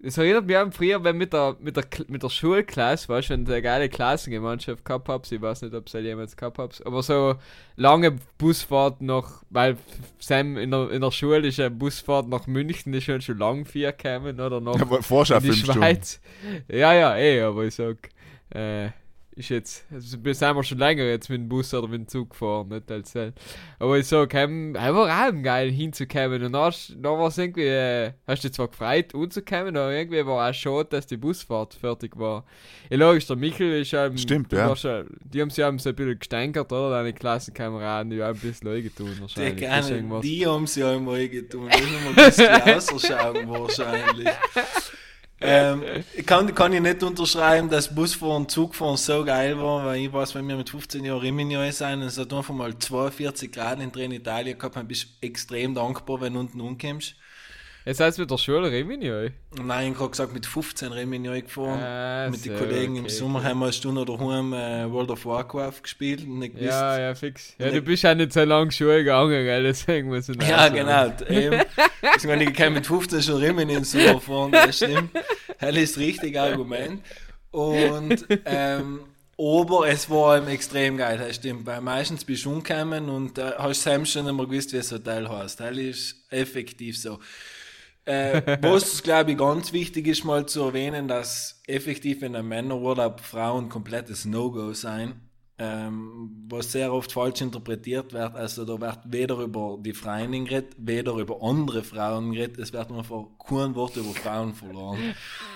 es 0.02 0.18
erinnert 0.18 0.46
mich 0.46 0.58
an 0.58 0.72
früher, 0.72 1.04
wenn 1.04 1.18
mit 1.18 1.34
der, 1.34 1.56
mit 1.60 1.78
der, 1.78 1.86
mit 2.08 2.22
der 2.22 2.30
Schulklasse, 2.30 3.10
weißt 3.10 3.30
du, 3.30 3.34
wenn 3.34 3.48
eine 3.48 3.62
geile 3.62 3.90
Klassengemeinschaft 3.90 4.84
gehabt 4.84 5.08
hast, 5.10 5.32
ich 5.32 5.42
weiß 5.42 5.62
nicht, 5.64 5.74
ob 5.74 5.88
es 5.88 5.94
jemals 5.94 6.36
gehabt 6.36 6.58
habt, 6.60 6.86
aber 6.86 7.02
so 7.02 7.36
lange 7.76 8.16
Busfahrt 8.38 9.02
nach, 9.02 9.44
weil 9.50 9.78
Sam 10.20 10.58
in 10.58 10.72
der, 10.72 10.92
in 10.92 11.02
der 11.02 11.12
Schule 11.12 11.48
ist 11.48 11.60
eine 11.60 11.72
Busfahrt 11.72 12.28
nach 12.28 12.46
München, 12.46 12.94
ist 12.94 13.06
schon 13.06 13.22
schon 13.22 13.38
lang 13.38 13.66
vier 13.66 13.94
gekommen, 13.94 14.40
oder 14.40 14.62
noch 14.62 14.78
ja, 14.78 15.38
in 15.38 15.44
die 15.44 15.54
Schweiz. 15.54 16.20
Stunden. 16.20 16.64
Ja, 16.68 16.94
ja, 16.94 17.18
eh, 17.18 17.42
aber 17.42 17.64
ich 17.64 17.76
sag, 17.76 18.10
äh, 18.50 18.90
ist 19.36 19.50
jetzt, 19.50 19.86
also 19.92 20.24
wir 20.24 20.34
sind 20.34 20.56
wir 20.56 20.64
schon 20.64 20.78
länger 20.78 21.04
jetzt 21.04 21.30
mit 21.30 21.40
dem 21.40 21.50
Bus 21.50 21.74
oder 21.74 21.90
mit 21.90 22.02
dem 22.02 22.08
Zug 22.08 22.30
gefahren, 22.30 22.70
nicht 22.70 22.90
als 22.90 23.14
Aber 23.80 23.98
ich 23.98 24.08
sag, 24.08 24.34
heim, 24.34 24.76
einfach 24.78 25.10
auch 25.10 25.44
geil 25.44 25.72
hinzukommen 25.72 26.42
und 26.44 26.54
dann, 26.54 26.74
dann 26.98 27.20
war 27.20 27.28
es 27.28 27.38
irgendwie, 27.38 27.64
äh, 27.64 28.14
hast 28.28 28.44
du 28.44 28.48
dich 28.48 28.56
zwar 28.56 28.70
gefreut, 28.70 29.14
umzukommen, 29.14 29.76
aber 29.76 29.92
irgendwie 29.92 30.26
war 30.26 30.50
auch 30.50 30.54
schade, 30.54 30.88
dass 30.90 31.08
die 31.08 31.18
Busfahrt 31.18 31.74
fertig 31.74 32.18
war. 32.18 32.46
Ja, 32.90 32.98
logisch, 32.98 33.28
der 33.28 33.36
Michel 33.36 33.82
ist 33.82 33.92
ähm, 33.94 34.18
Stimmt, 34.18 34.54
ja. 34.54 34.74
Schon, 34.76 35.06
die 35.26 35.42
haben 35.42 35.50
sich 35.50 35.64
haben 35.64 35.80
so 35.80 35.90
ein 35.90 35.96
bisschen 35.96 36.18
gestänkert, 36.20 36.72
oder? 36.72 36.92
Deine 36.92 37.12
Klassenkameraden, 37.12 38.12
die 38.12 38.24
haben 38.24 38.38
ein 38.38 38.42
bisschen 38.42 38.70
eingetun 38.70 39.18
wahrscheinlich. 39.20 39.56
Die, 39.56 39.60
gerne, 39.60 40.22
die 40.22 40.48
haben 40.48 40.66
sie 40.66 40.84
auch 40.84 40.96
immer 40.96 41.14
eingetun, 41.14 41.70
die 41.70 41.74
haben 41.74 42.08
ein 42.08 42.16
bisschen 42.16 42.62
ausschauen 42.96 43.50
wahrscheinlich 43.50 44.30
ähm, 45.46 45.84
kann, 46.26 46.54
kann 46.54 46.74
ich 46.74 46.82
nicht 46.82 47.04
unterschreiben, 47.04 47.70
dass 47.70 47.94
Busfahren 47.94 48.44
und 48.44 48.52
Zugfahren 48.52 48.98
so 48.98 49.24
geil 49.24 49.58
war, 49.58 49.86
weil 49.86 50.02
ich 50.02 50.12
weiß, 50.12 50.36
wenn 50.36 50.48
wir 50.48 50.56
mit 50.56 50.70
15 50.70 51.04
Jahren 51.06 51.20
Rimini 51.20 51.72
sein, 51.72 52.02
es 52.02 52.18
hat 52.18 52.34
einfach 52.34 52.54
mal 52.54 52.78
42 52.78 53.52
Grad 53.52 53.80
in 53.80 54.12
Italien 54.12 54.58
gehabt, 54.58 54.76
dann 54.76 54.88
bist 54.88 55.04
du 55.04 55.28
extrem 55.28 55.76
dankbar, 55.76 56.22
wenn 56.22 56.34
du 56.34 56.40
unten 56.40 56.62
umkommst. 56.62 57.16
Jetzt 57.86 58.00
heißt 58.00 58.18
mit 58.18 58.32
der 58.32 58.40
Schule 58.40 58.72
Rimini? 58.72 59.32
Nein, 59.62 59.92
ich 59.92 60.00
habe 60.00 60.10
gesagt, 60.10 60.34
mit 60.34 60.48
15 60.48 60.92
Rimini 60.92 61.42
gefahren. 61.42 61.80
Ah, 61.80 62.30
mit 62.32 62.40
so, 62.40 62.50
den 62.50 62.58
Kollegen 62.58 62.94
okay, 62.94 63.02
im 63.02 63.10
Sommer 63.10 63.40
okay. 63.40 63.50
haben 63.50 63.60
wir 63.60 63.66
eine 63.66 63.74
Stunde 63.74 64.04
daheim 64.06 64.54
äh, 64.54 64.92
World 64.92 65.12
of 65.12 65.24
Warcraft 65.24 65.84
gespielt. 65.84 66.28
Nicht 66.28 66.60
ja, 66.60 66.98
ja, 66.98 67.14
fix. 67.14 67.54
Ja, 67.60 67.70
du 67.70 67.84
bist 67.84 68.02
ja 68.02 68.16
nicht 68.16 68.34
so 68.34 68.44
lange 68.44 68.72
Schule 68.72 69.04
gegangen, 69.04 69.46
gell? 69.46 69.62
deswegen 69.62 70.08
muss 70.08 70.28
ich 70.28 70.42
Ja, 70.42 70.68
genau. 70.70 71.14
Eben. 71.30 71.62
ich 72.18 72.24
meine, 72.24 72.46
ich 72.46 72.54
kann 72.56 72.74
mit 72.74 72.88
15 72.88 73.22
schon 73.22 73.36
Rimini 73.36 73.76
ins 73.76 73.92
Sommer 73.92 74.20
fahren, 74.20 74.52
das 74.52 74.78
stimmt. 74.78 75.12
Das 75.60 75.76
ist 75.76 76.00
richtig 76.00 76.40
Argument. 76.40 77.04
Und, 77.52 78.26
ähm, 78.46 79.02
aber 79.38 79.88
es 79.88 80.10
war 80.10 80.38
eben 80.38 80.48
extrem 80.48 80.98
geil, 80.98 81.20
das 81.20 81.36
stimmt. 81.36 81.68
Weil 81.68 81.82
meistens 81.82 82.26
bist 82.26 82.46
du 82.46 82.52
umgekommen 82.52 83.10
und 83.10 83.38
äh, 83.38 83.52
hast 83.60 83.84
selbst 83.84 84.14
schon 84.14 84.26
immer 84.28 84.48
gewusst, 84.48 84.74
wie 84.74 84.78
das 84.78 84.92
Hotel 84.92 85.30
heißt. 85.30 85.60
Das 85.60 85.78
ist 85.78 86.16
effektiv 86.32 87.00
so. 87.00 87.20
Äh, 88.06 88.58
was, 88.62 89.02
glaube 89.02 89.32
ich, 89.32 89.38
ganz 89.38 89.74
wichtig 89.74 90.08
ist, 90.08 90.24
mal 90.24 90.46
zu 90.46 90.62
erwähnen, 90.62 91.08
dass 91.08 91.62
effektiv 91.68 92.22
in 92.22 92.36
einem 92.36 92.48
Männerurlaub 92.48 93.20
Frauen 93.20 93.70
komplettes 93.70 94.26
No-Go 94.26 94.74
sein. 94.74 95.22
Ähm, 95.58 96.46
was 96.50 96.74
sehr 96.74 96.92
oft 96.92 97.14
falsch 97.14 97.40
interpretiert 97.40 98.12
wird. 98.12 98.36
Also 98.36 98.66
da 98.66 98.80
wird 98.82 99.00
weder 99.06 99.38
über 99.38 99.78
die 99.80 99.94
Freundin 99.94 100.44
geredet, 100.44 100.76
weder 100.78 101.14
über 101.14 101.42
andere 101.42 101.82
Frauen 101.82 102.34
geredet, 102.34 102.58
es 102.58 102.74
wird 102.74 102.92
einfach 102.92 103.24
kein 103.48 103.74
Wort 103.74 103.96
über 103.96 104.10
Frauen 104.10 104.54
verloren. 104.54 105.16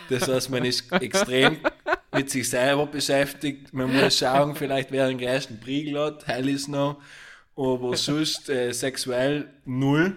Das 0.09 0.29
heißt, 0.29 0.51
man 0.51 0.63
ist 0.63 0.89
extrem 0.93 1.57
mit 2.13 2.29
sich 2.29 2.49
selber 2.49 2.87
beschäftigt. 2.87 3.73
Man 3.73 3.93
muss 3.93 4.17
schauen, 4.17 4.55
vielleicht 4.55 4.89
wer 4.93 5.09
den 5.09 5.19
ersten 5.19 5.59
Priegel 5.59 5.99
hat, 5.99 6.25
hell 6.27 6.47
ist 6.47 6.69
noch. 6.69 7.01
Aber 7.57 7.97
sonst 7.97 8.49
äh, 8.49 8.71
sexuell 8.71 9.49
null. 9.65 10.15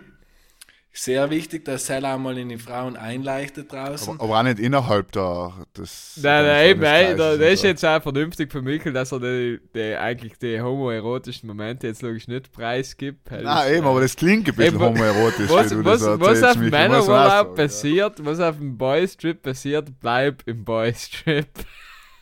Sehr 0.94 1.30
wichtig, 1.30 1.64
dass 1.64 1.86
Sell 1.86 2.04
auch 2.04 2.18
mal 2.18 2.36
in 2.36 2.50
die 2.50 2.58
Frauen 2.58 2.96
einleichtet 2.98 3.72
draußen. 3.72 4.12
Aber, 4.14 4.24
aber 4.24 4.38
auch 4.40 4.42
nicht 4.42 4.58
innerhalb 4.58 5.10
da. 5.12 5.64
Das, 5.72 6.18
Nein, 6.22 6.44
nein, 6.44 6.68
eben, 6.68 6.80
da, 6.82 7.32
und 7.32 7.40
das 7.40 7.52
ist 7.52 7.62
jetzt 7.62 7.82
auch 7.84 8.02
vernünftig 8.02 8.52
von 8.52 8.62
Mikkel, 8.62 8.92
dass 8.92 9.10
er 9.10 9.20
die, 9.20 9.58
die, 9.74 9.94
eigentlich 9.96 10.36
die 10.38 10.60
homoerotischen 10.60 11.46
Momente 11.46 11.86
jetzt 11.86 12.02
logisch 12.02 12.28
nicht 12.28 12.52
preisgibt. 12.52 13.30
Das 13.30 13.42
Nein, 13.42 13.74
eben, 13.76 13.86
aber 13.86 14.02
das 14.02 14.14
klingt 14.14 14.46
ein 14.46 14.54
bisschen 14.54 14.78
wa- 14.78 14.86
homoerotisch. 14.88 15.48
was, 15.48 15.70
wie 15.70 15.74
du 15.76 15.84
was, 15.86 16.00
das 16.00 16.20
was 16.20 16.42
auf 16.42 16.52
dem 16.52 16.64
Michael, 16.64 16.88
Männerurlaub 16.90 17.56
passiert, 17.56 18.24
was 18.24 18.38
auf 18.40 18.58
dem 18.58 18.76
Boys 18.76 19.16
Trip 19.16 19.40
passiert, 19.42 19.88
bleib 19.98 20.42
im 20.46 20.62
Boys 20.62 21.08
Trip. 21.08 21.48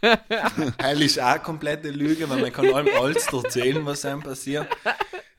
Hell 0.79 1.03
ist 1.03 1.21
auch 1.21 1.43
komplette 1.43 1.91
Lüge, 1.91 2.31
weil 2.31 2.41
man 2.41 2.53
kann 2.53 2.73
allem 2.73 2.89
alles 3.01 3.27
erzählen, 3.33 3.85
was 3.85 4.05
einem 4.05 4.23
passiert. 4.23 4.69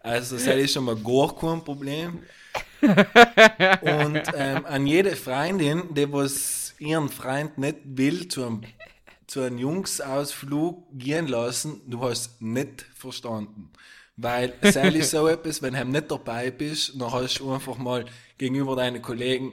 Also 0.02 0.36
das 0.36 0.46
ist 0.48 0.74
schon 0.74 0.84
mal 0.84 0.96
gar 0.98 1.34
kein 1.36 1.64
Problem. 1.64 2.20
Und 2.82 4.22
ähm, 4.36 4.66
an 4.66 4.88
jede 4.88 5.16
Freundin, 5.16 5.94
die 5.94 6.12
was 6.12 6.74
ihren 6.80 7.10
Freund 7.10 7.58
nicht 7.58 7.78
will, 7.86 8.28
zu 8.28 8.46
einem, 8.46 8.62
zu 9.28 9.42
einem 9.42 9.58
Jungsausflug 9.58 10.88
gehen 10.98 11.28
lassen, 11.28 11.82
du 11.88 12.02
hast 12.04 12.42
nicht 12.42 12.86
verstanden. 12.96 13.72
Weil 14.18 14.54
es 14.62 14.76
ist 14.76 15.12
so 15.12 15.28
etwas, 15.36 15.62
wenn 15.62 15.74
du 15.74 15.86
nicht 15.86 16.12
dabei 16.12 16.52
bist, 16.52 17.00
dann 17.00 17.12
hast 17.12 17.40
du 17.40 17.52
einfach 17.54 17.78
mal 17.78 18.06
gegenüber 18.38 18.76
deinen 18.76 19.02
Kollegen 19.02 19.52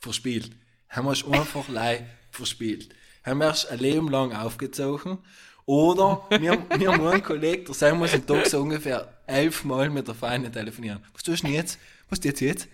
verspielt. 0.00 0.50
Haben 0.88 1.08
hast 1.08 1.22
du 1.22 1.30
einfach 1.32 1.68
lei 1.80 2.06
verspielt. 2.30 2.94
Haben 3.24 3.40
wirst 3.40 3.70
ein 3.70 3.78
Leben 3.78 4.08
lang 4.08 4.32
aufgezogen. 4.32 5.18
Oder 5.64 6.22
wir, 6.30 6.52
haben- 6.52 6.80
wir 6.80 6.92
haben 6.92 7.06
einen 7.08 7.22
Kollegen, 7.24 7.64
der 7.64 7.74
sein 7.74 7.98
muss 7.98 8.14
am 8.14 8.24
Tag 8.24 8.46
so 8.46 8.60
ungefähr 8.60 9.12
elfmal 9.26 9.90
mit 9.90 10.06
der 10.06 10.14
Freundin 10.14 10.52
telefonieren. 10.52 11.02
Was 11.12 11.24
tust 11.24 11.42
du 11.42 11.46
denn 11.48 11.56
jetzt? 11.56 11.78
Was 12.08 12.20
tust 12.20 12.40
du 12.40 12.44
jetzt? 12.44 12.68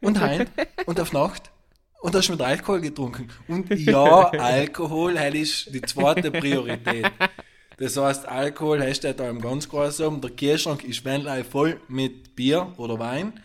Und 0.00 0.20
heim? 0.20 0.46
Und 0.86 1.00
auf 1.00 1.12
Nacht? 1.12 1.50
Und 2.00 2.14
hast 2.14 2.28
mit 2.28 2.42
Alkohol 2.42 2.80
getrunken? 2.82 3.28
Und 3.48 3.70
ja, 3.70 4.30
Alkohol 4.30 5.18
hell 5.18 5.36
ist 5.36 5.74
die 5.74 5.80
zweite 5.80 6.30
Priorität. 6.30 7.10
Das 7.78 7.96
heißt, 7.96 8.28
Alkohol 8.28 8.82
hast 8.82 9.00
du 9.00 9.14
da 9.14 9.28
im 9.28 9.40
ganz 9.40 9.68
großen. 9.68 10.20
Der 10.20 10.30
Kühlschrank 10.30 10.84
ist 10.84 11.04
wenn 11.04 11.44
voll 11.44 11.80
mit 11.88 12.36
Bier 12.36 12.72
oder 12.76 12.98
Wein. 12.98 13.40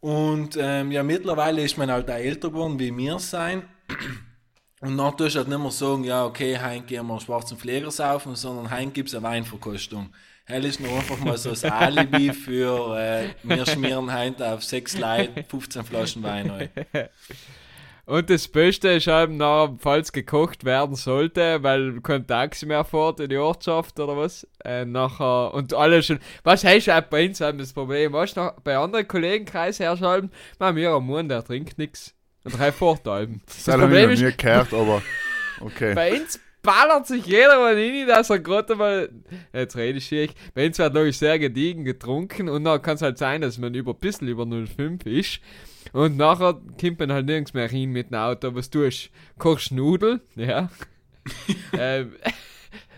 Und 0.00 0.56
ähm, 0.58 0.90
ja, 0.92 1.02
mittlerweile 1.02 1.62
ist 1.62 1.76
man 1.76 1.90
halt 1.90 2.08
auch 2.10 2.14
älter 2.14 2.48
geworden, 2.48 2.78
wie 2.78 2.96
wir 2.96 3.18
sein. 3.18 3.64
Und 4.80 4.96
dann 4.96 5.16
tust 5.16 5.34
du 5.34 5.40
halt 5.40 5.48
nicht 5.48 5.58
mehr 5.58 5.70
sagen, 5.70 6.04
ja, 6.04 6.24
okay, 6.24 6.56
heim 6.58 6.86
gehen 6.86 7.06
wir 7.06 7.20
schwarzen 7.20 7.58
Pfleger 7.58 7.90
saufen, 7.90 8.34
sondern 8.34 8.70
heim 8.70 8.92
gibt's 8.92 9.14
eine 9.14 9.24
Weinverkostung. 9.24 10.10
Hell 10.50 10.64
ist 10.64 10.80
nur 10.80 10.90
einfach 10.90 11.18
mal 11.20 11.38
so 11.38 11.50
das 11.50 11.64
Alibi 11.64 12.32
für, 12.32 12.98
äh, 12.98 13.28
wir 13.44 13.64
schmieren 13.66 14.12
heute 14.12 14.52
auf 14.52 14.64
sechs 14.64 14.98
Leute 14.98 15.44
15 15.44 15.84
Flaschen 15.84 16.24
Wein 16.24 16.50
ein. 16.50 16.68
Und 18.04 18.30
das 18.30 18.48
Beste 18.48 18.88
ist 18.88 19.06
eben 19.06 19.36
noch, 19.36 19.76
falls 19.78 20.10
gekocht 20.10 20.64
werden 20.64 20.96
sollte, 20.96 21.62
weil 21.62 22.00
kein 22.00 22.26
Taxi 22.26 22.66
mehr 22.66 22.82
fährt 22.82 23.20
in 23.20 23.28
die 23.28 23.36
Ortschaft 23.36 24.00
oder 24.00 24.16
was, 24.16 24.44
äh, 24.64 24.84
nachher, 24.84 25.54
und 25.54 25.72
alle 25.72 26.02
schon, 26.02 26.18
was 26.42 26.64
heißt 26.64 26.90
auch 26.90 27.02
bei 27.02 27.28
uns 27.28 27.40
haben 27.40 27.58
das 27.58 27.72
Problem, 27.72 28.12
was 28.12 28.34
noch 28.34 28.58
bei 28.64 28.76
anderen 28.76 29.06
Kollegenkreisen 29.06 29.86
herschalten, 29.86 30.32
man, 30.58 30.74
wir 30.74 30.90
am 30.90 31.06
Morgen, 31.06 31.28
der 31.28 31.44
trinkt 31.44 31.78
nix. 31.78 32.12
Und 32.42 32.58
drei 32.58 32.72
Vortalben. 32.72 33.40
Das 33.46 33.66
Das 33.66 33.68
habe 33.68 33.82
ich 33.82 33.88
Problem 33.88 34.06
noch 34.06 34.14
ist, 34.14 34.22
nie 34.22 34.36
gehört, 34.36 34.74
aber 34.74 35.02
okay. 35.60 35.94
bei 35.94 36.20
uns 36.20 36.40
ballert 36.62 37.06
sich 37.06 37.24
jeder 37.26 37.58
mal 37.58 37.74
rein, 37.74 38.06
dass 38.06 38.30
er 38.30 38.38
gerade 38.38 38.74
mal, 38.76 39.08
jetzt 39.52 39.76
rede 39.76 39.98
ich 39.98 40.06
schwierig, 40.06 40.32
bei 40.54 40.66
uns 40.66 40.78
wird 40.78 40.94
logisch 40.94 41.16
sehr 41.16 41.38
gediegen 41.38 41.84
getrunken 41.84 42.48
und 42.48 42.64
dann 42.64 42.82
kann 42.82 42.96
es 42.96 43.02
halt 43.02 43.18
sein, 43.18 43.40
dass 43.40 43.58
man 43.58 43.74
über 43.74 43.92
ein 43.92 43.98
bisschen 43.98 44.28
über 44.28 44.42
0,5 44.44 45.06
ist 45.06 45.40
und 45.92 46.16
nachher 46.16 46.60
kommt 46.80 46.98
man 46.98 47.12
halt 47.12 47.26
nirgends 47.26 47.54
mehr 47.54 47.68
hin 47.68 47.90
mit 47.90 48.10
dem 48.10 48.16
Auto, 48.18 48.54
was 48.54 48.68
tust 48.70 49.10
kochst 49.38 49.72
Nudeln, 49.72 50.20
ja. 50.36 50.68
ähm, 51.78 52.12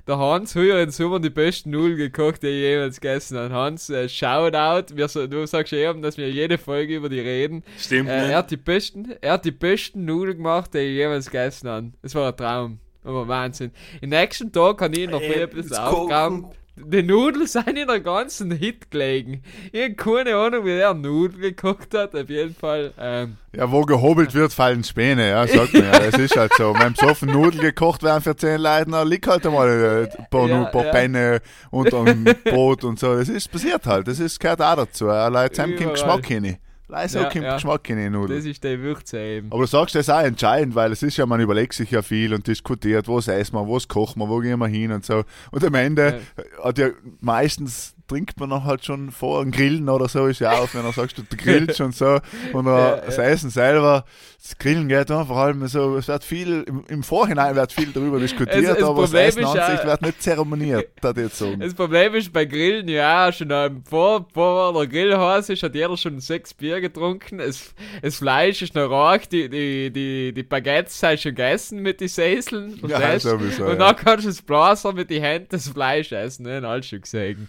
der 0.06 0.18
Hans, 0.18 0.52
früher 0.54 0.80
in 0.82 0.90
Sommer 0.90 1.20
die 1.20 1.30
besten 1.30 1.70
Nudeln 1.70 1.96
gekocht, 1.96 2.42
die 2.42 2.48
ich 2.48 2.60
jemals 2.62 3.00
gegessen 3.00 3.38
habe. 3.38 3.54
Hans, 3.54 3.88
äh, 3.88 4.08
Shoutout, 4.08 4.96
wir, 4.96 5.06
so- 5.06 5.28
du 5.28 5.46
sagst 5.46 5.72
ja 5.72 5.90
eben, 5.90 6.02
dass 6.02 6.16
wir 6.16 6.28
jede 6.28 6.58
Folge 6.58 6.96
über 6.96 7.08
die 7.08 7.20
reden. 7.20 7.62
Stimmt, 7.78 8.08
Äh, 8.08 8.26
ne? 8.26 8.32
er, 8.32 8.38
hat 8.38 8.50
die 8.50 8.56
besten, 8.56 9.12
er 9.20 9.34
hat 9.34 9.44
die 9.44 9.52
besten 9.52 10.04
Nudeln 10.04 10.38
gemacht, 10.38 10.74
die 10.74 10.78
ich 10.78 10.96
jemals 10.96 11.26
gegessen 11.26 11.68
habe. 11.68 11.92
Das 12.02 12.14
war 12.16 12.28
ein 12.30 12.36
Traum. 12.36 12.78
Aber 13.04 13.26
Wahnsinn. 13.28 13.72
Am 14.02 14.08
nächsten 14.10 14.52
Tag 14.52 14.78
kann 14.78 14.92
ich 14.92 15.08
noch 15.08 15.20
ein 15.20 15.48
bisschen 15.50 15.70
das 15.70 15.78
aufgaben. 15.78 16.46
Die 16.74 17.02
Nudeln 17.02 17.46
sind 17.46 17.68
in 17.78 17.86
der 17.86 18.00
ganzen 18.00 18.50
Hit 18.50 18.90
gelegen. 18.90 19.42
Ich 19.72 19.90
hab 19.90 19.96
keine 19.98 20.34
Ahnung, 20.36 20.64
wie 20.64 20.70
der 20.74 20.94
Nudeln 20.94 21.42
gekocht 21.42 21.92
hat. 21.94 22.14
Auf 22.16 22.30
jeden 22.30 22.54
Fall. 22.54 22.94
Ähm, 22.98 23.36
Ja, 23.54 23.70
wo 23.70 23.82
gehobelt 23.82 24.32
wird, 24.34 24.54
fallen 24.54 24.82
Späne, 24.82 25.28
ja, 25.28 25.46
sagt 25.46 25.74
man 25.74 25.84
ja. 25.84 25.98
Das 25.98 26.18
ist 26.18 26.34
halt 26.34 26.54
so. 26.54 26.74
Wenn 26.78 26.94
so 26.94 27.12
viel 27.14 27.28
Nudeln 27.30 27.60
gekocht 27.60 28.02
werden 28.02 28.22
für 28.22 28.34
10 28.34 28.58
Leute, 28.58 28.90
dann 28.90 29.06
liegt 29.06 29.26
halt 29.26 29.46
einmal 29.46 29.68
äh, 29.68 30.18
ein 30.18 30.26
paar, 30.30 30.48
Ja, 30.48 30.64
paar 30.64 30.86
ja. 30.86 30.92
Penne 30.92 31.40
unter 31.70 32.04
dem 32.06 32.24
Brot 32.44 32.84
und 32.84 32.98
so. 32.98 33.16
Das 33.16 33.28
ist 33.28 33.52
passiert 33.52 33.84
halt. 33.84 34.08
Das 34.08 34.18
ist, 34.18 34.40
gehört 34.40 34.62
auch 34.62 34.76
dazu. 34.76 35.04
Leute, 35.06 35.60
kommt 35.62 35.74
Überall. 35.74 35.92
Geschmack 35.92 36.30
rein. 36.30 36.56
Leise 36.92 37.18
Ja, 37.20 37.30
kommt 37.30 37.44
ja. 37.44 37.54
Geschmack 37.54 37.88
in 37.90 37.96
die 37.96 38.10
Nudeln. 38.10 38.38
das 38.38 38.46
ist 38.46 38.62
die 38.62 38.78
Würze 38.78 39.18
eben. 39.18 39.50
Aber 39.50 39.62
du 39.62 39.66
sagst, 39.66 39.94
das 39.94 40.02
ist 40.02 40.10
auch 40.10 40.20
entscheidend, 40.20 40.74
weil 40.74 40.92
es 40.92 41.02
ist 41.02 41.16
ja, 41.16 41.24
man 41.26 41.40
überlegt 41.40 41.72
sich 41.72 41.90
ja 41.90 42.02
viel 42.02 42.34
und 42.34 42.46
diskutiert, 42.46 43.08
was 43.08 43.28
essen 43.28 43.56
wir, 43.56 43.66
was 43.66 43.88
kochen 43.88 44.20
wir, 44.20 44.28
wo 44.28 44.38
gehen 44.38 44.58
wir 44.58 44.68
hin 44.68 44.92
und 44.92 45.04
so. 45.04 45.24
Und 45.50 45.64
am 45.64 45.74
Ende 45.74 46.20
hat 46.62 46.78
ja 46.78 46.90
meistens 47.20 47.94
trinkt 48.12 48.38
man 48.38 48.50
noch 48.50 48.64
halt 48.64 48.84
schon 48.84 49.10
vor 49.10 49.42
dem 49.42 49.50
Grillen 49.52 49.88
oder 49.88 50.06
so, 50.08 50.26
ist 50.26 50.40
ja 50.40 50.52
auch, 50.52 50.68
wenn 50.74 50.82
du 50.82 50.92
sagst, 50.92 51.16
du 51.18 51.22
grillst 51.36 51.80
und 51.80 51.94
so. 51.94 52.18
Und 52.52 52.66
Ja, 52.72 52.96
das 52.96 53.16
ja. 53.16 53.24
Essen 53.24 53.50
selber, 53.50 54.04
das 54.40 54.58
Grillen 54.58 54.88
geht 54.88 55.08
dann 55.10 55.26
vor 55.26 55.36
allem 55.36 55.66
so, 55.66 55.96
es 55.96 56.08
wird 56.08 56.24
viel, 56.24 56.62
im, 56.66 56.84
im 56.88 57.02
Vorhinein 57.02 57.54
wird 57.56 57.72
viel 57.72 57.90
darüber 57.92 58.18
diskutiert, 58.20 58.64
das 58.64 58.82
aber 58.82 59.02
das 59.02 59.10
Problem 59.10 59.28
Essen 59.28 59.44
an 59.44 59.56
ist 59.56 59.66
sich 59.66 59.78
ja- 59.80 59.86
wird 59.86 60.02
nicht 60.02 60.22
zeremoniert, 60.22 60.88
das 61.00 61.16
jetzt 61.16 61.38
sagen. 61.38 61.60
Das 61.60 61.74
Problem 61.74 62.14
ist 62.14 62.32
bei 62.32 62.44
Grillen, 62.44 62.88
ja, 62.88 63.32
schon 63.32 63.50
ähm, 63.50 63.82
vor, 63.88 64.26
vor 64.32 64.72
der 64.74 64.86
Grill 64.86 65.16
heiß 65.16 65.48
ist, 65.48 65.62
hat 65.62 65.74
jeder 65.74 65.96
schon 65.96 66.20
sechs 66.20 66.52
Bier 66.54 66.80
getrunken. 66.80 67.40
Es, 67.40 67.74
das 68.02 68.16
Fleisch 68.16 68.62
ist 68.62 68.74
noch 68.74 68.90
rauch, 68.90 69.18
die, 69.30 69.48
die, 69.48 69.90
die, 69.90 70.32
die 70.34 70.42
Baguettes 70.42 70.98
sind 71.00 71.20
schon 71.20 71.34
gegessen 71.34 71.80
mit 71.80 72.00
den 72.00 72.08
Säseln. 72.08 72.78
Ja, 72.86 72.98
verstehst? 72.98 73.24
sowieso, 73.26 73.64
Und 73.64 73.70
ja. 73.70 73.92
dann 73.92 73.96
kannst 73.96 74.24
du 74.24 74.28
das 74.28 74.42
Blaser 74.42 74.92
mit 74.92 75.08
den 75.10 75.22
Händen 75.22 75.48
das 75.50 75.68
Fleisch 75.68 76.12
essen, 76.12 76.42
ne? 76.44 76.66
Alles 76.66 76.86
schon 76.86 77.00
gesehen. 77.00 77.48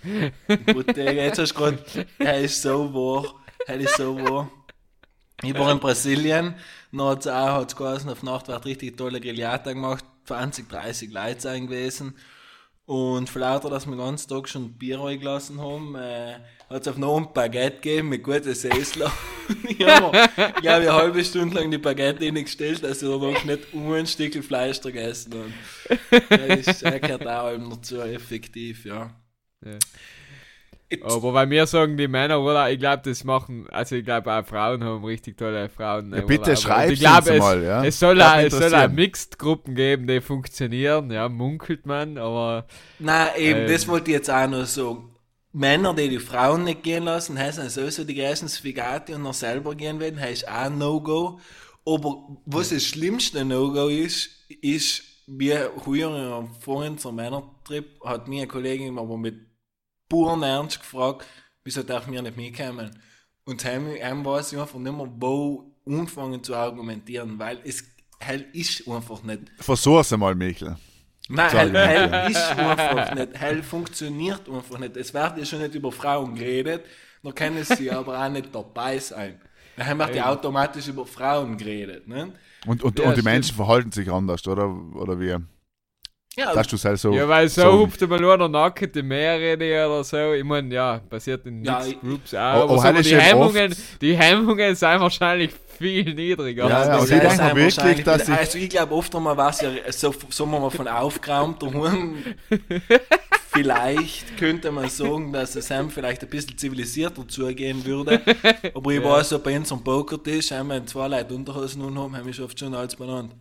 Gut, 0.74 0.88
Digga, 0.88 1.12
jetzt 1.12 1.40
hast 1.40 1.54
du 1.54 1.56
gerade, 1.56 1.84
er 2.20 2.40
ist 2.40 2.62
so 2.62 2.94
wahr, 2.94 3.36
er 3.68 3.80
ist 3.80 3.98
so 3.98 4.18
wahr. 4.20 4.52
Ich 5.42 5.58
war 5.58 5.72
in 5.72 5.80
Brasilien, 5.80 6.56
hat 6.98 7.20
es 7.20 7.28
auch, 7.28 7.54
hat's 7.56 7.76
geheißen, 7.76 8.10
auf 8.10 8.24
Nacht 8.24 8.48
wird 8.48 8.66
richtig 8.66 8.98
tolle 8.98 9.20
Grillata 9.20 9.74
gemacht, 9.74 10.06
20, 10.26 10.70
30 10.70 11.12
Leute 11.12 11.42
sein 11.42 11.68
gewesen. 11.68 12.16
Und 12.86 13.34
lauter, 13.34 13.70
dass 13.70 13.86
wir 13.86 13.96
den 13.96 14.00
ganzen 14.00 14.30
Tag 14.30 14.50
schon 14.50 14.74
Bier 14.74 15.00
reingelassen 15.00 15.62
haben, 15.62 15.96
äh, 15.96 16.36
hat 16.70 16.82
es 16.82 16.88
auf 16.88 16.98
noch 16.98 17.18
ein 17.18 17.32
Baguette 17.34 17.78
gegeben 17.78 18.10
mit 18.10 18.24
guten 18.24 18.54
Säsler. 18.54 19.12
Und 19.48 19.70
ich 19.70 19.86
habe 19.86 20.12
glaube, 20.12 20.62
eine 20.64 20.94
halbe 20.94 21.24
Stunde 21.24 21.56
lang 21.56 21.72
die 21.72 21.78
Baguette 21.78 22.26
reingestellt, 22.26 22.84
dass 22.84 23.02
ich 23.02 23.08
danach 23.08 23.44
nicht 23.46 23.74
um 23.74 23.92
ein 23.94 24.06
Stück 24.06 24.44
Fleisch 24.44 24.82
gegessen 24.82 25.34
habe. 25.34 26.20
Das 26.30 26.68
ist, 26.68 26.82
gehört 26.82 27.28
auch 27.28 27.54
eben 27.54 27.70
dazu, 27.70 28.02
effektiv, 28.02 28.86
ja. 28.86 29.16
Ja. 29.64 29.80
Aber 31.02 31.32
bei 31.32 31.46
mir 31.46 31.66
sagen 31.66 31.98
die 31.98 32.08
Männer, 32.08 32.42
oder? 32.42 32.70
Ich 32.72 32.80
glaube, 32.80 33.02
das 33.06 33.24
machen, 33.24 33.68
also 33.72 33.96
ich 33.96 34.06
glaube 34.06 34.32
auch 34.32 34.46
Frauen 34.46 34.84
haben 34.84 35.04
richtig 35.04 35.38
tolle 35.38 35.70
Frauen. 35.70 36.14
Ja, 36.14 36.22
bitte 36.22 36.56
schreib's 36.56 36.94
ich 36.94 37.00
glaube, 37.00 37.18
uns 37.18 37.30
es, 37.30 37.40
mal, 37.40 37.64
ja. 37.64 37.84
es 37.84 38.00
soll 38.00 38.22
auch, 38.22 38.36
mich 38.36 38.46
es 38.46 38.52
soll 38.52 38.64
auch 38.64 38.68
interessieren. 38.68 38.96
Mixed-Gruppen 38.96 39.76
geben, 39.76 40.08
die 40.08 40.22
funktionieren, 40.22 41.12
ja, 41.12 41.30
munkelt 41.30 41.86
man, 41.86 42.18
aber 42.18 42.66
Nein, 43.00 43.30
eben, 43.38 43.60
Ähm. 43.62 43.68
das 43.72 43.88
wollte 43.88 44.12
ich 44.12 44.18
jetzt 44.18 44.30
auch 44.30 44.48
noch 44.48 44.66
sagen. 44.66 45.10
Männer, 45.56 45.94
die 45.94 46.10
die 46.10 46.20
Frauen 46.20 46.64
nicht 46.64 46.82
gehen 46.82 47.04
lassen, 47.04 47.38
heißen 47.38 47.70
sowieso 47.70 48.04
die 48.04 48.16
größten 48.16 48.50
Sfigati 48.50 49.14
und 49.14 49.22
noch 49.22 49.36
selber 49.36 49.76
gehen 49.76 50.00
wollen, 50.02 50.20
heißt 50.20 50.48
auch 50.48 50.70
No-Go. 50.70 51.40
Aber 51.86 52.38
was 52.46 52.70
das 52.70 52.84
schlimmste 52.84 53.46
No-Go 53.46 53.88
ist, 53.88 54.32
ist, 54.62 55.04
wie 55.28 55.54
früher 55.84 56.50
vorhin 56.60 56.98
zum 56.98 57.18
Männertrip, 57.18 57.86
hat 58.04 58.28
mir 58.28 58.42
eine 58.42 58.48
Kollegin 58.48 58.98
aber 58.98 59.16
mit 59.16 59.36
puren 60.14 60.44
Ernst 60.44 60.80
gefragt, 60.80 61.26
wieso 61.64 61.82
darf 61.82 62.06
mir 62.06 62.22
nicht 62.22 62.38
mitkommen? 62.38 62.92
Und 63.46 63.66
heim 63.66 64.24
weiß 64.24 64.54
ich 64.54 64.60
einfach 64.60 64.78
nicht 64.78 64.96
mehr, 64.96 65.10
wo 65.18 65.74
anfangen 65.88 66.44
zu 66.44 66.56
argumentieren, 66.56 67.40
weil 67.40 67.58
es 67.64 67.84
hell 68.20 68.46
ist 68.54 68.88
einfach 68.88 69.24
nicht. 69.24 69.42
Versuch's 69.58 70.14
einmal, 70.14 70.36
Michel. 70.36 70.78
Nein, 71.30 71.50
hell, 71.50 71.74
hell 71.74 72.32
ist 72.32 72.46
einfach 72.52 73.16
nicht. 73.16 73.40
Hell 73.40 73.64
funktioniert 73.64 74.48
einfach 74.48 74.78
nicht. 74.78 74.96
Es 74.98 75.16
wird 75.16 75.38
ja 75.40 75.46
schon 75.46 75.62
nicht 75.64 75.74
über 75.74 75.92
Frauen 75.92 76.36
geredet, 76.36 76.86
dann 77.24 77.34
können 77.34 77.64
sie 77.64 77.90
aber 77.90 78.24
auch 78.24 78.30
nicht 78.30 78.54
dabei 78.54 79.00
sein. 79.00 79.42
Wir 79.76 79.88
haben 79.88 80.00
ja 80.14 80.30
automatisch 80.30 80.90
über 80.90 81.08
Frauen 81.08 81.58
geredet. 81.58 82.08
Ne? 82.08 82.34
Und, 82.68 82.84
und, 82.84 83.00
Ja, 83.00 83.06
und 83.06 83.16
die 83.16 83.22
stimmt. 83.22 83.34
Menschen 83.34 83.56
verhalten 83.56 83.92
sich 83.92 84.12
anders, 84.12 84.46
oder? 84.48 84.70
Oder 84.94 85.20
wie? 85.20 85.36
Ja, 86.36 86.52
Dass 86.54 86.68
du 86.68 86.76
es 86.78 86.84
halt 86.86 87.00
so. 87.00 87.14
Ja, 87.14 87.28
weil 87.30 87.48
so 87.48 87.62
so- 87.62 87.80
hupft 87.80 88.02
mal 88.08 88.20
nur 88.20 88.36
der 88.38 88.50
Nacken 88.50 88.92
die 88.92 89.04
Meere 89.04 89.56
oder 89.88 90.04
so. 90.04 90.34
Ich 90.34 90.44
meine, 90.44 90.74
ja, 90.74 90.98
passiert 91.08 91.46
in 91.46 91.64
Ja, 91.64 91.80
Mixed 91.80 92.02
Groups 92.02 92.34
auch. 92.34 92.40
Aber- 92.40 92.64
Aber, 92.64 92.86
aber 92.86 93.04
so, 93.04 93.10
die, 93.10 93.16
Hemmungen, 93.22 93.76
die 94.02 94.18
Hemmungen 94.18 94.76
sind 94.76 95.00
wahrscheinlich 95.00 95.52
viel 95.78 96.12
niedriger. 96.14 96.68
Ja, 96.68 96.86
ja, 96.88 96.98
das 97.20 97.40
aber 97.40 97.60
ich 97.60 97.76
denke 97.76 97.98
wirklich, 97.98 98.04
dass 98.06 98.28
ich- 98.30 98.34
Also 98.36 98.58
ich 98.58 98.70
glaube 98.70 98.96
oft 98.96 99.16
einmal 99.16 99.38
war 99.38 99.52
es 99.52 99.62
ja 99.62 99.70
so, 99.92 100.12
wir 100.52 100.60
mal, 100.60 100.72
von 100.72 100.88
aufgeräumter 100.88 101.72
Hund. 101.72 102.16
vielleicht 103.52 104.36
könnte 104.38 104.72
man 104.72 104.90
sagen, 104.90 105.32
dass 105.32 105.56
es 105.56 105.70
einem 105.72 105.90
vielleicht 105.92 106.24
ein 106.24 106.30
bisschen 106.30 106.58
zivilisierter 106.58 107.28
zugehen 107.28 107.86
würde. 107.86 108.22
Aber 108.74 108.92
ich 108.92 109.04
weiß, 109.04 109.30
so 109.30 109.40
bei 109.40 109.56
unserem 109.56 109.84
Pokertisch 109.84 110.52
haben 110.52 110.70
wir 110.70 110.86
zwei 110.88 111.08
Leute 111.08 111.34
Unterhosen 111.36 111.82
und 111.84 111.98
haben, 111.98 112.18
haben 112.18 112.26
wir 112.26 112.44
oft 112.44 112.58
schon 112.60 112.74
alles 112.74 112.96
benannt. 112.96 113.34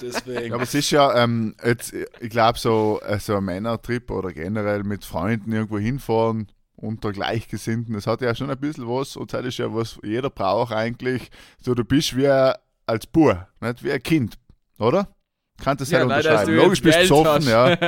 Deswegen. 0.00 0.48
Ja, 0.48 0.54
aber 0.54 0.62
es 0.62 0.74
ist 0.74 0.90
ja, 0.90 1.22
ähm, 1.22 1.54
jetzt, 1.64 1.92
ich 2.20 2.30
glaube, 2.30 2.58
so, 2.58 3.00
äh, 3.06 3.18
so 3.18 3.36
ein 3.36 3.44
Männertrip 3.44 4.10
oder 4.10 4.32
generell 4.32 4.82
mit 4.84 5.04
Freunden 5.04 5.52
irgendwo 5.52 5.78
hinfahren 5.78 6.48
unter 6.76 7.12
Gleichgesinnten, 7.12 7.94
das 7.94 8.06
hat 8.06 8.22
ja 8.22 8.34
schon 8.34 8.50
ein 8.50 8.58
bisschen 8.58 8.88
was 8.88 9.16
und 9.16 9.32
das 9.34 9.44
ist 9.44 9.58
ja 9.58 9.72
was 9.74 9.98
jeder 10.02 10.30
braucht 10.30 10.72
eigentlich. 10.72 11.30
So, 11.62 11.74
du 11.74 11.84
bist 11.84 12.16
wie 12.16 12.28
ein- 12.28 12.54
als 12.86 13.06
Bub, 13.06 13.36
nicht 13.60 13.84
wie 13.84 13.92
ein 13.92 14.02
Kind, 14.02 14.38
oder? 14.78 15.08
Kannst 15.62 15.82
das 15.82 15.90
ja, 15.90 15.98
nein, 15.98 16.08
dass 16.08 16.24
unterscheiden. 16.26 16.56
du 16.56 16.62
Logisch 16.62 16.80
bist 16.82 16.94
du 16.96 17.00
Geld 17.00 17.08
besoffen, 17.10 17.32
hast. 17.54 17.80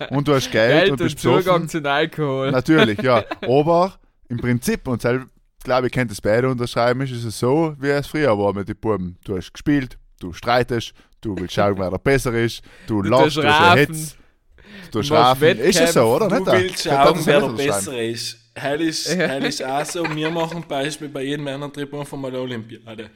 ja. 0.00 0.06
Und 0.16 0.26
du 0.28 0.34
hast 0.34 0.50
Geld, 0.50 0.72
Geld 0.72 0.90
und 0.92 1.00
und 1.00 1.06
bist 1.06 1.18
Zugang 1.18 1.42
besoffen. 1.42 1.68
zum 1.68 1.86
Alkohol. 1.86 2.50
Natürlich, 2.50 3.02
ja. 3.02 3.22
Aber 3.42 3.92
im 4.30 4.38
Prinzip, 4.38 4.88
und 4.88 5.02
selbst, 5.02 5.28
glaube 5.62 5.88
ich, 5.88 5.92
könnt 5.92 6.10
es 6.10 6.22
beide 6.22 6.48
unterschreiben, 6.48 7.02
ist 7.02 7.12
es 7.12 7.38
so, 7.38 7.76
wie 7.78 7.88
es 7.90 8.06
früher 8.06 8.36
war 8.38 8.54
mit 8.54 8.66
den 8.70 8.76
Buben. 8.78 9.18
Du 9.24 9.36
hast 9.36 9.52
gespielt, 9.52 9.98
du 10.22 10.32
streitest, 10.32 10.92
du 11.20 11.36
willst 11.36 11.54
schauen, 11.54 11.78
wer 11.78 11.90
der 11.90 11.98
besser 11.98 12.32
ist, 12.34 12.62
du 12.86 13.02
lachst, 13.02 13.36
du 13.36 13.40
erhitzt, 13.42 14.16
du 14.90 15.02
strafen. 15.02 15.58
Ist 15.58 15.80
es 15.80 15.92
so, 15.94 16.02
oder? 16.02 16.28
Du 16.28 16.36
Nicht? 16.36 16.52
willst 16.52 16.84
schauen, 16.84 17.20
wer 17.24 17.40
der? 17.40 17.48
Bessere 17.48 18.04
ist. 18.06 18.38
Hell 18.54 18.82
ist, 18.82 19.08
hell 19.08 19.44
ist 19.44 19.64
auch 19.64 19.84
so. 19.84 20.04
Wir 20.14 20.30
machen 20.30 20.62
Beispiel 20.68 21.08
bei 21.08 21.22
jedem 21.22 21.44
Männertrip 21.44 21.92
einfach 21.94 22.18
mal 22.18 22.28
eine 22.28 22.38
Olympiade. 22.40 23.10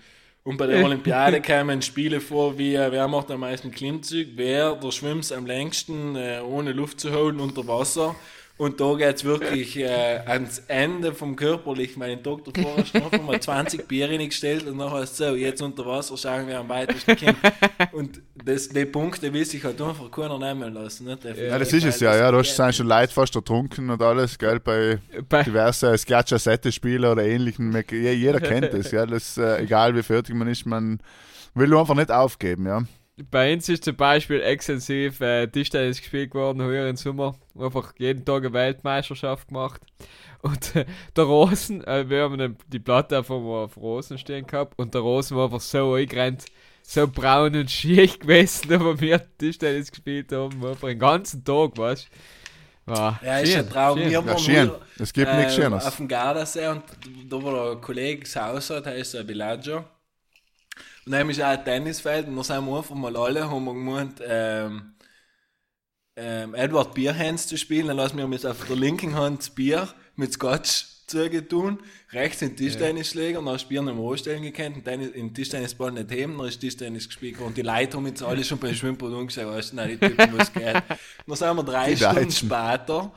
Und 0.44 0.56
bei 0.56 0.66
der 0.68 0.84
Olympiade 0.84 1.40
kamen 1.40 1.82
Spiele 1.82 2.20
vor, 2.20 2.56
wie 2.56 2.74
äh, 2.76 2.90
wer 2.92 3.08
macht 3.08 3.30
am 3.32 3.40
meisten 3.40 3.70
Klimmzüge, 3.72 4.30
wer 4.36 4.76
der 4.76 4.92
schwimmt 4.92 5.30
am 5.32 5.44
längsten, 5.44 6.14
äh, 6.14 6.40
ohne 6.40 6.72
Luft 6.72 7.00
zu 7.00 7.12
holen, 7.12 7.40
unter 7.40 7.66
Wasser. 7.66 8.14
Und 8.58 8.80
da 8.80 8.94
geht 8.94 9.16
es 9.16 9.24
wirklich 9.24 9.76
äh, 9.76 10.20
ans 10.24 10.62
Ende 10.66 11.12
vom 11.12 11.36
Körperlichen, 11.36 12.00
Tag 12.22 12.38
davor 12.44 12.76
hast 12.78 12.94
du 12.94 13.04
einfach 13.04 13.22
mal 13.22 13.38
20 13.38 13.86
Bier 13.86 14.08
reingestellt 14.08 14.66
und 14.66 14.78
nachher 14.78 15.06
so, 15.06 15.34
jetzt 15.34 15.60
unter 15.60 15.84
Wasser 15.84 16.16
schauen 16.16 16.48
wir 16.48 16.58
am 16.58 16.68
weitesten 16.68 17.16
kommen. 17.16 17.36
Und 17.92 18.22
das, 18.34 18.70
die 18.70 18.86
Punkte 18.86 19.30
will 19.32 19.44
sich 19.44 19.62
halt 19.62 19.80
einfach 19.82 20.10
keiner 20.10 20.38
nehmen 20.38 20.72
lassen. 20.72 21.04
Nicht? 21.04 21.24
Ja, 21.24 21.58
das 21.58 21.70
ist 21.70 21.84
es 21.84 22.00
ja, 22.00 22.16
ja. 22.16 22.30
Du 22.30 22.38
hast 22.38 22.56
sind 22.56 22.74
schon 22.74 22.86
Leute 22.86 23.12
fast 23.12 23.36
ertrunken 23.36 23.90
und 23.90 24.00
alles, 24.00 24.38
gell, 24.38 24.58
bei 24.58 25.00
Bei, 25.28 25.42
diverse 25.42 25.96
Sketch-Asette-Spielen 25.98 27.10
oder 27.10 27.24
ähnlichen. 27.24 27.76
Jeder 27.90 28.40
kennt 28.40 28.72
das, 28.72 28.90
ja. 28.90 29.04
Das, 29.04 29.36
äh, 29.36 29.64
egal 29.64 29.94
wie 29.94 30.02
fertig 30.02 30.34
man 30.34 30.48
ist, 30.48 30.64
man 30.64 31.00
will 31.54 31.76
einfach 31.76 31.94
nicht 31.94 32.10
aufgeben, 32.10 32.66
ja. 32.66 32.82
Bei 33.30 33.52
uns 33.54 33.68
ist 33.68 33.84
zum 33.84 33.96
Beispiel 33.96 34.42
extensiv 34.42 35.20
äh, 35.20 35.46
Tischtennis 35.46 36.00
gespielt 36.00 36.34
worden, 36.34 36.62
heuer 36.62 36.86
im 36.88 36.96
Sommer. 36.96 37.34
Einfach 37.58 37.94
jeden 37.98 38.24
Tag 38.24 38.42
eine 38.44 38.52
Weltmeisterschaft 38.52 39.48
gemacht. 39.48 39.80
Und 40.42 40.76
äh, 40.76 40.84
der 41.16 41.24
Rosen, 41.24 41.82
äh, 41.84 42.08
wir 42.08 42.22
haben 42.24 42.34
eine, 42.34 42.54
die 42.68 42.78
Platte 42.78 43.18
auf, 43.18 43.28
dem- 43.28 43.46
auf 43.46 43.76
Rosen 43.78 44.18
stehen 44.18 44.46
gehabt 44.46 44.74
und 44.78 44.92
der 44.94 45.00
Rosen 45.00 45.36
war 45.36 45.46
einfach 45.46 45.60
so 45.60 45.94
eingerannt, 45.94 46.44
so 46.82 47.08
braun 47.08 47.56
und 47.56 47.70
schier 47.70 48.06
gewesen, 48.18 48.72
aber 48.74 49.00
wir 49.00 49.20
Tischtennis 49.38 49.90
gespielt 49.90 50.30
haben, 50.32 50.64
einfach 50.64 50.88
den 50.88 50.98
ganzen 50.98 51.42
Tag, 51.42 51.76
weißt 51.78 52.04
du. 52.86 52.92
Wow, 52.92 53.14
Ja, 53.22 53.38
ist 53.38 53.56
ein 53.56 53.68
Traum. 53.68 53.98
schön. 53.98 54.04
Wir 54.10 54.12
Ja, 54.12 54.26
waren 54.26 54.38
schön. 54.38 54.70
Es 55.00 55.12
gibt 55.12 55.32
nichts 55.34 55.54
äh, 55.54 55.62
Schöneres. 55.62 55.86
Auf 55.86 55.96
dem 55.96 56.06
Gardasee 56.06 56.68
und 56.68 56.82
da 57.28 57.42
war 57.42 57.72
ein 57.72 57.80
Kollege 57.80 58.20
das 58.22 58.36
Haus 58.36 58.70
hat, 58.70 58.86
heißt 58.86 59.14
der 59.14 59.24
Dann 61.08 61.30
ist 61.30 61.40
auch 61.40 61.46
ein 61.46 61.64
Tennisfeld 61.64 62.26
und 62.26 62.36
da 62.36 62.42
sind 62.42 62.66
wir 62.66 62.76
einfach 62.76 62.94
mal 62.96 63.16
alle, 63.16 63.48
haben 63.48 63.64
wir 63.64 63.74
gemeint, 63.74 64.20
ähm, 64.26 64.94
ähm, 66.16 66.54
Edward 66.54 66.94
Bierhands 66.94 67.46
zu 67.46 67.56
spielen. 67.56 67.86
Dann 67.86 67.96
lassen 67.96 68.18
wir 68.18 68.24
uns 68.24 68.44
auf 68.44 68.66
der 68.66 68.76
linken 68.76 69.14
Hand 69.14 69.40
das 69.40 69.50
Bier 69.50 69.88
mit 70.16 70.32
Scotch 70.32 70.86
zugetun, 71.06 71.78
rechts 72.10 72.40
den 72.40 72.56
Tischtennisschläger, 72.56 73.38
und 73.38 73.46
dann 73.46 73.58
du 73.58 73.66
Bier 73.66 73.82
nicht 73.82 73.94
mehr 73.94 74.10
anstellen 74.10 74.42
gekannt, 74.42 74.76
und 74.76 74.86
dann 74.86 75.00
in 75.00 75.12
den 75.12 75.34
Tischtennisball 75.34 75.92
nicht 75.92 76.10
heben, 76.10 76.36
dann 76.36 76.48
ist 76.48 76.58
Tischtennis 76.58 77.06
gespielt. 77.06 77.38
Und 77.38 77.56
die 77.56 77.62
Leute 77.62 77.96
haben 77.96 78.06
jetzt 78.08 78.22
alle 78.24 78.42
schon 78.42 78.58
beim 78.58 78.74
Schwimmbad 78.74 79.12
umgeschaut, 79.12 79.46
weißt 79.46 79.72
du, 79.72 79.76
nein, 79.76 79.90
die 79.90 79.98
Typen, 79.98 80.36
was 80.36 80.52
geht. 80.52 80.64
Dann 80.64 81.36
sind 81.36 81.56
wir 81.56 81.62
drei 81.62 81.90
Die 81.90 81.96
Stunden 81.96 82.14
Deutschen. 82.16 82.32
später 82.32 83.12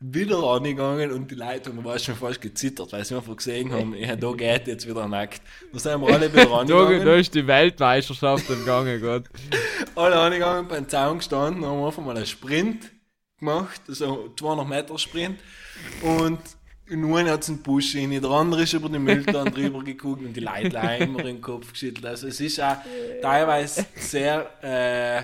wieder 0.00 0.42
angegangen 0.42 1.12
und 1.12 1.30
die 1.30 1.34
haben 1.66 1.84
war 1.84 1.98
schon 1.98 2.14
fast 2.16 2.40
gezittert, 2.40 2.90
weil 2.92 3.04
sie 3.04 3.14
einfach 3.14 3.36
gesehen 3.36 3.70
haben, 3.70 3.94
ja, 3.94 4.16
da 4.16 4.32
geht 4.32 4.66
jetzt 4.66 4.88
wieder 4.88 5.06
nackt. 5.06 5.42
Dann 5.72 5.78
sind 5.78 6.00
wir 6.00 6.14
alle 6.14 6.32
wieder 6.32 6.46
Da, 6.50 6.56
angegangen. 6.56 7.04
da 7.04 7.14
ist 7.16 7.34
die 7.34 7.46
Weltmeisterschaft 7.46 8.48
entgangen, 8.48 9.00
Gott. 9.02 9.24
alle 9.94 10.16
angegangen, 10.18 10.68
beim 10.68 10.88
Zaun 10.88 11.18
gestanden, 11.18 11.66
haben 11.66 11.84
einfach 11.84 12.02
mal 12.02 12.16
einen 12.16 12.24
Sprint 12.24 12.90
gemacht, 13.38 13.82
also 13.88 14.32
200 14.38 14.66
Meter 14.66 14.98
Sprint. 14.98 15.38
Und 16.02 16.38
in 16.88 17.04
einem 17.04 17.28
hat 17.28 17.42
es 17.42 17.50
einen 17.50 17.62
Busch 17.62 17.94
rein, 17.94 18.10
der 18.10 18.30
andere 18.30 18.62
ist 18.62 18.72
über 18.72 18.88
die 18.88 18.98
Mülltonne 18.98 19.50
drüber 19.52 19.84
geguckt 19.84 20.22
und 20.22 20.32
die 20.32 20.40
Leute 20.40 20.78
immer 20.98 21.22
den 21.22 21.42
Kopf 21.42 21.72
geschüttelt. 21.72 22.06
Also 22.06 22.26
es 22.26 22.40
ist 22.40 22.58
auch 22.60 22.76
teilweise 23.20 23.84
sehr 23.96 24.50
äh, 24.62 25.22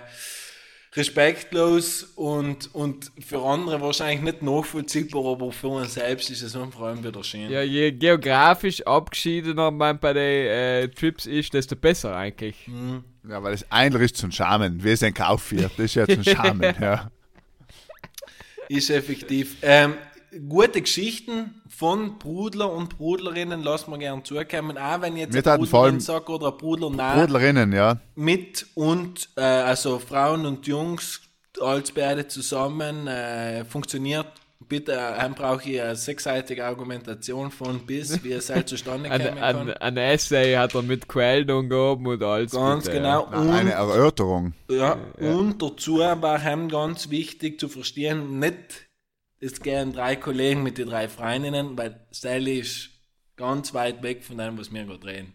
respektlos 0.97 2.05
und, 2.14 2.74
und 2.74 3.12
für 3.24 3.42
andere 3.42 3.80
wahrscheinlich 3.80 4.22
nicht 4.22 4.42
nachvollziehbar, 4.42 5.32
aber 5.32 5.53
für 5.53 5.68
uns 5.68 5.94
selbst 5.94 6.30
ist 6.30 6.42
es 6.42 6.53
vor 6.55 6.88
allem 6.88 7.05
wieder 7.05 7.22
schön. 7.22 7.51
Ja, 7.51 7.62
je 7.62 7.92
geografisch 7.92 8.82
abgeschiedener 8.86 9.70
man 9.70 9.99
bei 9.99 10.12
den 10.14 10.47
äh, 10.47 10.88
Trips 10.88 11.26
ist, 11.26 11.53
desto 11.53 11.76
besser 11.76 12.16
eigentlich. 12.16 12.57
Ja, 13.28 13.42
weil 13.42 13.53
es 13.53 13.70
eigentlich 13.70 14.12
ist 14.12 14.16
zum 14.16 14.32
Schamen. 14.32 14.82
Wir 14.82 14.97
sind 14.97 15.14
Kaufvier, 15.14 15.70
das 15.76 15.84
ist 15.84 15.94
ja 15.97 16.07
zum 16.07 16.24
Schamen, 16.24 16.74
ja. 16.80 17.11
Ist 18.68 18.90
effektiv. 18.90 19.57
Ähm, 19.62 19.94
gute 20.48 20.82
Geschichten 20.82 21.62
von 21.68 22.18
Brudler 22.18 22.72
und 22.72 22.96
Brudlerinnen 22.96 23.62
lassen 23.62 23.90
wir 23.90 23.98
gerne 23.98 24.22
zukommen. 24.22 24.78
Auch 24.78 25.00
wenn 25.00 25.16
jetzt 25.16 25.34
Wir 25.34 25.46
ein 25.46 25.60
Brudlerin 25.60 26.00
sagt 26.00 26.28
oder 26.28 26.48
ein 26.48 26.58
Brudler 26.58 26.90
nein, 26.90 27.18
Brudlerinnen, 27.18 27.72
ja. 27.72 27.98
mit 28.14 28.66
und 28.74 29.28
äh, 29.36 29.42
also 29.42 29.98
Frauen 29.98 30.46
und 30.46 30.66
Jungs 30.66 31.20
als 31.60 31.92
beide 31.92 32.26
zusammen 32.26 33.06
äh, 33.06 33.64
funktioniert. 33.64 34.26
Bitte, 34.68 34.92
äh, 34.94 35.28
brauche 35.28 35.70
ich 35.70 35.80
eine 35.80 35.94
sechsseitige 35.94 36.64
Argumentation 36.64 37.52
von 37.52 37.80
bis, 37.86 38.24
wie 38.24 38.32
es 38.32 38.50
halt 38.50 38.68
zustande 38.68 39.08
Ein, 39.10 39.22
kommen 39.22 39.38
ein, 39.38 39.56
kann. 39.56 39.70
ein 39.70 39.96
Essay 39.96 40.54
hat 40.54 40.74
er 40.74 40.82
mit 40.82 41.06
Quellen 41.06 41.48
umgehoben 41.50 42.06
und 42.06 42.22
alles. 42.22 42.50
Ganz 42.50 42.86
bitte, 42.86 42.96
genau. 42.96 43.28
Na, 43.30 43.38
Eine 43.38 43.70
Und 43.70 43.90
Erörterung. 43.90 44.54
Ja, 44.68 44.96
und 45.18 45.62
dazu 45.62 45.98
war 45.98 46.44
ihm 46.44 46.68
ganz 46.68 47.10
wichtig 47.10 47.60
zu 47.60 47.68
verstehen, 47.68 48.40
nicht, 48.40 48.86
es 49.41 49.61
gehen 49.61 49.93
drei 49.93 50.16
Kollegen 50.16 50.62
mit 50.62 50.78
den 50.78 50.89
drei 50.89 51.09
Freundinnen, 51.09 51.76
weil 51.76 52.07
Sally 52.11 52.61
ist 52.61 52.91
ganz 53.37 53.74
weit 53.74 54.03
weg 54.03 54.24
von 54.24 54.39
dem, 54.39 54.59
was 54.59 54.72
wir 54.72 54.84
gerade 54.84 55.07
reden. 55.07 55.32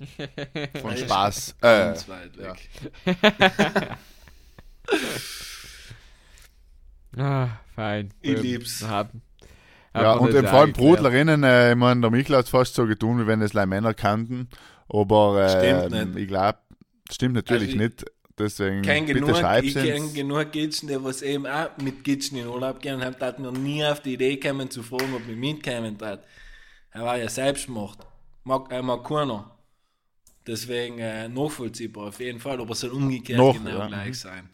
Von. 0.80 0.96
Spaß. 0.96 1.56
Äh, 1.60 1.62
Ganz 1.62 2.08
weit 2.08 2.36
weg. 2.38 2.68
Ja. 3.04 3.98
Ah, 7.16 7.48
fein. 7.74 8.12
Ich 8.22 8.40
lieb's. 8.40 8.82
Haben. 8.86 9.22
ja, 9.94 10.12
und 10.14 10.32
vor 10.32 10.52
allem. 10.60 10.72
Brudlerinnen, 10.72 11.44
äh, 11.44 11.72
ich 11.72 11.76
meine, 11.76 12.00
der 12.00 12.10
Michael 12.10 12.36
hat 12.38 12.46
es 12.46 12.50
fast 12.50 12.74
so 12.74 12.86
getan, 12.86 13.18
wie 13.20 13.26
wenn 13.26 13.42
es 13.42 13.52
leider 13.52 13.66
Männer 13.66 13.92
kannten. 13.94 14.48
Aber 14.88 15.42
äh, 15.44 15.50
Stimmt 15.88 16.14
nicht. 16.14 16.22
ich 16.22 16.28
glaube, 16.28 16.58
stimmt 17.10 17.34
natürlich 17.34 17.74
Also 17.74 17.84
ich- 17.84 17.90
nicht. 17.90 18.04
Deswegen 18.38 18.82
Kein 18.82 19.06
bitte 19.06 19.20
genug, 19.20 19.36
schreib's 19.36 19.66
ich 19.68 19.74
kenne 19.74 20.12
genug 20.12 20.52
Gitschen, 20.52 20.88
die 20.88 21.04
was 21.04 21.22
eben 21.22 21.46
auch 21.46 21.76
mit 21.82 22.02
Gitschen 22.02 22.38
in 22.38 22.46
Urlaub 22.46 22.80
gehen 22.80 23.04
haben 23.04 23.18
taten 23.18 23.42
mir 23.42 23.52
nie 23.52 23.84
auf 23.84 24.00
die 24.00 24.14
Idee 24.14 24.38
kommen 24.38 24.70
zu 24.70 24.82
fragen, 24.82 25.14
ob 25.14 25.28
ich 25.28 25.36
mitkommen 25.36 25.98
tat. 25.98 26.24
Er 26.90 27.04
war 27.04 27.18
ja 27.18 27.28
selbst 27.28 27.66
gemacht. 27.66 27.98
Mag, 28.44 28.70
er 28.70 28.82
mag 28.82 29.04
keiner. 29.04 29.50
Deswegen 30.46 30.98
äh, 30.98 31.28
nachvollziehbar 31.28 32.08
auf 32.08 32.20
jeden 32.20 32.40
Fall, 32.40 32.60
aber 32.60 32.72
es 32.72 32.80
soll 32.80 32.90
umgekehrt 32.90 33.38
Noch, 33.38 33.54
genau 33.54 33.78
ja. 33.78 33.86
gleich 33.86 34.18
sein. 34.18 34.48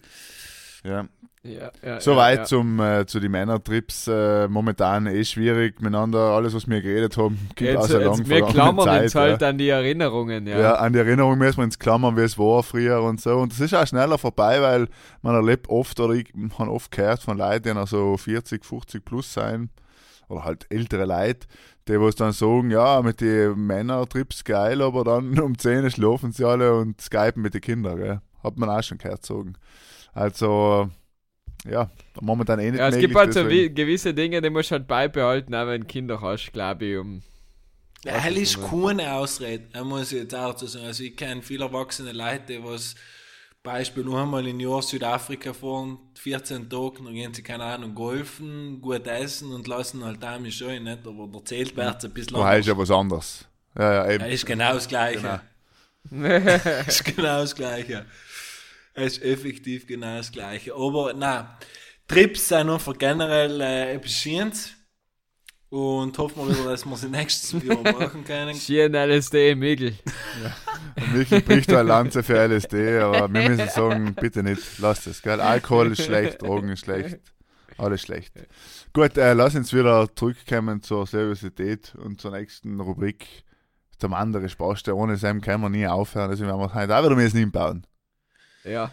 Ja. 0.85 1.07
Ja, 1.45 1.71
ja, 1.83 2.01
Soweit 2.01 2.39
ja, 2.41 2.45
zum, 2.45 2.81
äh, 2.81 3.07
zu 3.07 3.21
den 3.21 3.31
Männertrips. 3.31 4.09
Äh, 4.09 4.49
momentan 4.49 5.07
eh 5.07 5.25
schwierig 5.25 5.81
miteinander. 5.81 6.19
Alles, 6.19 6.53
was 6.53 6.69
wir 6.69 6.83
geredet 6.83 7.17
haben, 7.17 7.39
gibt 7.55 7.71
Jetzt, 7.71 7.79
also 7.79 7.99
lang 7.99 8.19
jetzt, 8.19 8.29
wir 8.29 8.43
klammern 8.45 8.85
Zeit. 8.87 9.03
uns 9.05 9.15
halt 9.15 9.43
an 9.45 9.57
die 9.57 9.69
Erinnerungen, 9.69 10.47
ja. 10.47 10.59
Ja. 10.59 10.75
an 10.75 10.93
die 10.93 10.99
Erinnerung 10.99 11.39
müssen 11.39 11.59
wir 11.59 11.65
ins 11.65 11.79
Klammern, 11.79 12.17
wie 12.17 12.23
es 12.23 12.37
war 12.39 12.63
früher 12.65 13.03
und 13.03 13.21
so. 13.21 13.37
Und 13.37 13.53
das 13.53 13.61
ist 13.61 13.73
auch 13.73 13.87
schneller 13.87 14.19
vorbei, 14.19 14.61
weil 14.61 14.89
man 15.23 15.37
erlebt 15.37 15.69
oft, 15.69 15.99
oder 16.01 16.15
ich 16.15 16.33
habe 16.59 16.71
oft 16.71 16.91
gehört 16.91 17.23
von 17.23 17.39
Leuten, 17.39 17.69
die 17.69 17.75
noch 17.75 17.89
so 17.89 18.17
40, 18.17 18.65
50 18.65 19.05
plus 19.05 19.33
sein. 19.33 19.71
oder 20.29 20.45
halt 20.45 20.67
ältere 20.71 21.07
Leute, 21.07 21.47
die 21.87 21.99
was 22.01 22.17
dann 22.17 22.33
sagen, 22.33 22.71
ja, 22.71 23.01
mit 23.01 23.21
den 23.21 23.55
Männertrips 23.67 24.45
geil, 24.45 24.83
aber 24.83 25.05
dann 25.05 25.39
um 25.41 25.57
10 25.57 25.85
Uhr 25.85 25.91
schlafen 25.91 26.33
sie 26.33 26.45
alle 26.45 26.75
und 26.75 27.01
skypen 27.01 27.43
mit 27.43 27.55
den 27.55 27.61
Kindern, 27.63 27.97
gell? 27.97 28.21
Hat 28.43 28.59
man 28.59 28.69
auch 28.69 28.83
schon 28.83 28.99
gehört 28.99 29.25
sagen. 29.25 29.55
Also, 30.15 30.91
ja, 31.69 31.91
momentan 32.21 32.59
eh 32.61 32.71
nicht 32.71 32.79
Ja, 32.81 32.89
es 32.89 32.95
möglich, 32.95 33.09
gibt 33.11 33.19
halt 33.19 33.33
so 33.33 33.43
deswegen- 33.43 33.71
wie, 33.71 33.75
gewisse 33.75 34.15
Dinge, 34.15 34.41
die 34.41 34.51
musst 34.51 34.71
du 34.71 34.75
halt 34.77 34.87
beibehalten, 34.87 35.55
auch 35.55 35.67
wenn 35.67 35.87
Kinder 35.87 36.21
hast, 36.21 36.53
glaube 36.53 36.85
ich, 36.85 36.99
um. 36.99 37.23
Ja, 38.05 38.15
hell 38.15 38.37
ist 38.37 38.61
keine 38.63 39.13
Ausrede, 39.13 39.65
er 39.73 39.85
muss 39.85 40.13
jetzt 40.13 40.35
auch 40.35 40.55
zu 40.55 40.67
sagen. 40.67 40.87
Also 40.87 41.03
ich 41.03 41.17
kenne 41.17 41.43
viele 41.43 41.65
erwachsene 41.65 42.13
Leute, 42.13 42.45
die 42.49 42.65
was 42.65 42.95
Beispiel 43.63 44.05
nur 44.05 44.23
einmal 44.23 44.47
im 44.47 44.61
Jahr 44.61 44.83
Südafrika 44.83 45.53
fahren, 45.53 45.99
14 46.15 46.71
Tage, 46.71 47.03
dann 47.03 47.13
gehen 47.13 47.35
sie, 47.35 47.43
keine 47.43 47.65
Ahnung, 47.65 47.95
golfen, 47.95 48.81
gut 48.81 49.07
essen 49.07 49.53
und 49.53 49.67
lassen 49.67 50.05
halt 50.05 50.23
damit 50.23 50.55
schon 50.55 50.85
nicht, 50.85 51.07
aber 51.07 51.29
erzählt 51.35 51.77
wird 51.77 51.99
es 51.99 52.05
ein 52.05 52.13
bisschen 52.15 52.37
Da 52.39 52.55
ist 52.55 52.67
ja 52.67 52.79
was 52.79 52.91
anderes. 52.91 53.45
Ja, 53.77 53.93
ja, 54.07 54.11
eben. 54.13 54.25
Ja, 54.25 54.31
ist 54.31 54.47
genau 54.47 54.75
das 54.75 54.87
Gleiche. 54.89 55.41
Genau. 56.11 56.25
ist 56.87 57.05
genau 57.05 57.41
das 57.41 57.55
Gleiche. 57.55 58.07
Es 58.99 59.19
ist 59.19 59.25
effektiv 59.25 59.87
genau 59.87 60.17
das 60.17 60.33
Gleiche. 60.33 60.75
Aber 60.75 61.15
nein, 61.15 61.47
Trips 62.09 62.49
sind 62.49 62.69
einfach 62.69 62.99
generell 62.99 63.61
äh, 63.61 63.95
etwas 63.95 64.13
Schönes. 64.13 64.75
Und 65.71 66.17
hoffen 66.17 66.49
wir 66.49 66.59
wieder, 66.59 66.71
dass 66.71 66.87
wir 66.87 66.97
sie 66.97 67.11
nächstes 67.11 67.63
Jahr 67.63 67.83
machen 67.99 68.25
können. 68.25 68.55
Schien 68.55 68.95
LSD 68.95 69.51
im 69.51 69.63
Igel. 69.63 69.95
Und 70.97 71.13
Michael 71.13 71.43
bricht 71.43 71.71
da 71.71 71.81
eine 71.81 71.89
Lanze 71.89 72.23
für 72.23 72.39
LSD, 72.39 72.99
aber 73.01 73.33
wir 73.33 73.49
müssen 73.51 73.69
sagen, 73.69 74.15
bitte 74.15 74.43
nicht, 74.43 74.63
lasst 74.79 75.07
es, 75.07 75.21
gell? 75.21 75.41
Alkohol 75.41 75.93
ist 75.93 76.05
schlecht, 76.05 76.41
Drogen 76.41 76.71
ist 76.71 76.81
schlecht, 76.81 77.19
alles 77.77 78.01
schlecht. 78.01 78.33
Gut, 78.95 79.19
äh, 79.19 79.35
lass 79.35 79.55
uns 79.55 79.75
wieder 79.75 80.09
zurückkommen 80.17 80.83
zur 80.83 81.07
Seriosität 81.07 81.95
und 81.97 82.19
zur 82.19 82.31
nächsten 82.31 82.81
Rubrik, 82.81 83.27
zum 83.99 84.15
anderen 84.15 84.49
Spaß. 84.49 84.89
Ohne 84.89 85.17
Sam 85.19 85.43
können 85.43 85.63
wir 85.63 85.69
nie 85.69 85.87
aufhören, 85.87 86.31
deswegen 86.31 86.49
werden 86.49 86.61
wir 86.61 86.73
heute 86.73 86.97
auch 86.97 87.05
wieder 87.05 87.15
müssen 87.15 87.39
hinbauen. 87.39 87.87
Ja. 88.65 88.93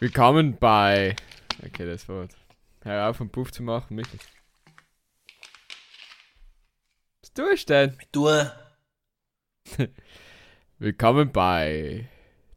Willkommen 0.00 0.58
bei. 0.58 1.16
Okay, 1.64 1.86
das 1.86 2.08
Wort. 2.08 2.36
Hör 2.82 3.08
auf, 3.08 3.20
einen 3.20 3.30
Puff 3.30 3.52
zu 3.52 3.62
machen, 3.62 3.94
Michael. 3.94 4.18
Was 7.22 7.32
tust 7.32 7.70
du 7.70 7.72
denn? 7.72 7.98
Du, 8.12 8.28
Willkommen 10.78 11.32
bei 11.32 12.08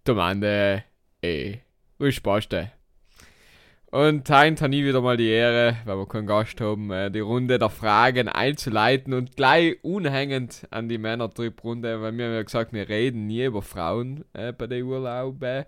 Domande 0.08 0.86
E. 1.22 1.58
Spaß 1.99 2.47
dir? 2.47 2.72
Und 3.88 4.30
heute 4.30 4.64
habe 4.64 4.76
ich 4.76 4.86
wieder 4.86 5.01
mal 5.01 5.18
die 5.18 5.28
Ehre, 5.28 5.76
weil 5.84 5.97
wir 5.97 6.08
keinen 6.08 6.28
Gast 6.28 6.62
haben, 6.62 6.91
äh, 6.91 7.12
die 7.12 7.20
Runde 7.20 7.60
der 7.60 7.70
Fragen 7.70 8.30
einzuleiten 8.30 9.14
und 9.14 9.36
gleich 9.36 9.84
unhängend 9.84 10.66
an 10.72 10.88
die 10.88 10.97
Männertrip-Runde, 10.97 12.01
weil 12.01 12.18
wir 12.18 12.26
haben 12.26 12.34
ja 12.36 12.43
gesagt, 12.43 12.72
wir 12.72 12.88
reden 12.88 13.28
nie 13.28 13.43
über 13.43 13.62
Frauen 13.62 14.24
äh, 14.32 14.53
bei 14.53 14.68
den 14.68 14.86
Urlauben, 14.86 15.66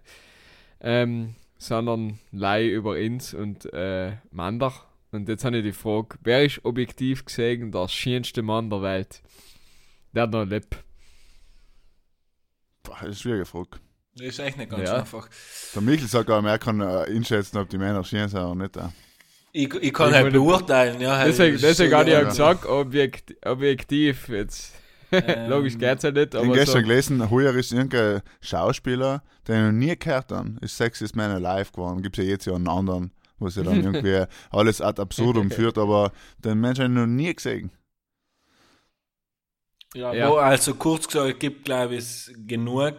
ähm, 0.79 1.35
sondern 1.57 2.19
lei 2.31 2.65
über 2.65 2.91
uns 2.91 3.33
und 3.33 3.65
äh, 3.73 4.13
Männer. 4.31 4.71
Und 5.11 5.27
jetzt 5.27 5.43
habe 5.43 5.57
ich 5.57 5.63
die 5.63 5.73
Frage, 5.73 6.17
wer 6.23 6.45
ist 6.45 6.63
objektiv 6.63 7.25
gesehen 7.25 7.73
der 7.73 7.89
schönste 7.89 8.41
Mann 8.41 8.69
der 8.69 8.81
Welt? 8.83 9.21
Der 10.13 10.27
noch 10.27 10.45
lebt. 10.45 10.77
Das 12.83 12.95
ist 12.95 13.03
eine 13.03 13.13
schwierige 13.15 13.45
Frage. 13.45 13.79
Das 14.19 14.27
ist 14.27 14.39
echt 14.39 14.57
nicht 14.57 14.69
ganz 14.69 14.87
Ja. 14.87 14.97
einfach. 14.99 15.27
Der 15.73 15.81
Michael 15.81 16.07
sagt 16.07 16.29
auch, 16.29 16.43
er 16.43 16.59
kann 16.59 16.81
äh, 16.81 17.05
einschätzen, 17.07 17.57
ob 17.57 17.69
die 17.69 17.77
Männer 17.77 18.03
schön 18.03 18.27
sind 18.29 18.39
oder 18.39 18.55
nicht. 18.55 18.77
Ich, 19.51 19.73
ich 19.73 19.93
kann 19.93 20.09
Ich 20.09 20.15
halt 20.15 20.31
beurteilen, 20.33 21.01
ja. 21.01 21.17
halt, 21.17 21.29
Deswegen, 21.29 21.53
das 21.53 21.63
ist 21.71 21.79
deswegen 21.79 21.95
habe 21.95 22.09
ich 22.09 22.13
ja 22.13 22.23
gesagt, 22.23 22.65
objekt, 22.65 23.33
objektiv 23.45 24.29
jetzt. 24.29 24.73
Ähm, 25.11 25.49
Logisch 25.49 25.75
geht's 25.77 26.03
ja 26.03 26.11
nicht, 26.11 26.35
Ich 26.35 26.39
habe 26.39 26.51
gestern 26.53 26.81
so, 26.83 26.87
gelesen, 26.87 27.29
heuer 27.31 27.55
ist 27.55 27.71
irgendein 27.71 28.21
Schauspieler, 28.41 29.23
den 29.47 29.55
ich 29.55 29.71
noch 29.71 29.71
nie 29.87 29.97
gehört 29.97 30.31
habe, 30.31 30.51
ist 30.61 30.77
Sexiest 30.77 31.15
Man 31.15 31.31
Alive 31.43 31.71
geworden. 31.71 32.03
Gibt 32.03 32.19
es 32.19 32.23
ja 32.25 32.29
jetzt 32.29 32.45
ja 32.45 32.53
einen 32.53 32.67
anderen, 32.67 33.11
wo 33.39 33.49
sie 33.49 33.63
dann 33.63 33.83
irgendwie 33.83 34.25
alles 34.51 34.81
ad 34.81 35.01
absurdum 35.01 35.49
führt, 35.57 35.79
aber 35.79 36.11
den 36.45 36.59
Menschen 36.61 36.83
habe 36.83 36.93
ich 36.93 36.99
noch 36.99 37.07
nie 37.07 37.33
gesehen. 37.33 37.71
Ja, 39.95 40.13
Ja. 40.13 40.29
wo, 40.29 40.35
also 40.35 40.75
kurz 40.75 41.07
gesagt, 41.07 41.33
es 41.33 41.39
gibt, 41.39 41.65
glaube 41.65 41.95
ich, 41.95 42.31
genug 42.45 42.97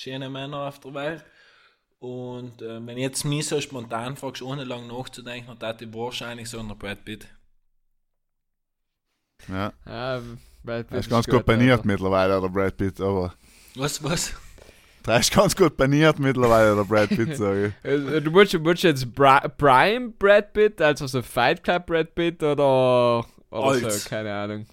schöne 0.00 0.30
Männer 0.30 0.68
auf 0.68 0.80
der 0.80 0.94
Welt. 0.94 1.24
Und 1.98 2.62
äh, 2.62 2.84
wenn 2.86 2.96
jetzt 2.96 3.24
mich 3.24 3.46
so 3.46 3.60
spontan 3.60 4.16
fragst, 4.16 4.40
ohne 4.42 4.64
lang 4.64 4.86
nachzudenken, 4.86 5.54
dann 5.58 5.80
würde 5.80 5.84
ich 5.84 5.94
wahrscheinlich 5.94 6.48
sagen, 6.48 6.68
der 6.68 6.74
Brad 6.74 7.04
Pitt. 7.04 7.26
Ja. 9.48 9.72
ja, 9.86 10.20
weil 10.62 10.86
Er 10.90 10.98
ist 10.98 11.10
ganz 11.10 11.26
gut 11.26 11.44
paniert 11.44 11.84
mittlerweile, 11.84 12.40
der 12.40 12.48
Brad 12.48 12.76
Pitt, 12.76 13.00
aber 13.00 13.34
Was, 13.74 14.02
was? 14.02 14.34
der 15.06 15.20
ist 15.20 15.32
ganz 15.32 15.54
gut 15.56 15.76
paniert 15.76 16.18
mittlerweile, 16.18 16.74
der 16.76 16.84
Brad 16.84 17.08
Pitt, 17.10 17.36
sage 17.36 17.74
ich. 17.82 17.90
Äh, 17.90 18.20
Du 18.20 18.30
musst, 18.30 18.52
du 18.54 18.60
musst 18.60 18.82
jetzt 18.82 19.14
Bra 19.14 19.40
Prime 19.48 20.10
Brad 20.10 20.52
Pitt, 20.54 20.80
also 20.80 21.06
so 21.06 21.20
Fight 21.22 21.62
Club 21.62 21.86
Brad 21.86 22.14
Pitt 22.14 22.42
oder, 22.42 23.26
oder 23.50 23.62
Alt. 23.64 23.92
so, 23.92 24.08
keine 24.08 24.32
Ahnung. 24.34 24.66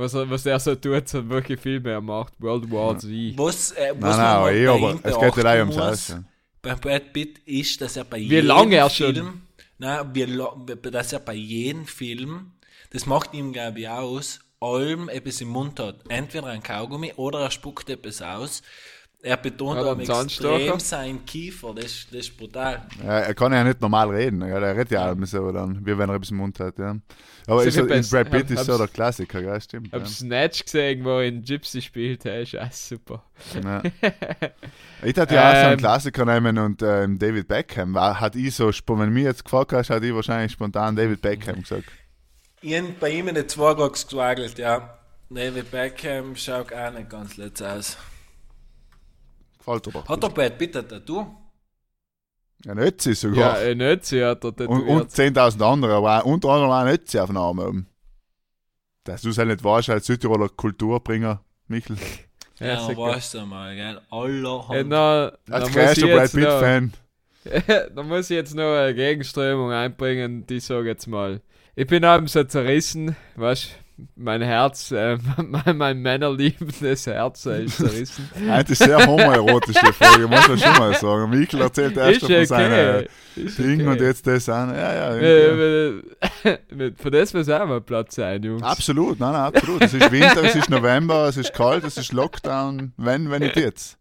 Was, 0.00 0.14
er- 0.14 0.30
was 0.30 0.46
er 0.46 0.58
so 0.58 0.74
tut, 0.74 1.08
so 1.08 1.28
welche 1.28 1.56
Filme 1.56 1.90
er 1.90 2.00
macht, 2.00 2.32
World 2.38 2.70
War 2.70 2.98
Z. 2.98 3.10
Was, 3.36 3.72
äh, 3.72 3.88
Nein, 3.92 4.02
was 4.02 4.16
nein, 4.16 4.26
aber 4.26 4.52
man 4.52 4.68
aber 4.68 4.90
ihm 4.92 5.00
es 5.02 5.18
geht 5.20 5.44
ja 5.44 5.52
auch 5.52 5.58
ums 5.58 5.76
muss, 5.76 6.16
Bei 6.62 6.74
Brad 6.74 7.12
Pitt 7.12 7.38
ist, 7.46 7.80
dass 7.80 7.96
er 7.96 8.04
bei 8.04 8.18
Wie 8.18 8.22
jedem 8.22 8.46
lange 8.46 8.76
er 8.76 8.88
schon? 8.90 9.14
Film, 9.14 9.42
nein, 9.78 10.10
wie, 10.14 10.90
dass 10.90 11.12
er 11.12 11.20
bei 11.20 11.34
jedem 11.34 11.86
Film, 11.86 12.52
das 12.92 13.06
macht 13.06 13.34
ihm, 13.34 13.52
glaube 13.52 13.80
ich, 13.80 13.88
aus, 13.88 14.40
allem 14.60 15.08
etwas 15.08 15.40
im 15.40 15.48
Mund 15.48 15.78
hat. 15.80 15.96
Entweder 16.08 16.46
ein 16.48 16.62
Kaugummi 16.62 17.12
oder 17.16 17.40
er 17.40 17.50
spuckt 17.50 17.88
etwas 17.90 18.20
aus. 18.22 18.62
Er 19.22 19.36
betont 19.36 19.78
Oder 19.78 19.90
am 19.90 20.00
extrem 20.00 20.80
seinen 20.80 21.26
Kiefer, 21.26 21.74
das, 21.74 22.06
das 22.10 22.20
ist 22.20 22.36
brutal. 22.38 22.86
Ja, 23.04 23.18
er 23.18 23.34
kann 23.34 23.52
ja 23.52 23.62
nicht 23.62 23.80
normal 23.82 24.08
reden, 24.08 24.40
ja, 24.40 24.58
der 24.58 24.74
redet 24.74 24.92
ja 24.92 25.12
auch 25.12 25.16
so 25.24 25.52
dann, 25.52 25.84
wie 25.84 25.98
wenn 25.98 26.08
er 26.08 26.14
etwas 26.14 26.30
im 26.30 26.38
Mund 26.38 26.58
hat, 26.58 26.78
ja. 26.78 26.96
Aber 27.46 27.64
ist 27.64 27.74
so, 27.74 27.84
in 27.84 28.08
Brad 28.08 28.30
Pitt 28.30 28.50
ist 28.50 28.64
so 28.64 28.78
der 28.78 28.88
Klassiker, 28.88 29.40
ja, 29.40 29.60
stimmt. 29.60 29.92
Hab 29.92 30.06
Snatch 30.08 30.64
gesehen, 30.64 31.04
wo 31.04 31.18
er 31.18 31.24
in 31.24 31.42
Gypsy 31.42 31.82
spielt, 31.82 32.24
der 32.24 32.40
ist 32.40 32.56
auch 32.56 32.72
super. 32.72 33.22
Ja. 33.62 33.82
Ich 35.02 35.16
hatte 35.16 35.34
ja 35.34 35.48
auch 35.48 35.54
so 35.54 35.60
einen 35.60 35.72
Ähm. 35.72 35.78
Klassiker 35.78 36.24
nehmen 36.26 36.58
und 36.58 36.82
ähm, 36.82 37.18
David 37.18 37.48
Beckham. 37.48 37.94
War, 37.94 38.20
hat 38.20 38.36
ich 38.36 38.54
so, 38.54 38.68
wenn 38.68 38.98
du 38.98 39.06
mich 39.06 39.24
jetzt 39.24 39.44
gefragt 39.44 39.72
hast, 39.72 39.88
hätte 39.88 40.06
ich 40.06 40.14
wahrscheinlich 40.14 40.52
spontan 40.52 40.94
David 40.94 41.22
Beckham 41.22 41.62
gesagt. 41.62 41.84
Ich 42.60 42.76
hab 42.76 43.00
bei 43.00 43.10
ihm 43.10 43.28
in 43.28 43.34
den 43.34 43.48
Zweigags 43.48 44.06
gewackelt, 44.06 44.58
ja. 44.58 44.98
David 45.30 45.70
Beckham 45.70 46.36
schaut 46.36 46.70
auch 46.74 46.92
nicht 46.92 47.08
ganz 47.08 47.38
letzt 47.38 47.62
aus. 47.62 47.96
Gefällt 49.60 49.86
dir 49.86 49.92
doch. 49.92 50.08
Hat 50.08 50.22
der 50.22 50.28
Brad 50.28 50.58
Pitt 50.58 50.76
ein 50.76 50.88
Tattoo? 50.88 51.26
Ein 52.68 52.78
Ötzi 52.78 53.10
Ja, 53.10 53.14
sogar. 53.14 53.56
ein 53.58 53.80
Ötzi 53.80 54.20
hat 54.20 54.44
er 54.44 54.48
und 54.50 54.56
tätowiert. 54.58 54.88
und 54.88 55.10
10.000 55.10 55.62
andere, 55.62 55.94
aber 55.94 56.26
unter 56.26 56.48
anderem 56.50 56.70
auch 56.70 56.78
ein 56.80 56.88
Ötzi 56.94 57.18
auf 57.18 57.28
dem 57.28 57.36
Arm 57.38 57.58
oben. 57.58 57.86
Dass 59.04 59.22
du 59.22 59.30
es 59.30 59.38
halt 59.38 59.48
nicht 59.48 59.64
weißt, 59.64 59.88
als 59.90 60.06
Südtiroler 60.06 60.48
Kulturbringer, 60.50 61.42
Michel. 61.68 61.96
Ja, 62.58 62.66
Ja, 62.74 62.80
sicher. 62.86 62.98
weißt 63.00 63.34
du 63.34 63.46
mal, 63.46 63.74
gell? 63.74 63.98
Aller 64.10 64.66
Ja, 64.72 64.84
na, 64.84 65.32
Als 65.50 65.72
größter 65.72 66.06
Brad 66.08 66.30
Pitt-Fan. 66.30 66.92
da 67.96 68.02
muss 68.02 68.28
ich 68.28 68.36
jetzt 68.36 68.54
noch 68.54 68.76
eine 68.76 68.94
Gegenströmung 68.94 69.72
einbringen, 69.72 70.46
die 70.46 70.60
sage 70.60 70.88
jetzt 70.88 71.06
mal. 71.06 71.40
Ich 71.74 71.86
bin 71.86 72.04
abends 72.04 72.34
so 72.34 72.44
zerrissen, 72.44 73.16
weißt 73.36 73.70
mein 74.16 74.42
Herz, 74.42 74.90
äh, 74.90 75.18
mein, 75.36 75.76
mein 75.76 75.98
männerliebendes 75.98 77.06
Herz 77.06 77.46
äh, 77.46 77.64
ist 77.64 77.76
zerrissen. 77.78 78.28
Das 78.46 78.70
ist 78.70 78.82
sehr 78.82 79.06
homoerotisch, 79.06 79.76
die 79.76 79.92
Folge, 79.92 80.28
muss 80.28 80.48
man 80.48 80.58
schon 80.58 80.78
mal 80.78 80.94
sagen. 80.94 81.30
Michel 81.30 81.60
erzählt 81.60 81.96
erst 81.96 82.22
ist 82.22 82.26
von 82.26 82.46
seinen 82.46 82.96
okay. 82.96 83.08
Dingen 83.36 83.88
okay. 83.88 83.90
und 83.90 84.00
jetzt 84.00 84.26
das 84.26 84.48
an. 84.48 84.70
Ja, 84.70 84.94
ja. 84.94 85.16
irgendwie. 85.16 86.08
Äh, 86.44 86.58
äh, 86.84 86.92
Für 86.96 87.10
das 87.10 87.32
muss 87.34 87.48
auch 87.48 87.66
mal 87.66 87.80
Platz 87.80 88.16
sein, 88.16 88.42
Jungs. 88.42 88.62
Absolut, 88.62 89.20
nein, 89.20 89.32
nein, 89.32 89.42
absolut. 89.42 89.82
Es 89.82 89.94
ist 89.94 90.10
Winter, 90.10 90.42
es 90.42 90.54
ist 90.54 90.70
November, 90.70 91.28
es 91.28 91.36
ist 91.36 91.52
kalt, 91.52 91.84
es 91.84 91.96
ist 91.96 92.12
Lockdown. 92.12 92.92
Wenn, 92.96 93.30
wenn 93.30 93.42
nicht 93.42 93.56
jetzt. 93.56 93.99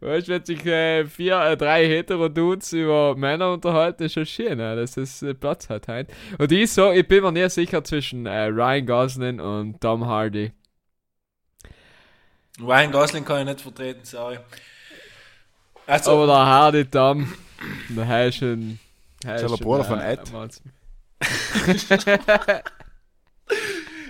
Weißt 0.00 0.28
du, 0.28 0.32
wenn 0.32 0.44
sich 0.44 0.64
äh, 0.66 1.06
vier, 1.06 1.40
äh, 1.40 1.56
drei 1.56 1.86
Hetero-Dudes 1.86 2.72
über 2.72 3.16
Männer 3.16 3.52
unterhalten, 3.52 4.04
ist 4.04 4.12
schon 4.14 4.26
schön, 4.26 4.60
äh, 4.60 4.76
dass 4.76 4.96
es 4.96 5.22
äh, 5.22 5.34
Platz 5.34 5.68
hat. 5.68 5.88
Hein? 5.88 6.06
Und 6.38 6.52
ich 6.52 6.70
so, 6.72 6.92
ich 6.92 7.06
bin 7.08 7.22
mir 7.22 7.32
nicht 7.32 7.50
sicher 7.50 7.82
zwischen 7.82 8.26
äh, 8.26 8.44
Ryan 8.44 8.86
Gosling 8.86 9.40
und 9.40 9.80
Tom 9.80 10.06
Hardy. 10.06 10.52
Ryan 12.60 12.92
Gosling 12.92 13.24
kann 13.24 13.40
ich 13.40 13.46
nicht 13.46 13.60
vertreten, 13.62 14.04
sorry. 14.04 14.38
Also, 15.86 16.12
Aber 16.12 16.26
der 16.26 16.36
Hardy 16.46 16.84
Tom, 16.84 17.32
der 17.88 18.06
heißt 18.06 18.38
schon. 18.38 18.78
Ist 19.20 19.42
ja 19.42 19.48
der 19.48 19.56
Bruder 19.56 19.84
von 19.84 20.00
Ed. 20.00 20.20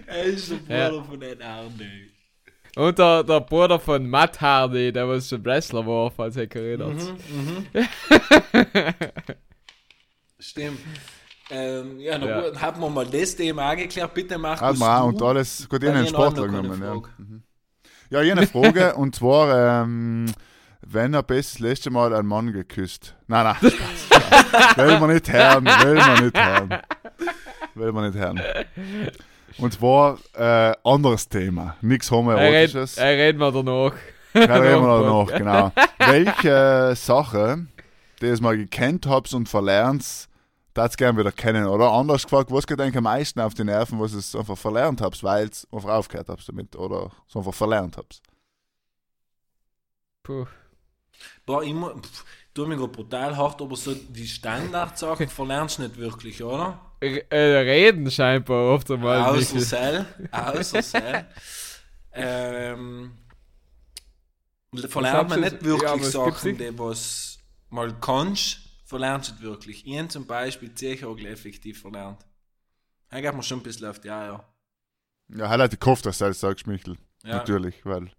er 0.06 0.24
ist 0.24 0.50
der 0.50 0.56
Bruder 0.56 0.92
Ja. 0.92 1.02
von 1.02 1.20
den 1.20 1.42
Hardy. 1.42 2.13
Und 2.76 2.98
der, 2.98 3.22
der 3.22 3.40
Bruder 3.40 3.78
von 3.78 4.08
Matt 4.08 4.40
Hardy, 4.40 4.92
der 4.92 5.08
was 5.08 5.28
schon 5.28 5.44
Wrestler 5.44 5.86
war, 5.86 6.10
falls 6.10 6.36
ihr 6.36 6.50
erinnert. 6.54 6.96
Mhm. 6.96 7.66
Stimmt. 10.38 10.80
Ähm, 11.50 12.00
ja, 12.00 12.18
na 12.18 12.26
Ja. 12.48 12.60
haben 12.60 12.80
wir 12.80 12.90
mal 12.90 13.06
das 13.06 13.36
Thema 13.36 13.70
angeklärt. 13.70 14.12
Bitte 14.14 14.38
mach 14.38 14.60
Hat 14.60 14.72
das 14.72 14.78
man 14.78 14.90
auch 15.02 15.12
du, 15.12 15.16
und 15.16 15.22
alles, 15.22 15.68
gut, 15.68 15.82
ich 15.82 15.90
habe 15.90 16.06
Sportler 16.06 16.46
genommen. 16.48 16.82
Ja. 16.82 16.92
Frage. 16.94 17.08
ja, 18.10 18.22
ich 18.22 18.30
habe 18.30 18.40
eine 18.40 18.46
Frage 18.46 18.94
und 18.96 19.14
zwar, 19.14 19.82
ähm, 19.84 20.26
wenn 20.80 21.14
er 21.14 21.22
bis 21.22 21.52
das 21.52 21.60
letzte 21.60 21.90
Mal 21.90 22.14
einen 22.14 22.26
Mann 22.28 22.52
geküsst. 22.52 23.14
Nein, 23.26 23.44
nein, 23.44 23.72
will 24.88 24.98
man 25.00 25.10
nicht 25.10 25.32
hören, 25.32 25.64
will 25.64 25.94
man 25.94 26.24
nicht 26.24 26.38
hören. 26.38 26.78
Will 27.74 27.92
man 27.92 28.10
nicht 28.10 28.18
hören. 28.18 28.40
Und 29.58 29.72
zwar, 29.72 30.18
äh, 30.34 30.74
anderes 30.84 31.28
Thema, 31.28 31.76
nichts 31.80 32.10
Er 32.10 32.18
redet, 32.18 32.34
Homoerotisches. 32.36 32.96
er 32.96 33.16
redet 33.16 33.38
mir 33.38 33.52
danach. 33.52 33.92
Ja, 34.34 34.56
reden 34.56 34.82
wir 34.82 35.00
Nach 35.00 35.06
noch, 35.06 35.26
dem 35.28 35.38
genau. 35.38 35.72
Welche 35.98 36.96
Sache, 36.96 37.66
die 38.20 38.26
ihr 38.26 38.42
mal 38.42 38.56
gekannt 38.56 39.06
habt 39.06 39.32
und 39.32 39.48
verlernt, 39.48 40.28
das 40.74 40.96
gerne 40.96 41.18
wieder 41.18 41.30
kennen? 41.30 41.66
Oder 41.66 41.92
anders 41.92 42.24
gefragt, 42.24 42.50
was 42.50 42.66
geht 42.66 42.80
eigentlich 42.80 42.96
am 42.96 43.04
meisten 43.04 43.40
auf 43.40 43.54
die 43.54 43.64
Nerven, 43.64 44.00
was 44.00 44.12
ihr 44.12 44.40
einfach 44.40 44.58
verlernt 44.58 45.00
habt, 45.00 45.22
weil 45.22 45.46
ihr 45.46 45.76
einfach 45.76 45.90
aufgehört 45.90 46.28
habt 46.28 46.48
damit 46.48 46.74
oder 46.74 47.10
so 47.28 47.38
einfach 47.38 47.54
verlernt 47.54 47.96
habt? 47.96 48.20
Puh. 50.24 50.46
Boah, 51.46 51.62
immer, 51.62 51.94
pff, 52.00 52.24
tu 52.54 52.66
mich 52.66 52.78
grad 52.78 52.92
brutal 52.92 53.36
hart, 53.36 53.62
aber 53.62 53.76
so 53.76 53.94
die 53.94 54.26
Standardsachen 54.26 55.28
verlernst 55.28 55.78
du 55.78 55.82
nicht 55.82 55.96
wirklich, 55.96 56.42
oder? 56.42 56.80
Äh, 57.30 57.36
reden 57.36 58.10
scheinbar 58.10 58.74
oft 58.74 58.90
einmal. 58.90 59.22
Außer. 59.22 59.60
Sell. 59.60 60.06
Außer 60.30 60.82
Sell. 60.82 61.26
ähm, 62.12 63.12
verlernt 64.88 65.30
man 65.30 65.40
nicht? 65.40 65.52
Ja, 65.54 65.64
wirklich 65.64 65.90
aber 65.90 66.00
es 66.00 66.12
gibt 66.12 66.36
Sachen, 66.36 66.58
die 66.58 66.78
was 66.78 67.38
mal 67.70 67.94
kannst, 68.00 68.58
verlernst 68.84 69.30
du 69.30 69.34
nicht 69.34 69.42
wirklich. 69.42 69.86
Ich 69.86 70.08
zum 70.08 70.26
Beispiel 70.26 70.74
Zehhagel 70.74 71.26
effektiv 71.26 71.80
verlernt. 71.80 72.24
Da 73.10 73.20
geht 73.20 73.34
mir 73.34 73.42
schon 73.42 73.60
ein 73.60 73.62
bisschen 73.62 73.88
auf 73.88 74.00
die 74.00 74.10
Eier. 74.10 74.44
Ja, 75.28 75.48
halt 75.48 75.72
die 75.72 75.78
gehofft, 75.78 76.06
dass 76.06 76.18
du 76.18 76.24
das 76.26 76.40
sagst, 76.40 76.66
Michel. 76.66 76.96
Ja. 77.24 77.36
Natürlich, 77.36 77.84
weil 77.84 78.10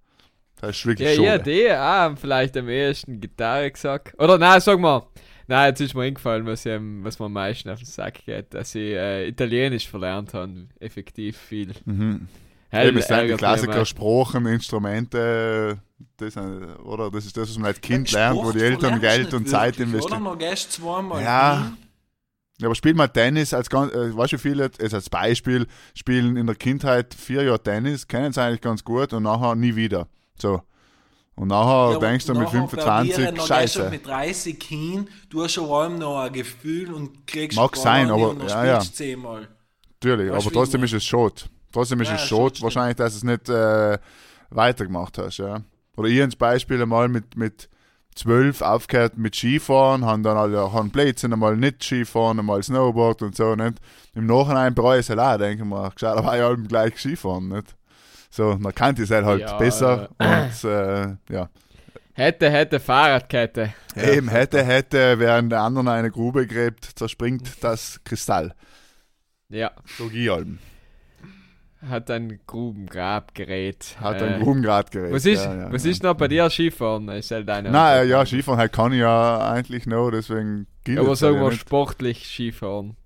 das 0.62 0.78
ist 0.78 0.86
wirklich 0.86 1.18
Ja, 1.18 1.24
ja, 1.24 1.32
schade. 1.38 1.44
die 1.44 1.72
auch 1.72 2.18
vielleicht 2.18 2.58
am 2.58 2.70
ehesten 2.70 3.20
Gitarre 3.20 3.72
gesagt. 3.72 4.14
Oder 4.20 4.38
nein, 4.38 4.60
sag 4.62 4.80
mal. 4.80 5.08
Nein, 5.48 5.70
jetzt 5.70 5.82
ist 5.82 5.94
mir 5.94 6.04
eingefallen, 6.04 6.46
was, 6.46 6.66
ich, 6.66 6.72
am- 6.74 7.04
was 7.04 7.20
mir 7.20 7.26
am 7.26 7.34
meisten 7.34 7.70
auf 7.70 7.80
den 7.80 7.86
Sack 7.86 8.26
geht, 8.26 8.54
dass 8.54 8.74
ich 8.76 8.94
äh, 8.94 9.28
Italienisch 9.28 9.88
verlernt 9.88 10.34
habe. 10.34 10.68
Effektiv 10.80 11.38
viel. 11.38 11.74
Mhm. 11.86 12.28
Hell, 12.70 12.90
Eben, 12.90 12.98
es 12.98 13.08
sind 13.08 13.28
die 13.30 13.34
Klassiker, 13.36 13.76
immer. 13.76 13.86
Sprachen, 13.86 14.46
Instrumente, 14.48 15.78
das, 16.18 16.34
sind- 16.34 16.76
oder? 16.84 17.12
Das 17.12 17.26
ist 17.26 17.38
das, 17.38 17.50
was 17.50 17.58
man 17.58 17.68
als 17.68 17.82
Kind 17.82 18.12
Ja, 18.12 18.32
lernt, 18.32 18.44
wo 18.44 18.52
die 18.52 18.60
Eltern 18.62 19.00
Geld 19.00 19.34
und 19.34 19.48
Zeit 19.48 19.80
investieren. 19.80 20.22
Oder 20.24 20.32
noch 20.32 20.38
gehst 20.38 20.72
zweimal. 20.74 21.22
Ja. 21.24 21.72
Ja, 22.58 22.68
aber 22.68 22.76
spielt 22.76 22.96
mal 22.96 23.10
Tennis 23.10 23.54
als 23.54 23.70
ganz, 23.70 23.94
äh, 23.94 24.16
weißt 24.16 24.34
du, 24.34 24.38
viele, 24.38 24.64
jetzt 24.80 24.94
als 24.94 25.10
Beispiel, 25.10 25.68
spielen 25.94 26.38
in 26.38 26.48
der 26.48 26.56
Kindheit 26.56 27.14
vier 27.14 27.44
Jahre 27.44 27.62
Tennis, 27.62 28.08
kennen 28.08 28.28
es 28.32 28.38
eigentlich 28.38 28.62
ganz 28.62 28.82
gut 28.84 29.12
und 29.12 29.24
nachher 29.24 29.56
nie 29.56 29.76
wieder. 29.76 30.08
So. 30.38 30.62
Und 31.38 31.50
nachher 31.50 31.94
Ja, 31.94 32.00
denkst 32.00 32.26
du 32.28 32.34
mit 32.34 32.44
nachher 32.44 32.52
25, 32.70 33.14
verlieren, 33.14 33.24
dann 33.26 33.34
gehst 33.36 33.50
du 33.50 33.54
scheiße. 33.80 33.90
mit 33.90 34.06
30 34.08 34.64
hin, 34.64 35.10
du 35.30 35.44
hast 35.44 35.52
schon 35.54 35.70
allem 35.70 35.98
noch 36.00 36.20
ein 36.22 36.32
Gefühl 36.34 36.94
und 36.94 37.28
kriegst 37.28 37.58
Mag 37.58 37.76
sein, 37.76 38.10
aber- 38.10 38.36
ja, 38.48 38.66
ja. 38.66 38.80
zehnmal. 38.80 39.48
Natürlich, 40.02 40.32
aber 40.32 40.52
trotzdem 40.52 40.84
ich 40.84 40.94
ist 40.94 40.98
es 40.98 41.06
Schot. 41.06 41.50
Trotzdem 41.74 42.00
ist 42.02 42.08
Ja, 42.10 42.16
es 42.16 42.22
Schot, 42.22 42.62
wahrscheinlich, 42.62 42.96
dass 42.96 43.14
du 43.14 43.18
es 43.18 43.24
nicht 43.26 43.50
äh, 43.50 43.98
weitergemacht 44.50 45.18
hast. 45.18 45.38
Ja. 45.38 45.62
Oder 45.98 46.08
ich 46.10 46.20
ins 46.20 46.36
Beispiel 46.38 46.82
einmal 46.82 47.10
mit, 47.10 47.36
mit 47.36 47.70
12 48.16 48.62
aufgehört 48.62 49.18
mit 49.18 49.36
Skifahren, 49.36 50.06
haben 50.06 50.24
dann 50.24 50.38
alle 50.38 50.72
haben 50.72 50.90
Blödsinn, 50.90 51.34
einmal 51.34 51.58
nicht 51.58 51.84
Skifahren, 51.84 52.40
einmal 52.40 52.64
Snowboard 52.64 53.24
und 53.24 53.36
so. 53.36 53.56
Nicht? 53.56 53.80
Im 54.14 54.26
Nachhinein 54.26 54.74
bereue 54.74 55.00
ich 55.00 55.06
es 55.06 55.10
halt 55.10 55.20
auch, 55.20 55.38
denke 55.38 55.64
ich 55.64 55.70
mir, 55.70 55.90
gescheit, 55.92 56.16
aber 56.18 56.38
ja 56.38 56.54
gleich 56.54 56.98
Skifahren. 56.98 57.50
Nicht? 57.50 57.76
So, 58.36 58.54
dann 58.56 58.76
kannte 58.76 59.02
ich 59.04 59.10
es 59.10 59.16
halt, 59.16 59.26
halt 59.26 59.42
Ja, 59.42 59.58
besser 59.58 60.10
und 60.20 60.64
äh, 60.70 61.16
ja. 61.34 61.50
Hätte, 62.12 62.50
hätte 62.50 62.82
Fahrradkette. 62.82 63.74
Eben, 63.96 64.28
hätte, 64.28 64.62
hätte, 64.62 65.20
während 65.20 65.54
der 65.54 65.62
anderen 65.62 65.88
eine 65.88 66.12
Grube 66.12 66.46
gräbt, 66.46 66.84
zerspringt 66.84 67.64
das 67.64 68.02
Kristall. 68.04 68.54
Ja, 69.48 69.72
So 69.98 70.10
Gialm. 70.10 70.60
hat 71.88 72.12
ein 72.12 72.40
Grubengrabgerät. 72.46 73.96
Hat 74.02 74.22
Äh, 74.22 74.26
ein 74.26 74.42
Grubengrad-Gerät. 74.42 75.14
Was 75.14 75.26
ist, 75.26 75.46
ja, 75.46 75.56
ja, 75.56 75.72
was 75.72 75.86
ja. 75.86 75.92
ist 75.92 76.04
noch 76.04 76.16
bei 76.16 76.28
dir 76.28 76.50
Skifahren? 76.50 77.08
Ist 77.10 77.32
halt 77.32 77.48
deine 77.48 77.70
Nein, 77.72 78.00
Antwort. 78.02 78.10
ja, 78.10 78.26
Skifahren 78.26 78.60
halt 78.60 78.74
kann 78.74 78.92
ich 78.92 79.00
ja 79.00 79.50
eigentlich 79.52 79.86
noch, 79.86 80.10
deswegen 80.12 80.68
gilt 80.84 81.00
Aber 81.00 81.14
es 81.14 81.20
sagen 81.20 81.40
wir 81.40 81.52
sportlich 81.54 82.26
Skifahren. 82.28 82.98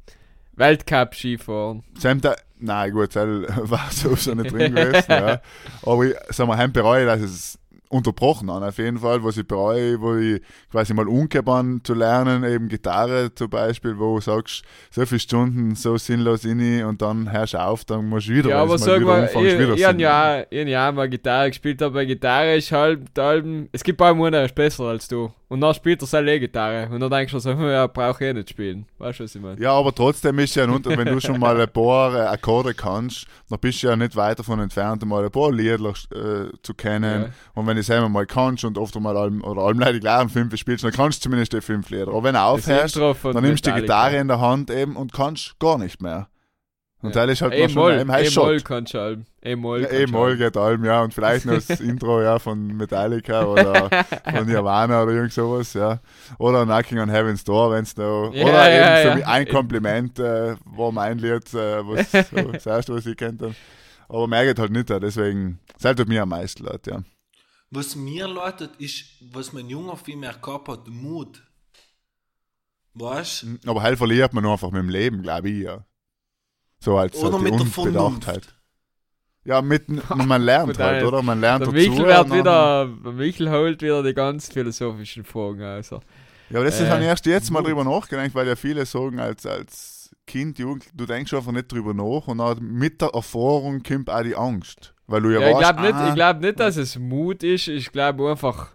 Weltcup 0.54 1.14
Skifahren. 1.14 1.84
Sam, 1.98 2.20
da, 2.22 2.36
nein, 2.60 2.92
gut, 2.92 3.16
das 3.16 3.28
war 3.70 3.92
sowieso 3.92 4.34
nicht 4.36 4.52
drin 4.52 4.76
gewesen, 4.76 5.06
ja. 5.10 5.42
Aber 5.84 6.06
ich 6.06 6.16
sag 6.30 6.48
mal, 6.48 6.58
heim 6.58 6.72
bereue, 6.72 7.06
dass 7.06 7.22
es 7.22 7.60
unterbrochen 7.90 8.52
habe, 8.52 8.68
auf 8.68 8.78
jeden 8.78 9.00
Fall, 9.00 9.24
was 9.24 9.38
ich 9.38 9.48
bereue, 9.48 10.00
wo 10.00 10.16
ich 10.16 10.42
quasi 10.72 10.94
mal 10.94 11.08
umgeben 11.08 11.82
zu 11.84 11.94
lernen, 11.94 12.44
eben 12.44 12.70
Gitarre 12.70 13.34
zum 13.34 13.50
Beispiel, 13.50 13.98
wo 13.98 14.16
du 14.16 14.22
sagst, 14.22 14.64
so 14.92 15.06
viele 15.06 15.20
Stunden 15.20 15.76
so 15.76 15.98
sinnlos 15.98 16.46
in 16.46 16.84
und 16.86 17.02
dann 17.02 17.32
hörst 17.32 17.54
du 17.54 17.62
auf, 17.62 17.86
dann 17.86 18.08
musst 18.08 18.28
du 18.28 18.34
wieder, 18.34 18.50
Ja, 18.50 18.62
aber 18.62 18.78
sag 18.78 19.02
wieder 19.02 19.06
mal, 19.06 19.26
ich, 19.26 19.36
ich, 19.36 19.86
hab 19.86 19.92
singen. 19.92 20.00
ja, 20.00 20.42
ich 20.50 20.60
hab 20.60 20.68
ja 20.68 20.92
mal 20.92 21.10
Gitarre 21.10 21.50
gespielt, 21.50 21.82
aber 21.82 22.06
Gitarre 22.06 22.56
ist 22.56 22.72
halt, 22.72 23.02
halt 23.18 23.46
es 23.72 23.84
gibt 23.84 23.98
paar 23.98 24.14
Monate 24.14 24.46
ist 24.46 24.56
besser 24.56 24.86
als 24.86 25.08
du. 25.08 25.32
Und 25.50 25.62
dann 25.62 25.74
spielt 25.74 26.00
er 26.02 26.08
seine 26.08 26.32
E-Gitarre. 26.36 26.88
Und 26.94 27.00
dann 27.00 27.10
denkst 27.10 27.34
du 27.34 27.40
so, 27.40 27.52
hm, 27.52 27.62
ja, 27.70 27.88
brauch 27.88 28.22
ich 28.22 28.28
eh 28.28 28.34
nicht 28.34 28.52
spielen. 28.52 28.86
Weißt 29.00 29.20
du, 29.20 29.24
was 29.24 29.34
ich 29.34 29.42
meine? 29.42 29.60
Ja, 29.60 29.74
aber 29.74 29.94
trotzdem 29.94 30.38
ist 30.38 30.56
ja 30.56 30.64
ein 30.64 30.70
Unter 30.70 30.96
wenn 30.96 31.08
du 31.08 31.20
schon 31.20 31.40
mal 31.40 31.60
ein 31.60 31.68
paar 31.68 32.16
äh, 32.16 32.28
Akkorde 32.28 32.76
kannst, 32.76 33.26
dann 33.50 33.60
bist 33.60 33.82
du 33.82 33.88
ja 33.88 33.96
nicht 33.96 34.16
weit 34.16 34.38
davon 34.38 34.60
entfernt, 34.60 35.04
mal 35.06 35.26
ein 35.26 35.32
paar 35.32 35.52
Lieder 35.52 35.80
äh, 35.80 36.52
zu 36.62 36.74
kennen. 36.76 37.24
Ja. 37.24 37.30
Und 37.56 37.66
wenn 37.66 37.78
du 37.88 37.94
es 37.94 37.98
einmal 37.98 38.10
mal 38.10 38.26
kannst 38.26 38.64
und 38.66 38.78
oft 38.78 39.00
mal 39.00 39.16
allem, 39.18 39.44
oder 39.44 39.62
allem 39.62 39.80
die 39.94 40.00
gleichen 40.00 40.30
fünf 40.30 40.56
spielst, 40.58 40.84
dann 40.84 40.92
kannst 40.92 41.20
du 41.20 41.24
zumindest 41.24 41.54
die 41.54 41.62
fünf 41.62 41.90
Lieder. 41.90 42.10
Aber 42.10 42.24
wenn 42.24 42.34
du 42.34 42.42
aufhörst, 42.42 42.96
dann 42.96 43.44
nimmst 43.44 43.66
du 43.66 43.74
die. 43.74 43.82
Gitarre 43.82 44.18
in 44.18 44.28
der 44.28 44.40
Hand 44.40 44.70
eben 44.72 44.96
und 44.96 45.14
kannst 45.14 45.58
gar 45.60 45.78
nicht 45.78 46.02
mehr. 46.02 46.28
Und 47.02 47.16
Ja. 47.16 47.26
das 47.26 47.34
ist 47.36 47.42
halt 47.42 47.54
noch 47.58 47.70
schon, 47.70 48.10
E-Moll, 48.10 48.60
kannst 48.60 48.94
du 48.94 49.00
halt. 49.00 49.20
E-Moll 49.42 49.88
E-Moll 49.90 50.36
geht 50.36 50.58
allem, 50.58 50.84
ja. 50.84 51.02
Und 51.02 51.14
vielleicht 51.14 51.46
noch 51.46 51.56
das 51.56 51.70
Intro 51.80 52.22
ja, 52.22 52.40
von 52.40 52.68
Metallica 52.76 53.46
oder 53.46 53.90
von 54.30 54.46
Nirvana 54.46 55.04
oder 55.04 55.14
irgend 55.14 55.32
sowas, 55.32 55.74
ja. 55.74 56.00
Oder 56.40 56.66
Knocking 56.66 57.00
on 57.00 57.10
Heaven's 57.10 57.46
Door, 57.46 57.72
wenn 57.72 57.84
es 57.84 57.96
noch. 57.96 58.32
Ja, 58.34 58.44
oder 58.44 58.70
ja, 58.70 59.02
eben 59.12 59.20
so 59.22 59.26
ein 59.26 59.48
Kompliment 59.48 60.20
äh, 60.20 60.58
war 60.66 60.92
mein 60.92 61.20
Lied, 61.20 61.54
äh, 61.54 61.88
was 61.88 62.12
so, 62.32 62.52
das 62.52 62.66
erste, 62.66 62.94
was 62.94 63.06
ich 63.06 63.16
kennt 63.16 63.42
habe. 63.42 63.56
Aber 64.10 64.28
mehr 64.28 64.44
geht 64.44 64.60
halt 64.60 64.72
nicht, 64.72 64.90
deswegen, 64.90 65.60
das 65.80 65.86
halt 65.86 66.08
mir 66.10 66.24
am 66.24 66.30
meisten 66.30 66.66
leid, 66.66 66.86
ja. 66.88 67.02
Was 67.72 67.96
mir 67.96 68.28
läutet, 68.28 68.76
ist, 68.78 69.06
was 69.32 69.54
mein 69.54 69.70
Junger 69.70 69.96
viel 69.96 70.18
mehr 70.18 70.34
gehabt 70.34 70.68
hat, 70.68 70.88
Mut. 70.88 71.44
Weißt 72.96 73.44
du? 73.44 73.70
Aber 73.70 73.82
halt 73.82 73.98
verliert 73.98 74.34
man 74.34 74.44
nur 74.44 74.54
einfach 74.54 74.72
mit 74.72 74.82
dem 74.82 74.90
Leben, 74.90 75.22
glaube 75.22 75.50
ich, 75.50 75.64
ja. 75.64 75.86
So 76.80 76.98
als 76.98 77.16
Oder 77.18 77.32
so 77.34 77.38
die 77.38 77.44
mit 77.44 77.54
der 77.54 77.84
Unbedachtheit. 77.84 78.56
Ja, 79.46 79.62
mit, 79.62 79.88
man 80.16 80.42
lernt 80.42 80.78
halt, 80.80 81.04
äh, 81.04 81.06
oder? 81.06 81.22
Man 81.22 81.40
lernt 81.40 81.62
Der 81.62 81.74
dazu. 81.74 81.90
Michel 81.90 82.06
wird 82.06 82.32
wieder, 82.32 82.88
der 83.04 83.12
Michel 83.14 83.52
holt 83.52 83.82
wieder 83.82 84.04
die 84.04 84.14
ganz 84.14 84.52
philosophischen 84.52 85.24
Fragen 85.24 85.64
also. 85.64 86.02
Ja, 86.50 86.58
aber 86.58 86.66
das 86.66 86.80
ist 86.80 86.88
Äh, 86.88 86.90
dann 86.90 87.02
erst 87.02 87.26
jetzt 87.26 87.52
mal 87.52 87.62
drüber 87.62 87.84
nachgedacht, 87.84 88.34
weil 88.34 88.48
ja 88.48 88.56
viele 88.56 88.86
sagen, 88.86 89.20
als, 89.20 89.46
als 89.46 90.16
Kind, 90.26 90.60
Jugend, 90.60 90.86
du 90.94 91.06
denkst 91.06 91.34
einfach 91.34 91.52
nicht 91.52 91.72
drüber 91.72 91.94
nach 91.94 92.28
und 92.28 92.40
dann 92.40 92.60
mit 92.60 93.02
der 93.02 93.10
Erfahrung 93.10 93.84
kommt 93.84 94.10
auch 94.10 94.24
die 94.24 94.36
Angst. 94.36 94.94
Weil 95.10 95.22
du 95.22 95.30
ja, 95.30 95.42
Ja, 95.42 95.52
ich 95.52 95.58
glaube 95.58 95.82
nicht, 95.82 96.10
ich 96.10 96.16
glaub 96.16 96.40
nicht, 96.40 96.60
dass 96.60 96.78
es 96.78 96.98
Mut 96.98 97.44
ist, 97.44 97.68
ich 97.68 97.92
glaube 97.92 98.30
einfach 98.30 98.70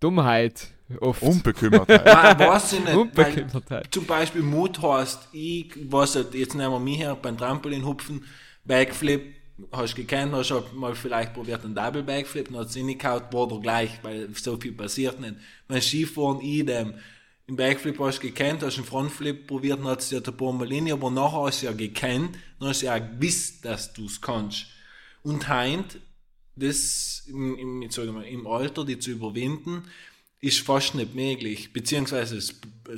Dummheit 0.00 0.68
oft. 1.00 1.22
Unbekümmertheit. 1.22 2.04
Man 2.04 2.38
weiß 2.38 2.72
ich 2.72 2.80
nicht. 2.80 2.94
Unbekümmertheit. 2.94 3.88
zum 3.90 4.06
Beispiel 4.06 4.42
Mut 4.42 4.80
heißt, 4.80 5.28
ich 5.32 5.74
weiß 5.90 6.14
nicht, 6.16 6.34
jetzt 6.34 6.54
nehmen 6.54 6.72
wir 6.72 6.80
mich 6.80 6.98
her 6.98 7.16
beim 7.20 7.36
Trampolin 7.36 7.84
hupfen, 7.84 8.24
Backflip, 8.64 9.34
hast 9.72 9.94
gekannt, 9.94 10.32
hast 10.32 10.50
halt 10.50 10.72
mal 10.74 10.94
vielleicht 10.94 11.34
probiert 11.34 11.64
einen 11.64 11.74
Double 11.74 12.02
Backflip, 12.02 12.48
dann 12.48 12.58
hat 12.58 12.68
es 12.68 12.76
reingehauen, 12.76 13.24
war 13.30 13.48
der 13.48 13.58
gleich, 13.58 13.90
weil 14.02 14.28
so 14.34 14.56
viel 14.56 14.72
passiert 14.72 15.20
nicht. 15.20 15.34
Beim 15.66 15.82
Skifahren 15.82 16.40
idem. 16.40 16.94
Im 17.46 17.56
Backflip 17.56 17.98
hast 17.98 18.22
du 18.22 18.28
gekannt, 18.28 18.62
hast 18.62 18.76
einen 18.76 18.86
Frontflip 18.86 19.46
probiert, 19.46 19.80
dann 19.80 19.88
hat 19.88 20.00
es 20.00 20.10
ja 20.10 20.18
ein 20.18 20.36
paar 20.36 20.52
Mal 20.52 20.68
rein, 20.68 20.90
aber 20.92 21.10
nachher 21.10 21.44
hast 21.44 21.62
du 21.62 21.66
ja 21.66 21.72
gekannt, 21.72 22.36
dann 22.58 22.68
hast 22.68 22.82
du 22.82 22.86
ja 22.86 22.98
gewusst, 22.98 23.64
dass 23.64 23.92
du 23.92 24.06
es 24.06 24.20
kannst. 24.20 24.66
Und 25.28 25.46
heint, 25.46 25.98
das 26.56 27.24
im, 27.26 27.58
im, 27.58 27.82
ich 27.82 27.96
mal, 27.98 28.24
im 28.24 28.46
Alter, 28.46 28.86
die 28.86 28.98
zu 28.98 29.10
überwinden, 29.10 29.82
ist 30.40 30.60
fast 30.60 30.94
nicht 30.94 31.14
möglich, 31.14 31.70
beziehungsweise 31.70 32.38
es, 32.38 32.54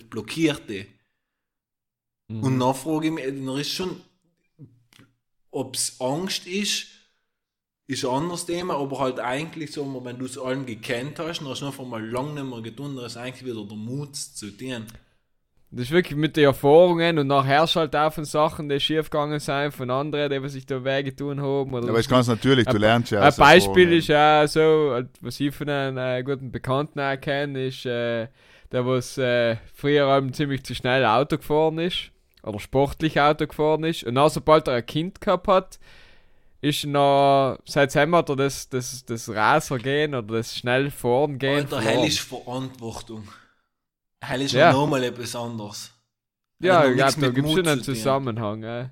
blockiert 0.09 0.63
die. 0.71 0.87
Mhm. 2.29 2.45
Und 2.45 2.61
dann 2.61 2.75
frage 2.77 3.09
ich 3.09 3.13
mich, 3.13 3.25
dann 3.25 3.59
ist 3.59 3.73
schon, 3.73 4.01
ob 5.51 5.75
es 5.75 6.01
Angst 6.01 6.47
ist, 6.47 6.87
ist 7.89 8.05
ein 8.05 8.11
anderes 8.13 8.47
Thema, 8.47 8.77
aber 8.77 9.01
halt 9.01 9.19
eigentlich 9.19 9.73
so, 9.73 10.05
wenn 10.05 10.21
du 10.21 10.27
es 10.27 10.39
allen 10.39 10.67
gekannt 10.67 11.19
hast, 11.19 11.41
dann 11.41 11.49
hast 11.49 11.63
du 11.63 11.67
einfach 11.67 11.85
mal 11.85 12.09
lange 12.09 12.35
nicht 12.35 12.49
mehr 12.49 12.63
getan, 12.63 12.95
dann 12.95 13.07
ist 13.07 13.17
eigentlich 13.17 13.45
wieder 13.45 13.65
der 13.65 13.77
Mut 13.77 14.15
zu 14.15 14.57
tun. 14.57 14.87
Das 15.73 15.83
ist 15.83 15.91
wirklich 15.93 16.17
mit 16.19 16.37
den 16.37 16.45
Erfahrungen 16.47 17.19
und 17.21 17.29
nachher 17.29 17.65
halt 17.65 17.95
auch 17.95 18.13
von 18.13 18.25
Sachen, 18.25 18.69
die 18.69 18.81
schief 18.81 19.09
gegangen 19.09 19.39
sind, 19.39 19.73
von 19.73 19.89
anderen, 19.89 20.29
die 20.31 20.43
was 20.43 20.53
sich 20.53 20.67
da 20.67 20.85
wehgetan 20.85 21.41
haben. 21.41 21.73
Oder 21.73 21.89
Aber 21.89 21.99
es 21.99 22.07
ist 22.07 22.11
ganz 22.11 22.27
natürlich, 22.27 22.65
du 22.67 22.73
Ein- 22.75 22.81
lernst 22.81 23.13
ja. 23.13 23.21
Ein 23.21 23.33
Beispiel 23.37 23.93
ist 23.93 24.09
ja 24.09 24.49
so, 24.49 24.91
halt, 24.93 25.11
was 25.21 25.39
ich 25.39 25.55
von 25.55 25.69
einem 25.69 25.97
äh, 25.97 26.25
guten 26.25 26.51
Bekannten 26.51 26.99
auch 26.99 27.21
kenne, 27.21 27.67
ist 27.67 27.87
äh, 27.87 28.27
der, 28.73 28.85
was 28.85 29.17
äh, 29.19 29.59
früher 29.73 30.17
eben 30.17 30.33
ziemlich 30.33 30.65
zu 30.65 30.75
schnell 30.75 31.05
Auto 31.05 31.37
gefahren 31.37 31.79
ist, 31.79 32.11
oder 32.43 32.59
sportlich 32.59 33.21
Auto 33.21 33.47
gefahren 33.47 33.85
ist, 33.85 34.03
und 34.03 34.17
dann, 34.17 34.29
sobald 34.29 34.67
er 34.67 34.75
ein 34.75 34.87
Kind 34.87 35.21
gehabt 35.21 35.47
hat, 35.47 35.79
ist 36.63 36.85
noch, 36.85 37.59
seitdem 37.65 38.15
hat 38.17 38.29
er 38.29 38.37
das, 38.37 38.69
das, 38.69 39.05
das 39.05 39.29
Raser 39.29 39.79
gehen 39.79 40.15
oder 40.17 40.39
das 40.39 40.57
schnell 40.57 40.91
fahren 40.91 41.39
gehen. 41.39 41.59
Alter, 41.59 41.81
verloren. 41.81 41.99
hell 41.99 42.09
ist 42.09 42.21
Verantwortung. 42.21 43.29
Hell 44.23 44.43
ist 44.43 44.53
Ja. 44.53 44.61
ja 44.69 44.73
nochmal 44.73 45.03
etwas 45.05 45.35
anderes. 45.37 45.93
ja, 46.61 46.87
ich 46.87 46.97
glaube, 46.97 47.21
da 47.21 47.29
gibt 47.31 47.49
es 47.49 47.55
schon 47.55 47.67
einen. 47.69 47.83
Zusammenhang. 47.83 48.63
Äh. 48.63 48.89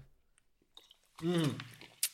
Mhm. 1.22 1.54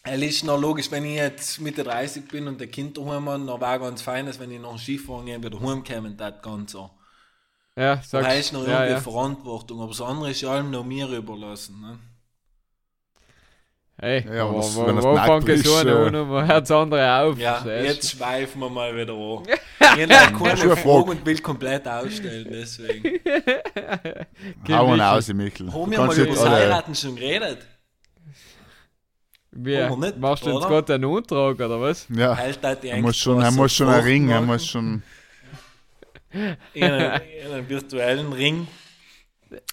Hell 0.02 0.22
ist 0.22 0.44
noch 0.44 0.60
logisch, 0.60 0.90
wenn 0.90 1.04
ich 1.04 1.16
jetzt 1.16 1.60
Mitte 1.60 1.82
30 1.84 2.28
bin 2.28 2.46
und 2.48 2.60
der 2.60 2.68
Kind 2.68 2.98
daheim 2.98 3.28
habe, 3.28 3.46
dann 3.46 3.60
wäre 3.60 3.80
ganz 3.80 4.02
fein, 4.02 4.26
dass 4.26 4.38
wenn 4.38 4.50
ich 4.50 4.60
noch 4.60 4.78
Skifahren 4.78 5.26
gehe, 5.26 5.42
wieder 5.42 5.60
heimkommen, 5.60 6.16
das 6.16 6.42
ganz 6.42 6.72
so. 6.72 6.90
Ja, 7.76 7.96
Da 7.96 8.02
sagst 8.02 8.38
ist 8.40 8.52
noch 8.52 8.66
ja, 8.66 8.84
irgendwie 8.84 8.92
ja. 8.92 9.00
Verantwortung, 9.00 9.80
aber 9.80 9.88
das 9.90 10.00
andere 10.00 10.30
ist 10.30 10.40
ja 10.42 10.50
allem 10.50 10.70
noch 10.70 10.84
mir 10.84 11.08
überlassen. 11.08 11.80
Ne? 11.80 11.98
Hey, 13.96 14.26
Ja, 14.26 14.44
aber 14.44 14.54
wo, 14.54 14.86
wenn 14.86 14.96
das 14.96 15.04
wo 15.04 15.16
fängt 15.16 15.48
ist, 15.48 15.68
an 15.68 15.86
äh, 15.88 15.92
und 15.92 16.28
wo 16.28 16.42
hört 16.42 16.62
das 16.62 16.70
andere 16.72 17.20
auf? 17.20 17.38
Ja, 17.38 17.54
Verstehst 17.54 17.86
jetzt 17.94 18.10
schweifen 18.10 18.60
wir 18.60 18.68
mal 18.68 18.94
wieder 18.96 19.12
an. 19.12 19.44
Ich 19.46 20.16
habe 20.16 20.32
keine 20.32 20.62
eine 20.62 20.76
Frage 20.76 21.10
und 21.10 21.24
will 21.24 21.38
komplett 21.38 21.86
ausstellen, 21.86 22.48
deswegen. 22.50 23.20
Geh, 24.64 24.74
Hau 24.74 24.86
ihn 24.86 24.90
Michi. 24.92 25.00
raus, 25.02 25.28
Michel. 25.32 25.72
Haben 25.72 25.90
wir 25.92 25.98
mal 26.00 26.18
über 26.18 26.26
das 26.26 26.48
Heiraten 26.48 26.94
schon 26.94 27.14
geredet? 27.14 27.58
Wie, 29.52 29.76
Aber 29.76 29.96
nicht, 29.96 30.18
machst 30.18 30.44
du 30.44 30.50
jetzt 30.50 30.66
gerade 30.66 30.94
einen 30.94 31.04
Antrag 31.04 31.54
oder 31.54 31.80
was? 31.80 32.08
Ja, 32.08 32.36
Halt 32.36 32.58
halt 32.64 32.82
die 32.82 32.88
er 32.88 33.00
muss 33.00 33.16
schon, 33.16 33.40
er 33.40 33.52
muss 33.52 33.72
schon 33.72 33.88
einen 33.88 34.02
Ring, 34.02 34.28
er 34.28 34.40
muss 34.40 34.66
schon. 34.66 35.04
in 36.32 36.82
einen, 36.82 37.22
in 37.46 37.52
einen 37.52 37.68
virtuellen 37.68 38.32
Ring. 38.32 38.66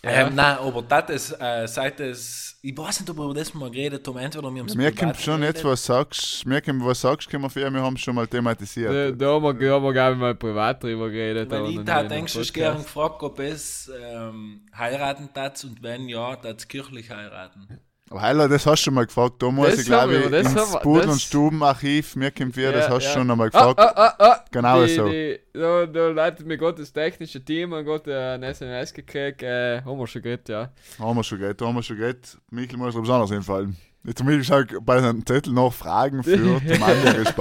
Ja. 0.03 0.27
Ähm, 0.27 0.35
nein, 0.35 0.57
aber 0.57 0.81
das 0.81 1.09
ist, 1.09 1.31
äh, 1.41 1.67
seit 1.67 1.99
es, 1.99 2.57
ich 2.61 2.77
weiß 2.77 2.99
nicht, 3.01 3.09
ob 3.09 3.17
wir 3.17 3.25
über 3.25 3.33
das 3.33 3.53
mal 3.53 3.69
geredet 3.71 4.07
haben, 4.07 4.17
entweder 4.17 4.51
wir 4.53 4.59
haben 4.61 4.67
es 4.67 4.75
Mir 4.75 4.93
kommt 4.93 5.17
schon 5.17 5.43
jetzt, 5.43 5.63
was 5.63 5.85
sagst, 5.85 6.45
mir 6.45 6.61
kommt, 6.61 6.83
was 6.85 7.01
sagst, 7.01 7.29
können 7.29 7.43
wir 7.43 7.49
für, 7.49 7.69
wir 7.71 7.81
haben 7.81 7.95
es 7.95 8.01
schon 8.01 8.15
mal 8.15 8.25
Da, 8.25 8.31
thematisiert. 8.37 9.21
da 9.21 9.25
haben 9.33 9.43
wir, 9.43 9.53
da 9.53 9.73
haben 9.75 9.83
wir 9.83 9.93
glaube 9.93 10.13
ich, 10.13 10.19
mal 10.19 10.35
privat 10.35 10.83
drüber 10.83 11.09
geredet. 11.09 11.49
Weil 11.49 11.65
ich 11.65 11.77
nicht 11.77 11.81
in 11.81 11.89
eigentlich 11.89 12.35
einem 12.35 12.45
schon 12.45 12.53
gern 12.53 12.73
Podcast. 12.77 12.85
gefragt, 12.85 13.23
ob 13.23 13.39
es 13.39 13.91
ähm, 14.01 14.65
heiraten 14.77 15.29
tat 15.33 15.63
und 15.63 15.81
wenn 15.83 16.07
ja, 16.09 16.35
tat 16.35 16.67
kirchlich 16.69 17.09
heiraten. 17.09 17.79
Heiler, 18.13 18.49
das 18.49 18.65
hast 18.65 18.81
du 18.81 18.85
schon 18.85 18.93
mal 18.95 19.05
gefragt, 19.05 19.35
da 19.41 19.49
muss 19.51 19.69
Das 19.69 19.79
ich 19.79 19.85
glaube 19.85 20.13
wir, 20.13 20.29
das 20.29 20.47
ins 20.47 20.55
wir, 20.55 21.01
das- 21.01 21.11
und 21.13 21.21
Stubenarchiv, 21.21 22.15
mir 22.15 22.31
kommt 22.31 22.55
für, 22.55 22.71
das 22.71 22.89
hast 22.89 23.03
du 23.05 23.07
ja. 23.09 23.13
schon 23.13 23.31
einmal 23.31 23.47
Ah, 23.53 23.71
gefragt. 23.73 23.79
ah, 23.79 23.93
ah, 23.95 24.15
ah. 24.19 24.45
Genau 24.51 24.83
die, 24.85 24.95
so. 24.95 25.07
Die, 25.07 25.39
da, 25.53 25.85
da 25.85 26.07
leitet 26.09 26.45
mir 26.45 26.57
gerade 26.57 26.79
das 26.81 26.91
technische 26.91 27.43
Team 27.43 27.71
und 27.73 27.85
gerade 27.85 28.33
ein 28.35 28.43
SMS 28.43 28.93
gekriegt. 28.93 29.43
Äh, 29.43 29.81
haben 29.83 29.97
wir 29.97 30.07
schon 30.07 30.21
geredet, 30.21 30.49
ja. 30.49 30.71
Haben 30.99 31.15
wir 31.17 31.23
schon 31.23 31.39
geredet, 31.39 31.61
haben 31.61 31.75
wir 31.75 31.83
schon 31.83 31.97
geredet. 31.97 32.37
Michel 32.49 32.77
muss 32.77 32.95
etwas 32.95 33.09
anderes 33.09 33.31
einfallen. 33.31 33.77
Jetzt 34.03 34.17
zum 34.17 34.25
Beispiel 34.25 34.43
schau 34.43 34.63
bei 34.81 34.97
einem 34.97 35.23
Zettel 35.25 35.53
noch 35.53 35.73
Fragen 35.73 36.23
für 36.23 36.37
zum 36.67 36.83
anderen 36.83 37.23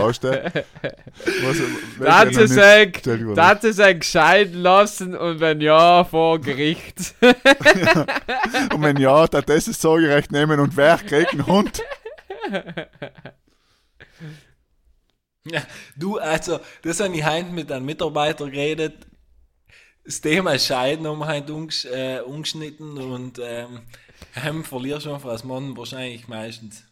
Das 1.99 2.37
nicht 2.37 2.93
gestellt 2.93 3.25
wurden. 3.25 3.35
das 3.35 3.65
ist 3.65 3.81
ein 3.81 3.99
gescheiden 3.99 4.61
lassen 4.61 5.17
und 5.17 5.41
wenn 5.41 5.63
ja, 5.63 6.05
vor 6.05 6.39
Gericht. 6.39 7.15
Und 8.75 8.83
wenn 8.83 8.99
ja, 8.99 9.27
dann 9.27 9.43
das 9.47 9.69
ist 9.69 9.81
Sorgerecht 9.81 10.33
nehmen 10.33 10.61
und 10.61 10.77
wer 10.77 10.99
kriegt 10.99 11.33
einen 11.33 11.47
Hund? 11.47 11.83
Ja, 15.45 15.63
du, 15.97 16.19
also, 16.19 16.61
das 16.83 17.01
habe 17.01 17.17
ich 17.17 17.25
heute 17.25 17.51
mit 17.51 17.73
einem 17.73 17.87
Mitarbeiter 17.87 18.51
geredet. 18.51 19.07
Das 20.05 20.21
Thema 20.21 20.59
Scheiden 20.59 21.07
haben 21.07 21.19
wir 21.19 21.29
heute 21.29 21.55
umgesch 21.55 21.87
äh, 21.87 22.21
umgeschnitten 22.21 22.99
und 22.99 23.41
ähm, 23.43 23.81
heim 24.37 24.64
verlierst 24.64 25.07
du 25.07 25.14
als 25.14 25.45
Mann 25.45 25.77
wahrscheinlich 25.77 26.29
meistens. 26.29 26.85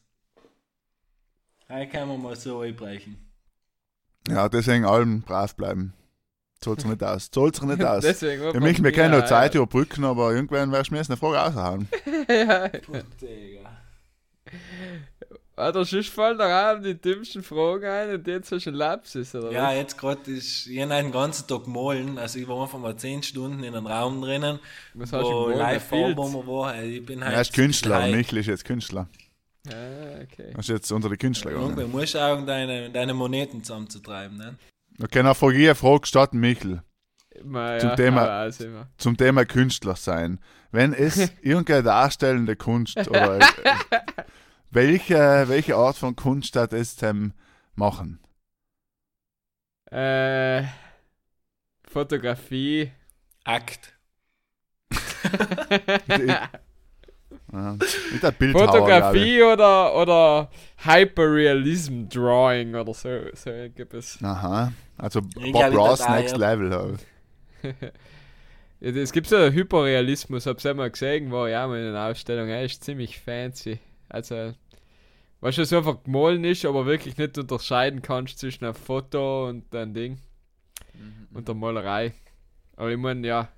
Heute 1.69 1.91
können 1.91 2.11
wir 2.11 2.19
mal 2.19 2.37
so 2.37 2.61
einbrechen. 2.61 3.17
Ja, 4.29 4.49
deswegen 4.49 4.85
allen 4.85 5.23
brav 5.23 5.55
bleiben. 5.55 5.93
Zahlt 6.61 6.81
sich 6.81 6.91
nicht 6.91 7.03
aus. 7.03 7.31
Zahlt 7.31 7.55
sich 7.57 7.65
nicht 7.65 7.85
aus. 7.85 8.03
Deswegen 8.03 8.43
Ja, 8.43 8.61
Michel, 8.61 8.85
wir 8.85 8.93
können 8.93 9.19
noch 9.19 9.27
Zeit 9.27 9.55
überbrücken, 9.55 10.05
aber 10.05 10.33
irgendwann 10.33 10.73
wirst 10.73 10.91
du 10.91 10.95
mir 10.95 10.99
jetzt 10.99 11.11
eine 11.11 11.17
Frage 11.17 11.37
raushauen. 11.37 11.89
ja. 12.29 12.69
Puh, 12.69 13.03
Da 15.59 15.85
sonst 15.85 16.09
fallen 16.11 16.39
da 16.39 16.73
auch 16.77 16.81
die 16.81 16.95
dümmsten 17.01 17.43
Fragen 17.43 17.85
ein 17.85 18.15
und 18.15 18.27
jetzt 18.27 18.53
hast 18.53 18.65
du 18.67 18.71
einen 18.71 18.79
Lapsus, 18.79 19.35
oder 19.35 19.51
Ja, 19.51 19.69
was? 19.69 19.75
jetzt 19.75 19.99
gerade 19.99 20.31
ist, 20.31 20.67
ich 20.69 20.81
habe 20.81 20.95
den 20.95 21.11
ganzen 21.13 21.47
Tag 21.49 21.65
gemahlen, 21.65 22.17
also 22.19 22.39
ich 22.39 22.47
war 22.47 22.63
einfach 22.63 22.79
mal 22.79 22.97
10 22.97 23.23
Stunden 23.25 23.65
in 23.65 23.75
einem 23.75 23.87
Raum 23.87 24.21
drinnen, 24.23 24.61
Was 24.95 25.13
hast 25.13 25.25
du 25.25 25.31
wo 25.33 25.45
gemalt? 25.47 25.59
live 25.59 25.93
Ein 25.93 26.15
Bild? 26.15 26.17
Farbe 26.17 26.47
war. 26.47 26.67
Also 26.73 26.89
Ich 26.91 27.05
bin 27.05 27.25
halt 27.25 27.35
Er 27.35 27.41
ist 27.41 27.53
Künstler, 27.53 28.03
high. 28.03 28.15
Michel 28.15 28.39
ist 28.39 28.47
jetzt 28.47 28.65
Künstler. 28.65 29.09
Ah, 29.69 29.73
okay. 30.23 30.51
Er 30.53 30.59
ist 30.61 30.69
jetzt 30.69 30.91
unter 30.93 31.11
die 31.11 31.17
Künstler 31.17 31.51
gegangen. 31.51 31.71
Irgendwann 31.77 31.91
musst 32.01 32.15
du 32.15 32.19
auch 32.21 32.45
deine, 32.47 32.91
deine 32.91 33.13
Moneten 33.15 33.63
zusammenzutreiben, 33.63 34.37
ne? 34.39 34.57
Okay, 35.03 35.23
dann 35.23 35.35
frage 35.35 35.57
ich 35.59 35.65
eine 35.67 35.75
Frage 35.75 36.07
starten, 36.07 36.39
Michel. 36.39 36.83
Ma, 37.45 37.79
Zum 37.79 37.91
ja, 37.91 37.97
Thema-. 37.97 38.51
Zum 38.97 39.17
Thema 39.17 39.45
Künstler 39.45 39.97
sein. 39.97 40.41
Wenn 40.73 40.93
es 40.93 41.19
irgendeine 41.43 41.83
darstellende 41.83 42.57
Kunst 42.57 42.97
oder 43.09 43.39
äh, 43.65 43.75
welche, 44.71 45.45
welche 45.49 45.77
Art 45.77 45.97
von 45.97 46.17
Kunst 46.17 46.57
hat 46.57 46.73
es 46.73 47.03
ähm, 47.03 47.33
machen? 47.75 48.21
Äh, 49.91 50.65
Fotografie. 51.85 52.93
Akt. 53.45 53.95
Ja, 57.53 57.77
mit 58.13 58.21
glaub 58.21 58.35
Fotografie 58.53 59.43
oder, 59.43 59.95
oder 59.95 60.51
Hyperrealism 60.85 62.09
Drawing 62.09 62.75
oder 62.75 62.93
so. 62.93 63.09
So 63.33 63.51
gibt 63.75 63.95
es. 63.95 64.19
Aha. 64.23 64.73
Also 64.99 65.23
Ich 65.39 65.53
Bob 65.53 65.75
Ross 65.75 66.03
auch, 66.03 66.11
Next 66.11 66.33
ja. 66.39 66.53
Level 66.53 66.71
halt. 66.75 67.07
Ja, 68.81 68.91
es 68.91 69.13
gibt 69.13 69.27
so 69.29 69.37
Hyperrealismus, 69.51 70.47
hab's 70.47 70.67
einmal 70.67 70.91
gesehen, 70.91 71.33
war 71.33 71.49
ja 71.49 71.67
mal 71.67 71.81
in 71.81 71.89
einer 71.89 72.11
Ausstellung, 72.11 72.49
er 72.49 72.65
ist 72.65 72.85
ziemlich 72.85 73.19
fancy. 73.19 73.81
Also, 74.09 74.55
was 75.41 75.55
schon 75.55 75.65
so 75.65 75.79
einfach 75.79 76.03
gemahlen 76.03 76.45
ist, 76.45 76.65
aber 76.65 76.87
wirklich 76.87 77.17
nicht 77.17 77.39
unterscheiden 77.39 78.03
kannst 78.03 78.39
zwischen 78.39 78.65
einem 78.65 78.75
Foto 78.75 79.49
und 79.49 79.75
einem 79.75 79.95
Ding 79.95 80.19
und 81.33 81.47
der 81.49 81.55
Malerei. 81.55 82.13
Aber 82.77 82.91
ich 82.91 82.99
meine, 82.99 83.27
ja, 83.27 83.49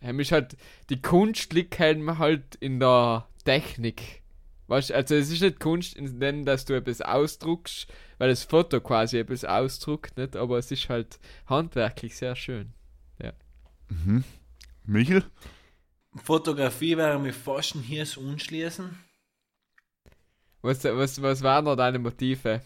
ist 0.00 0.32
halt, 0.32 0.56
die 0.88 1.00
Kunst 1.00 1.52
liegt 1.52 1.78
halt 1.78 2.18
halt 2.18 2.54
in 2.56 2.80
der 2.80 3.28
Technik. 3.44 4.22
Weißt, 4.66 4.92
also 4.92 5.14
es 5.16 5.30
ist 5.30 5.42
nicht 5.42 5.60
Kunst 5.60 5.96
in 5.96 6.20
dem, 6.20 6.44
dass 6.44 6.64
du 6.64 6.74
etwas 6.74 7.00
ausdruckst, 7.00 7.88
weil 8.18 8.28
das 8.28 8.44
Foto 8.44 8.80
quasi 8.80 9.18
etwas 9.18 9.44
ausdruckt, 9.44 10.16
nicht? 10.16 10.36
aber 10.36 10.58
es 10.58 10.70
ist 10.70 10.88
halt 10.88 11.18
handwerklich 11.46 12.16
sehr 12.16 12.36
schön. 12.36 12.72
Mhm. 13.90 14.24
Michel? 14.84 15.24
Fotografie 16.14 16.96
wäre 16.96 17.18
mir 17.18 17.32
fast 17.32 17.74
hier 17.74 18.06
so 18.06 18.20
unschließen. 18.20 19.09
Was, 20.62 20.84
was, 20.84 21.22
was 21.22 21.42
waren 21.42 21.64
da 21.64 21.76
deine 21.76 21.98
Motive? 21.98 22.60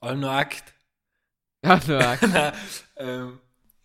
Allem 0.00 0.20
nur 0.20 0.30
Akt. 0.30 0.72
Ja, 1.64 1.80
na, 1.86 2.16
Nein, 2.20 2.52
ähm, 2.96 3.38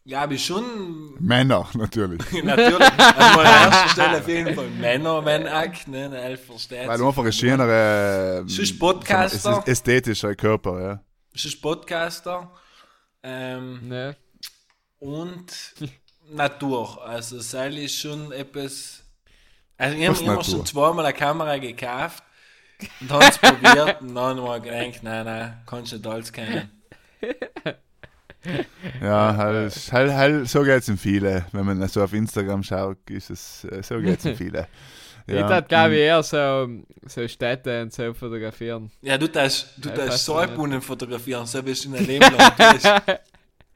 ja, 0.03 0.23
aber 0.23 0.37
schon 0.37 1.15
Männer, 1.19 1.67
natürlich. 1.73 2.21
natürlich. 2.43 2.79
Also 2.97 3.39
an 3.39 3.45
erster 3.45 3.89
Stelle 3.89 4.17
auf 4.19 4.27
jeden 4.27 4.55
Fall 4.55 4.69
Männer, 4.69 5.25
wenn 5.25 5.47
Akt, 5.47 5.87
ne? 5.87 6.15
Elf 6.21 6.45
versteht. 6.45 6.87
Weil 6.87 6.97
sich. 6.97 7.07
einfach 7.07 7.25
ein 7.25 7.33
schönere. 7.33 8.39
ähm, 8.41 8.49
Sonst 8.49 8.79
Podcaster. 8.79 9.51
Es 9.51 9.57
ist 9.57 9.67
ästhetischer 9.67 10.35
Körper, 10.35 10.81
ja. 10.81 11.03
Es 11.33 11.45
ist 11.45 11.61
Podcaster. 11.61 12.51
Ähm, 13.23 13.87
ne? 13.87 14.15
und 15.01 15.73
Natur. 16.29 17.03
Also 17.03 17.39
Seil 17.39 17.77
ist 17.77 17.97
schon 17.97 18.31
etwas. 18.31 19.03
Also 19.77 19.97
ich 19.97 20.07
habe 20.07 20.19
immer 20.19 20.43
schon 20.43 20.65
zweimal 20.65 21.05
eine 21.05 21.13
Kamera 21.13 21.57
gekauft 21.57 22.23
und 22.99 23.11
habe 23.11 23.27
es 23.27 23.37
probiert 23.37 24.01
und 24.01 24.15
dann 24.15 24.37
mal 24.37 24.61
gedacht, 24.61 25.03
nein, 25.03 25.25
nein, 25.25 25.61
kannst 25.65 25.91
du 25.91 25.97
nicht 25.97 26.07
alles 26.07 26.31
kennen. 26.31 26.69
Ja, 28.99 29.35
halt, 29.37 29.73
halt, 29.91 30.11
halt, 30.13 30.49
so 30.49 30.63
geht's 30.63 30.87
in 30.87 30.97
viele. 30.97 31.45
Wenn 31.51 31.65
man 31.65 31.87
so 31.87 32.03
auf 32.03 32.13
Instagram 32.13 32.63
schaut, 32.63 32.97
ist 33.09 33.29
es, 33.29 33.63
äh, 33.65 33.81
so 33.83 33.99
geht's 33.99 34.25
in 34.25 34.35
viele. 34.35 34.67
Ich 35.27 35.33
Ja, 35.35 35.43
dachte, 35.45 35.67
glaube 35.69 35.93
ich, 35.95 36.01
eher 36.01 36.23
so, 36.23 36.67
so 37.05 37.27
Städte 37.27 37.83
und 37.83 37.93
so 37.93 38.13
fotografieren. 38.13 38.91
Ja, 39.01 39.17
du 39.17 39.27
darfst, 39.29 39.73
du 39.77 39.89
Ja, 39.89 39.95
darfst. 39.95 40.25
Saalbrunnen 40.25 40.81
fotografieren, 40.81 41.45
so 41.45 41.61
bist 41.63 41.83
du 41.85 41.89
in 41.89 41.93
dein 41.95 42.05
Leben 42.05 42.31
lang. 42.31 42.51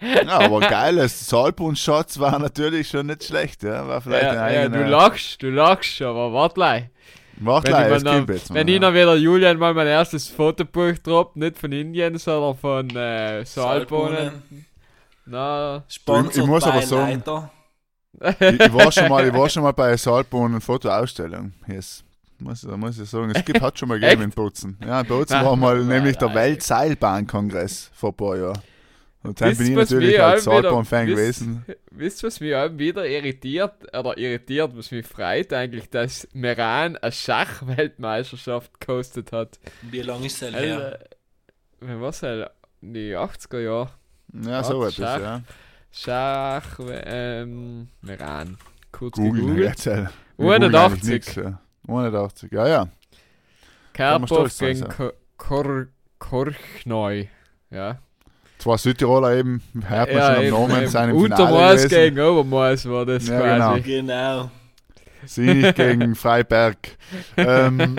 Ja, 0.01 0.39
aber 0.39 0.59
geiles 0.59 1.27
Salbund-Shots 1.29 2.19
war 2.19 2.37
natürlich 2.37 2.89
schon 2.89 3.07
nicht 3.07 3.23
schlecht, 3.23 3.63
ja. 3.63 3.87
War 3.87 4.01
vielleicht 4.01 4.31
Ja, 4.33 4.49
ja, 4.49 4.69
du 4.69 4.83
lachst, 4.83 5.41
du 5.41 5.49
lachst, 5.49 6.01
aber 6.01 6.33
warte 6.33 6.59
gleich. 7.39 7.89
Wenn, 7.89 7.97
ich, 7.97 8.03
gleich, 8.03 8.03
noch, 8.03 8.25
gibt 8.27 8.29
jetzt 8.29 8.49
mal, 8.49 8.55
wenn 8.55 8.67
ja. 8.67 8.73
ich 8.75 8.81
noch 8.81 8.93
wieder 8.93 9.15
Julian 9.15 9.57
mal 9.57 9.73
mein 9.73 9.87
erstes 9.87 10.27
Fotobuch 10.27 10.97
droppt, 11.03 11.35
nicht 11.35 11.57
von 11.57 11.71
Indien, 11.71 12.17
sondern 12.17 12.57
von 12.57 12.89
äh, 12.95 13.45
Saalbohnen. 13.45 14.43
Na, 15.25 15.83
Sponsored 15.87 16.37
Ich 16.37 16.45
muss 16.45 16.63
by 16.63 16.69
aber 16.69 16.81
sagen- 16.83 17.23
ich, 18.21 18.59
ich, 18.61 18.73
war 18.73 18.91
schon 18.91 19.09
mal, 19.09 19.27
ich 19.27 19.33
war 19.33 19.49
schon 19.49 19.63
mal 19.63 19.73
bei 19.73 19.97
eine 20.45 20.61
Fotoausstellung. 20.61 21.53
Yes. 21.67 22.03
Muss, 22.39 22.61
da 22.61 22.75
muss 22.75 22.99
ich 22.99 23.09
sagen, 23.09 23.31
es 23.31 23.43
gibt, 23.45 23.61
hat 23.61 23.79
schon 23.79 23.89
mal 23.89 23.99
gegeben 23.99 24.23
in 24.23 24.29
Bozen. 24.29 24.77
Ja, 24.85 25.01
in 25.01 25.07
Bozen 25.07 25.33
Nein. 25.33 25.45
war 25.45 25.55
mal 25.55 25.83
nämlich 25.83 26.17
der. 26.17 26.33
Weltseilbahnkongress 26.33 27.91
vor 27.93 28.09
ein 28.09 28.15
paar 28.15 28.37
Jahren. 28.37 28.59
Und 29.27 29.41
dann 29.41 29.49
Wisst 29.51 29.59
bin 29.61 29.71
ich 29.71 29.77
was 29.77 29.89
natürlich 29.91 30.21
als 30.21 30.45
wisst- 31.07 31.15
gewesen. 31.15 31.65
wisst 31.91 32.23
ihr, 32.23 32.27
was 32.27 32.39
mich 32.39 32.55
auch 32.55 32.69
wieder 32.77 33.07
irritiert, 33.07 33.73
oder 33.97 34.17
irritiert, 34.17 34.71
was 34.75 34.91
mich 34.91 35.05
freut 35.05 35.51
eigentlich, 35.53 35.89
dass 35.89 36.27
Meran 36.33 36.97
eine 36.97 37.11
Schachweltmeisterschaft 37.11 38.79
gekostet 38.79 39.31
hat. 39.31 39.59
Wie 39.81 40.01
lange 40.01 40.27
ist 40.27 40.41
das 40.41 40.53
her? 40.53 40.75
Alter, 40.77 40.99
Wann 41.81 42.01
war's 42.01 42.23
halt? 42.23 42.49
Die 42.81 43.15
80er 43.15 43.59
Jahre. 43.59 43.89
Ja, 44.33 44.63
so 44.63 44.83
etwas, 44.83 44.97
ja. 44.97 45.41
Schach, 45.91 46.79
ähm, 46.89 47.87
Meran. 48.01 48.57
Kurz 48.91 49.15
Google 49.15 49.41
gegoogelt. 49.41 49.69
jetzt. 49.69 49.85
eigentlich 49.85 50.11
81. 50.39 51.09
nix, 51.09 51.35
ja. 51.35 51.61
81, 51.87 52.51
ja, 52.51 52.67
sein, 54.57 54.75
gegen 54.87 55.87
Korchneu. 56.19 57.25
Ja. 57.71 57.99
Zwei 58.65 58.77
Südtiroler 58.77 59.35
eben, 59.35 59.61
hört 59.87 60.11
man 60.11 60.21
schon 60.23 60.35
am 60.55 60.69
Namen, 60.69 60.81
eben. 60.81 60.87
sind 60.89 61.09
im 61.11 61.15
Untermaß 61.17 61.49
Finale 61.49 61.75
gewesen. 61.75 61.89
gegen 62.15 62.19
Obermaß 62.19 62.89
war 62.89 63.05
das 63.05 63.27
Ja, 63.27 63.39
quasi. 63.39 63.81
Genau. 63.81 64.51
Sinich 65.27 65.75
gegen 65.75 66.15
Freiberg. 66.15 66.77
ähm, 67.37 67.95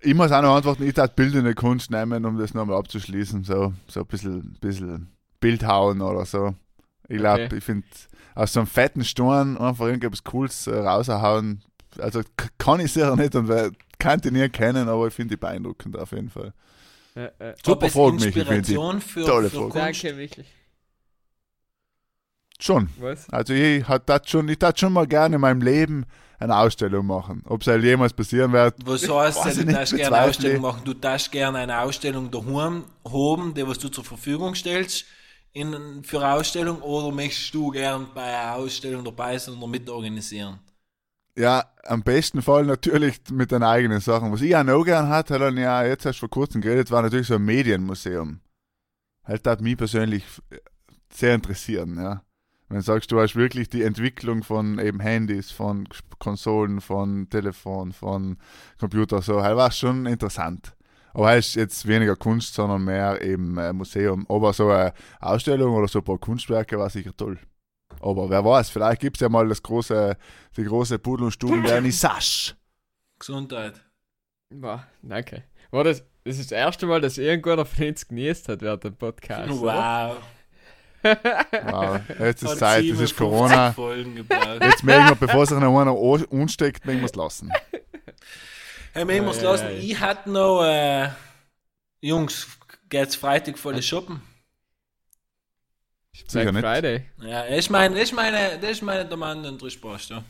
ich 0.00 0.14
muss 0.14 0.32
auch 0.32 0.42
noch 0.42 0.56
antworten, 0.56 0.82
ich 0.82 0.94
darf 0.94 1.12
bildende 1.14 1.54
Kunst 1.54 1.92
nehmen, 1.92 2.24
um 2.24 2.38
das 2.38 2.54
nochmal 2.54 2.76
abzuschließen. 2.78 3.44
So, 3.44 3.72
so 3.86 4.00
ein 4.00 4.06
bisschen, 4.06 4.56
bisschen 4.60 5.12
Bild 5.40 5.64
hauen 5.64 6.00
oder 6.00 6.24
so. 6.24 6.54
Ich 7.08 7.18
glaube, 7.18 7.44
Okay. 7.44 7.56
ich 7.58 7.64
finde, 7.64 7.86
aus 8.34 8.52
so 8.52 8.60
einem 8.60 8.66
fetten 8.66 9.04
Sturm 9.04 9.56
einfach 9.58 9.86
irgendwas 9.86 10.24
Cooles 10.24 10.66
äh, 10.66 10.76
raushauen. 10.76 11.62
Also 12.00 12.22
kann 12.58 12.80
ich 12.80 12.92
sicher 12.92 13.14
nicht 13.14 13.36
und 13.36 13.48
kann 14.00 14.20
ich 14.24 14.30
nie 14.32 14.48
kennen, 14.48 14.88
aber 14.88 15.06
ich 15.06 15.14
finde 15.14 15.36
die 15.36 15.40
beeindruckend 15.40 15.96
auf 15.96 16.10
jeden 16.10 16.30
Fall. 16.30 16.52
Äh, 17.14 17.24
äh. 17.38 17.54
Super 17.64 17.90
Frage, 17.90 18.12
Michi. 18.12 18.26
Inspiration 18.26 19.00
für, 19.00 19.24
Tolle 19.24 19.50
für. 19.50 19.70
Danke, 19.70 20.12
Michel. 20.14 20.44
Schon. 22.58 22.88
Was? 22.98 23.28
Also 23.28 23.52
ich 23.54 23.86
hat 23.86 24.08
das 24.08 24.22
schon, 24.26 24.48
ich 24.48 24.58
tat 24.58 24.78
schon 24.78 24.92
mal 24.92 25.06
gerne 25.06 25.34
in 25.34 25.40
meinem 25.40 25.62
Leben 25.62 26.06
eine 26.38 26.56
Ausstellung 26.56 27.06
machen. 27.06 27.42
Ob 27.46 27.62
es 27.62 27.66
halt 27.66 27.82
jemals 27.84 28.12
passieren 28.12 28.52
wird, 28.52 28.74
Was 28.84 29.08
heißt, 29.08 29.44
denn, 29.46 29.54
du 29.54 29.64
nicht, 29.66 29.78
darfst 29.78 29.96
gerne 29.96 30.16
eine. 30.16 30.28
Ausstellung 30.28 30.62
machen? 30.62 30.82
Du 30.84 30.94
darfst 30.94 31.32
gerne 31.32 31.58
eine 31.58 31.80
Ausstellung 31.80 32.30
daheim 32.30 32.84
haben, 33.04 33.54
die 33.54 33.66
was 33.66 33.78
du 33.78 33.88
zur 33.88 34.04
Verfügung 34.04 34.54
stellst 34.54 35.04
in, 35.52 36.02
für 36.04 36.18
eine 36.18 36.34
Ausstellung, 36.34 36.80
oder 36.80 37.14
möchtest 37.14 37.52
du 37.54 37.70
gern 37.70 38.08
bei 38.14 38.22
einer 38.22 38.54
Ausstellung 38.54 39.04
dabei 39.04 39.36
sein 39.38 39.54
oder 39.56 39.66
mitorganisieren? 39.66 40.58
Ja, 41.36 41.64
am 41.84 42.02
besten 42.02 42.42
Fall 42.42 42.64
natürlich 42.66 43.20
mit 43.30 43.52
den 43.52 43.62
eigenen 43.62 44.00
Sachen. 44.00 44.32
Was 44.32 44.42
ich 44.42 44.54
auch 44.54 44.64
noch 44.64 44.84
gern 44.84 45.08
hatte, 45.08 45.40
hat 45.40 45.54
ja 45.54 45.84
jetzt 45.84 46.04
erst 46.04 46.18
vor 46.18 46.28
kurzem 46.28 46.60
geredet, 46.60 46.90
war 46.90 47.02
natürlich 47.02 47.26
so 47.28 47.36
ein 47.36 47.44
Medienmuseum. 47.44 48.40
Halt 49.24 49.46
hat 49.46 49.60
mich 49.60 49.76
persönlich 49.76 50.24
äh, 50.50 50.58
sehr 51.12 51.34
interessieren, 51.34 51.96
ja. 51.96 52.22
Wenn 52.68 52.78
du 52.78 52.84
sagst, 52.84 53.12
du 53.12 53.20
hast 53.20 53.36
wirklich 53.36 53.68
die 53.68 53.82
Entwicklung 53.82 54.42
von 54.42 54.78
eben 54.78 55.00
Handys, 55.00 55.50
von 55.50 55.86
Konsolen, 56.18 56.80
von 56.80 57.28
Telefon, 57.28 57.92
von 57.92 58.38
Computer, 58.78 59.20
so, 59.20 59.42
halt 59.42 59.56
war 59.56 59.70
schon 59.70 60.06
interessant. 60.06 60.74
Aber 61.12 61.26
halt 61.26 61.40
ist 61.40 61.54
jetzt 61.54 61.86
weniger 61.86 62.16
Kunst, 62.16 62.54
sondern 62.54 62.84
mehr 62.84 63.20
eben 63.22 63.58
äh, 63.58 63.72
Museum. 63.72 64.26
Aber 64.28 64.52
so 64.52 64.70
eine 64.70 64.94
Ausstellung 65.20 65.74
oder 65.74 65.88
so 65.88 65.98
ein 66.00 66.04
paar 66.04 66.18
Kunstwerke 66.18 66.78
war 66.78 66.88
sicher 66.90 67.14
toll. 67.16 67.38
Aber 68.02 68.28
wer 68.28 68.44
weiß, 68.44 68.70
vielleicht 68.70 69.00
gibt 69.00 69.16
es 69.16 69.20
ja 69.20 69.28
mal 69.28 69.48
das 69.48 69.62
große, 69.62 70.16
die 70.56 70.64
große 70.64 70.98
Pudel- 70.98 71.24
und 71.26 71.32
Stubenvernissage. 71.32 72.54
Gesundheit. 73.18 73.80
Boah, 74.50 74.86
danke. 75.02 75.44
War 75.70 75.84
das, 75.84 76.02
das 76.24 76.38
ist 76.38 76.50
das 76.50 76.58
erste 76.58 76.86
Mal, 76.86 77.00
dass 77.00 77.16
irgendwer 77.18 77.64
von 77.64 77.86
uns 77.86 78.06
genießt 78.06 78.48
hat 78.48 78.60
während 78.60 78.84
dem 78.84 78.96
Podcast. 78.96 79.50
oder? 79.52 80.16
Wow. 80.20 80.22
Wow. 81.02 82.00
Jetzt 82.20 82.42
ist 82.42 82.50
Hat 82.50 82.58
Zeit, 82.58 82.84
es 82.84 83.00
ist 83.00 83.16
57 83.16 83.16
Corona. 83.16 83.74
Jetzt 84.60 84.84
mögen 84.84 85.08
wir, 85.08 85.14
bevor 85.16 85.46
sich 85.46 85.58
noch 85.58 85.80
einer 85.80 85.90
an- 85.92 86.40
ansteckt, 86.40 86.84
mögen 86.86 87.00
wir 87.00 87.06
es 87.06 87.14
lassen. 87.14 87.50
Hey, 88.92 89.08
wir 89.08 89.22
muss 89.22 89.38
Ei, 89.40 89.42
lassen. 89.42 89.68
Ich 89.80 89.98
hatte 89.98 90.30
noch, 90.30 90.62
äh, 90.64 91.08
Jungs, 92.02 92.46
geht's 92.88 93.16
Freitag 93.16 93.58
voll 93.58 93.80
shoppen? 93.82 94.20
Sicher 96.14 96.44
Black 96.44 96.54
nicht. 96.54 96.64
Friday. 96.64 97.02
Ja, 97.22 97.44
das 97.48 97.58
ist 97.58 97.70
meine, 97.70 97.98
ist 98.00 98.12
meine, 98.12 98.58
das 98.60 98.70
ist 98.72 98.82
meine 98.82 99.04
Domande 99.06 99.48
und 99.48 99.62
ja. 100.10 100.22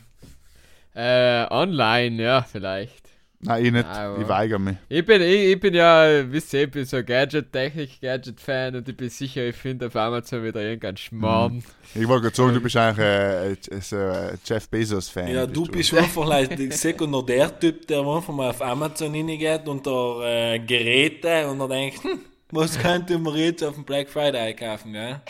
Äh, 0.95 1.47
online, 1.51 2.23
ja, 2.23 2.43
vielleicht. 2.43 3.03
Nein, 3.45 3.65
ich 3.65 3.73
nicht. 3.73 3.87
Aber- 3.87 4.21
ich 4.21 4.29
weigere 4.29 4.59
mich. 4.61 4.77
Ich 4.89 5.05
bin, 5.05 5.21
ich, 5.21 5.53
ich 5.53 5.59
bin 5.59 5.75
ja, 5.75 6.31
wisst 6.31 6.53
ihr, 6.53 6.63
ich 6.65 6.71
bin 6.71 6.85
so 6.85 7.03
Gadget-Technik, 7.03 8.01
Gadget-Fan 8.01 8.77
und 8.77 8.89
ich 8.89 8.97
bin 8.97 9.09
sicher, 9.11 9.45
ich 9.47 9.57
finde 9.57 9.89
auf 9.89 9.97
Amazon 9.97 10.45
wieder 10.45 10.61
irgendein 10.63 10.97
Schmarrn. 10.97 11.65
Ich 11.97 12.07
wollte 12.07 12.23
gerade 12.31 12.37
sagen, 12.37 12.55
du 12.55 12.61
bist 12.61 12.77
eigentlich 12.77 13.05
äh, 13.05 13.53
äh, 13.53 13.81
so 13.81 13.97
ein 13.97 14.39
Jeff 14.45 14.69
Bezos-Fan. 14.69 15.27
Ja, 15.35 15.47
du 15.47 15.65
bist 15.67 15.93
einfach 15.93 16.25
like, 16.25 16.57
der 16.57 16.71
Sekundär-Typ, 16.71 17.89
der 17.89 17.99
einfach 18.07 18.33
mal 18.33 18.51
auf 18.51 18.63
Amazon 18.63 19.13
hingeht 19.13 19.67
unter 19.67 20.21
äh, 20.25 20.61
Geräte 20.61 21.49
und 21.49 21.59
dann 21.59 21.71
denkt, 21.71 22.05
hm, 22.05 22.21
was 22.53 22.79
könnte 22.79 23.19
man 23.19 23.35
jetzt 23.35 23.65
auf 23.65 23.75
dem 23.75 23.85
Black 23.85 24.09
Friday 24.09 24.41
einkaufen, 24.51 24.93
gell? 24.93 25.21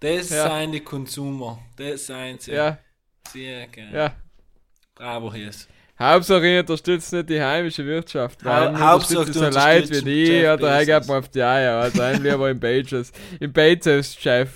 Das 0.00 0.30
Ja. 0.30 0.58
sind 0.60 0.72
die 0.72 0.80
Consumer. 0.80 1.58
Das 1.76 2.06
sind 2.06 2.40
sie. 2.42 2.52
Ja, 2.52 2.78
Sehr 3.32 3.66
geil. 3.68 3.90
ja. 3.92 4.12
Bravo, 4.94 5.32
hier 5.32 5.48
ist. 5.50 5.68
Hauptsache, 5.98 6.46
ich 6.46 6.60
unterstütze 6.60 7.16
nicht 7.16 7.28
die 7.28 7.40
heimische 7.42 7.84
Wirtschaft. 7.84 8.42
Weil 8.42 8.72
ich 8.72 8.80
Hauptsache, 8.80 9.30
so 9.32 9.40
Leute 9.42 9.42
wie 9.42 9.46
unterstützt 9.46 10.06
die, 10.06 10.46
oder 10.46 10.70
er 10.70 10.86
geht 10.86 11.06
mir 11.08 11.18
auf 11.18 11.28
die 11.28 11.42
Eier, 11.42 11.80
also 11.82 12.00
ein 12.00 12.22
lieber 12.22 12.50
im 12.50 12.58
Bezos. 12.58 13.12
Im 13.38 13.52
Bezos-Chef. 13.52 14.50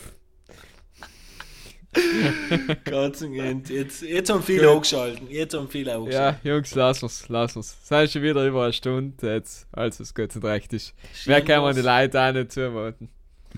Gott 2.84 3.16
sei 3.16 3.28
Dank. 3.36 3.68
Jetzt, 3.70 4.02
jetzt 4.02 4.30
haben 4.30 4.42
viele 4.42 4.70
angeschalten. 4.70 5.30
Jetzt 5.30 5.54
haben 5.54 5.68
viele 5.68 5.94
angeschalten. 5.94 6.40
Ja, 6.44 6.50
Jungs, 6.54 6.74
lass 6.74 7.02
uns, 7.02 7.28
lass 7.28 7.56
uns. 7.56 7.76
Es 7.82 7.88
sind 7.88 8.10
schon 8.10 8.22
wieder 8.22 8.44
über 8.46 8.64
eine 8.64 8.72
Stunde 8.72 9.34
jetzt, 9.34 9.66
also 9.70 10.02
es 10.02 10.14
geht 10.14 10.34
nicht 10.34 10.44
recht 10.44 10.72
ist. 10.72 10.94
Wer 11.26 11.42
kann 11.42 11.62
man 11.62 11.74
die 11.74 11.82
Leute 11.82 12.20
auch 12.20 12.32
nicht 12.32 12.52
zumuten? 12.52 13.10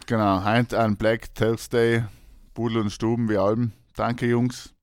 Genau, 0.04 0.44
heute 0.44 0.78
ein 0.78 0.96
Black 0.96 1.34
Thursday, 1.34 2.04
Pudel 2.54 2.82
und 2.82 2.90
Stuben 2.90 3.28
wie 3.28 3.38
Alben. 3.38 3.72
Danke, 3.96 4.26
Jungs. 4.26 4.74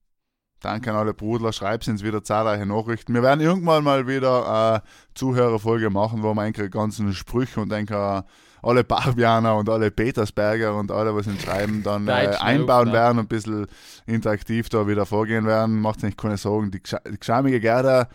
Danke 0.59 0.91
an 0.91 0.95
alle 0.95 1.13
Brudler. 1.13 1.53
Schreibt 1.53 1.87
uns 1.87 2.03
wieder 2.03 2.23
zahlreiche 2.23 2.65
Nachrichten. 2.65 3.13
Wir 3.13 3.21
werden 3.21 3.41
irgendwann 3.41 3.83
mal 3.83 4.07
wieder 4.07 4.49
eine 4.49 4.81
Zuhörerfolge 5.13 5.89
machen, 5.89 6.23
wo 6.23 6.33
wir 6.33 6.41
eigentlich 6.41 6.71
ganzen 6.71 7.13
Sprüche 7.13 7.59
und 7.61 7.69
denke 7.69 8.25
alle 8.61 8.83
Barbianer 8.85 9.57
und 9.57 9.69
alle 9.69 9.91
Petersberger 9.91 10.75
und 10.75 10.89
alle, 10.89 11.13
was 11.13 11.27
uns 11.27 11.41
schreiben, 11.41 11.83
dann 11.83 12.07
äh, 12.07 12.37
einbauen 12.39 12.87
Lauf, 12.87 12.95
werden 12.95 13.19
und 13.19 13.25
ein 13.25 13.27
bisschen 13.27 13.67
interaktiv 14.05 14.69
da 14.69 14.87
wieder 14.87 15.05
vorgehen 15.05 15.45
werden. 15.45 15.81
Macht 15.81 15.99
sich 15.99 16.15
keine 16.15 16.37
Sorgen. 16.37 16.71
Die, 16.71 16.81
die 16.81 17.17
geschämige 17.19 17.59
Gerda 17.59 18.07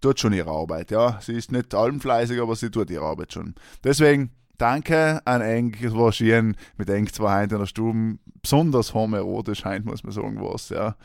tut 0.00 0.18
schon 0.18 0.32
ihre 0.32 0.50
Arbeit. 0.50 0.90
Ja, 0.90 1.18
sie 1.20 1.34
ist 1.34 1.52
nicht 1.52 1.74
allenfleißig, 1.74 2.40
aber 2.40 2.56
sie 2.56 2.70
tut 2.70 2.90
ihre 2.90 3.04
Arbeit 3.04 3.34
schon. 3.34 3.54
Deswegen 3.84 4.30
danke 4.58 5.20
an 5.24 5.40
Eng. 5.40 5.76
Es 5.82 5.94
war 5.94 6.12
schön 6.12 6.56
mit 6.76 6.90
Eng 6.90 7.06
zwei 7.06 7.42
heute 7.42 7.54
in 7.54 7.60
der 7.60 7.66
Stube. 7.66 8.18
Besonders 8.40 8.94
homoerotisch 8.94 9.64
heint, 9.64 9.84
muss 9.84 10.04
man 10.04 10.12
sagen, 10.12 10.40
was. 10.40 10.68
Ja. 10.68 10.96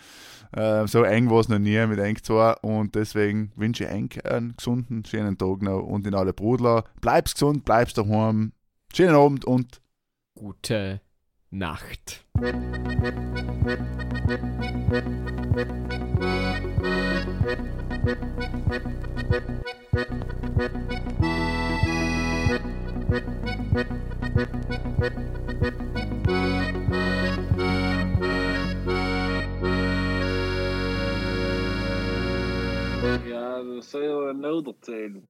Äh, 0.52 0.88
so 0.88 1.04
eng 1.04 1.30
war 1.30 1.42
es 1.42 1.50
noch 1.50 1.60
nie 1.60 1.86
mit 1.88 2.00
Eng 2.00 2.18
zwei. 2.22 2.54
Und 2.62 2.96
deswegen 2.96 3.52
wünsche 3.56 3.84
ich 3.84 3.90
Eng 3.90 4.10
einen 4.24 4.56
gesunden, 4.56 5.04
schönen 5.06 5.38
Tag 5.38 5.62
noch 5.62 5.82
und 5.82 6.08
in 6.08 6.16
alle 6.16 6.34
Brudler. 6.34 6.84
Bleibst 7.02 7.36
gesund, 7.36 7.66
bleibst 7.66 7.98
daheim. 7.98 8.54
Schönen 8.94 9.16
Abend 9.16 9.46
und 9.46 9.82
Gute 10.38 11.02
Nacht. 11.50 12.26
Ja, 12.40 12.52
das 12.52 12.62
soll 33.82 34.04
ja 34.04 34.34
nicht 34.34 34.68
erzählen. 34.68 35.28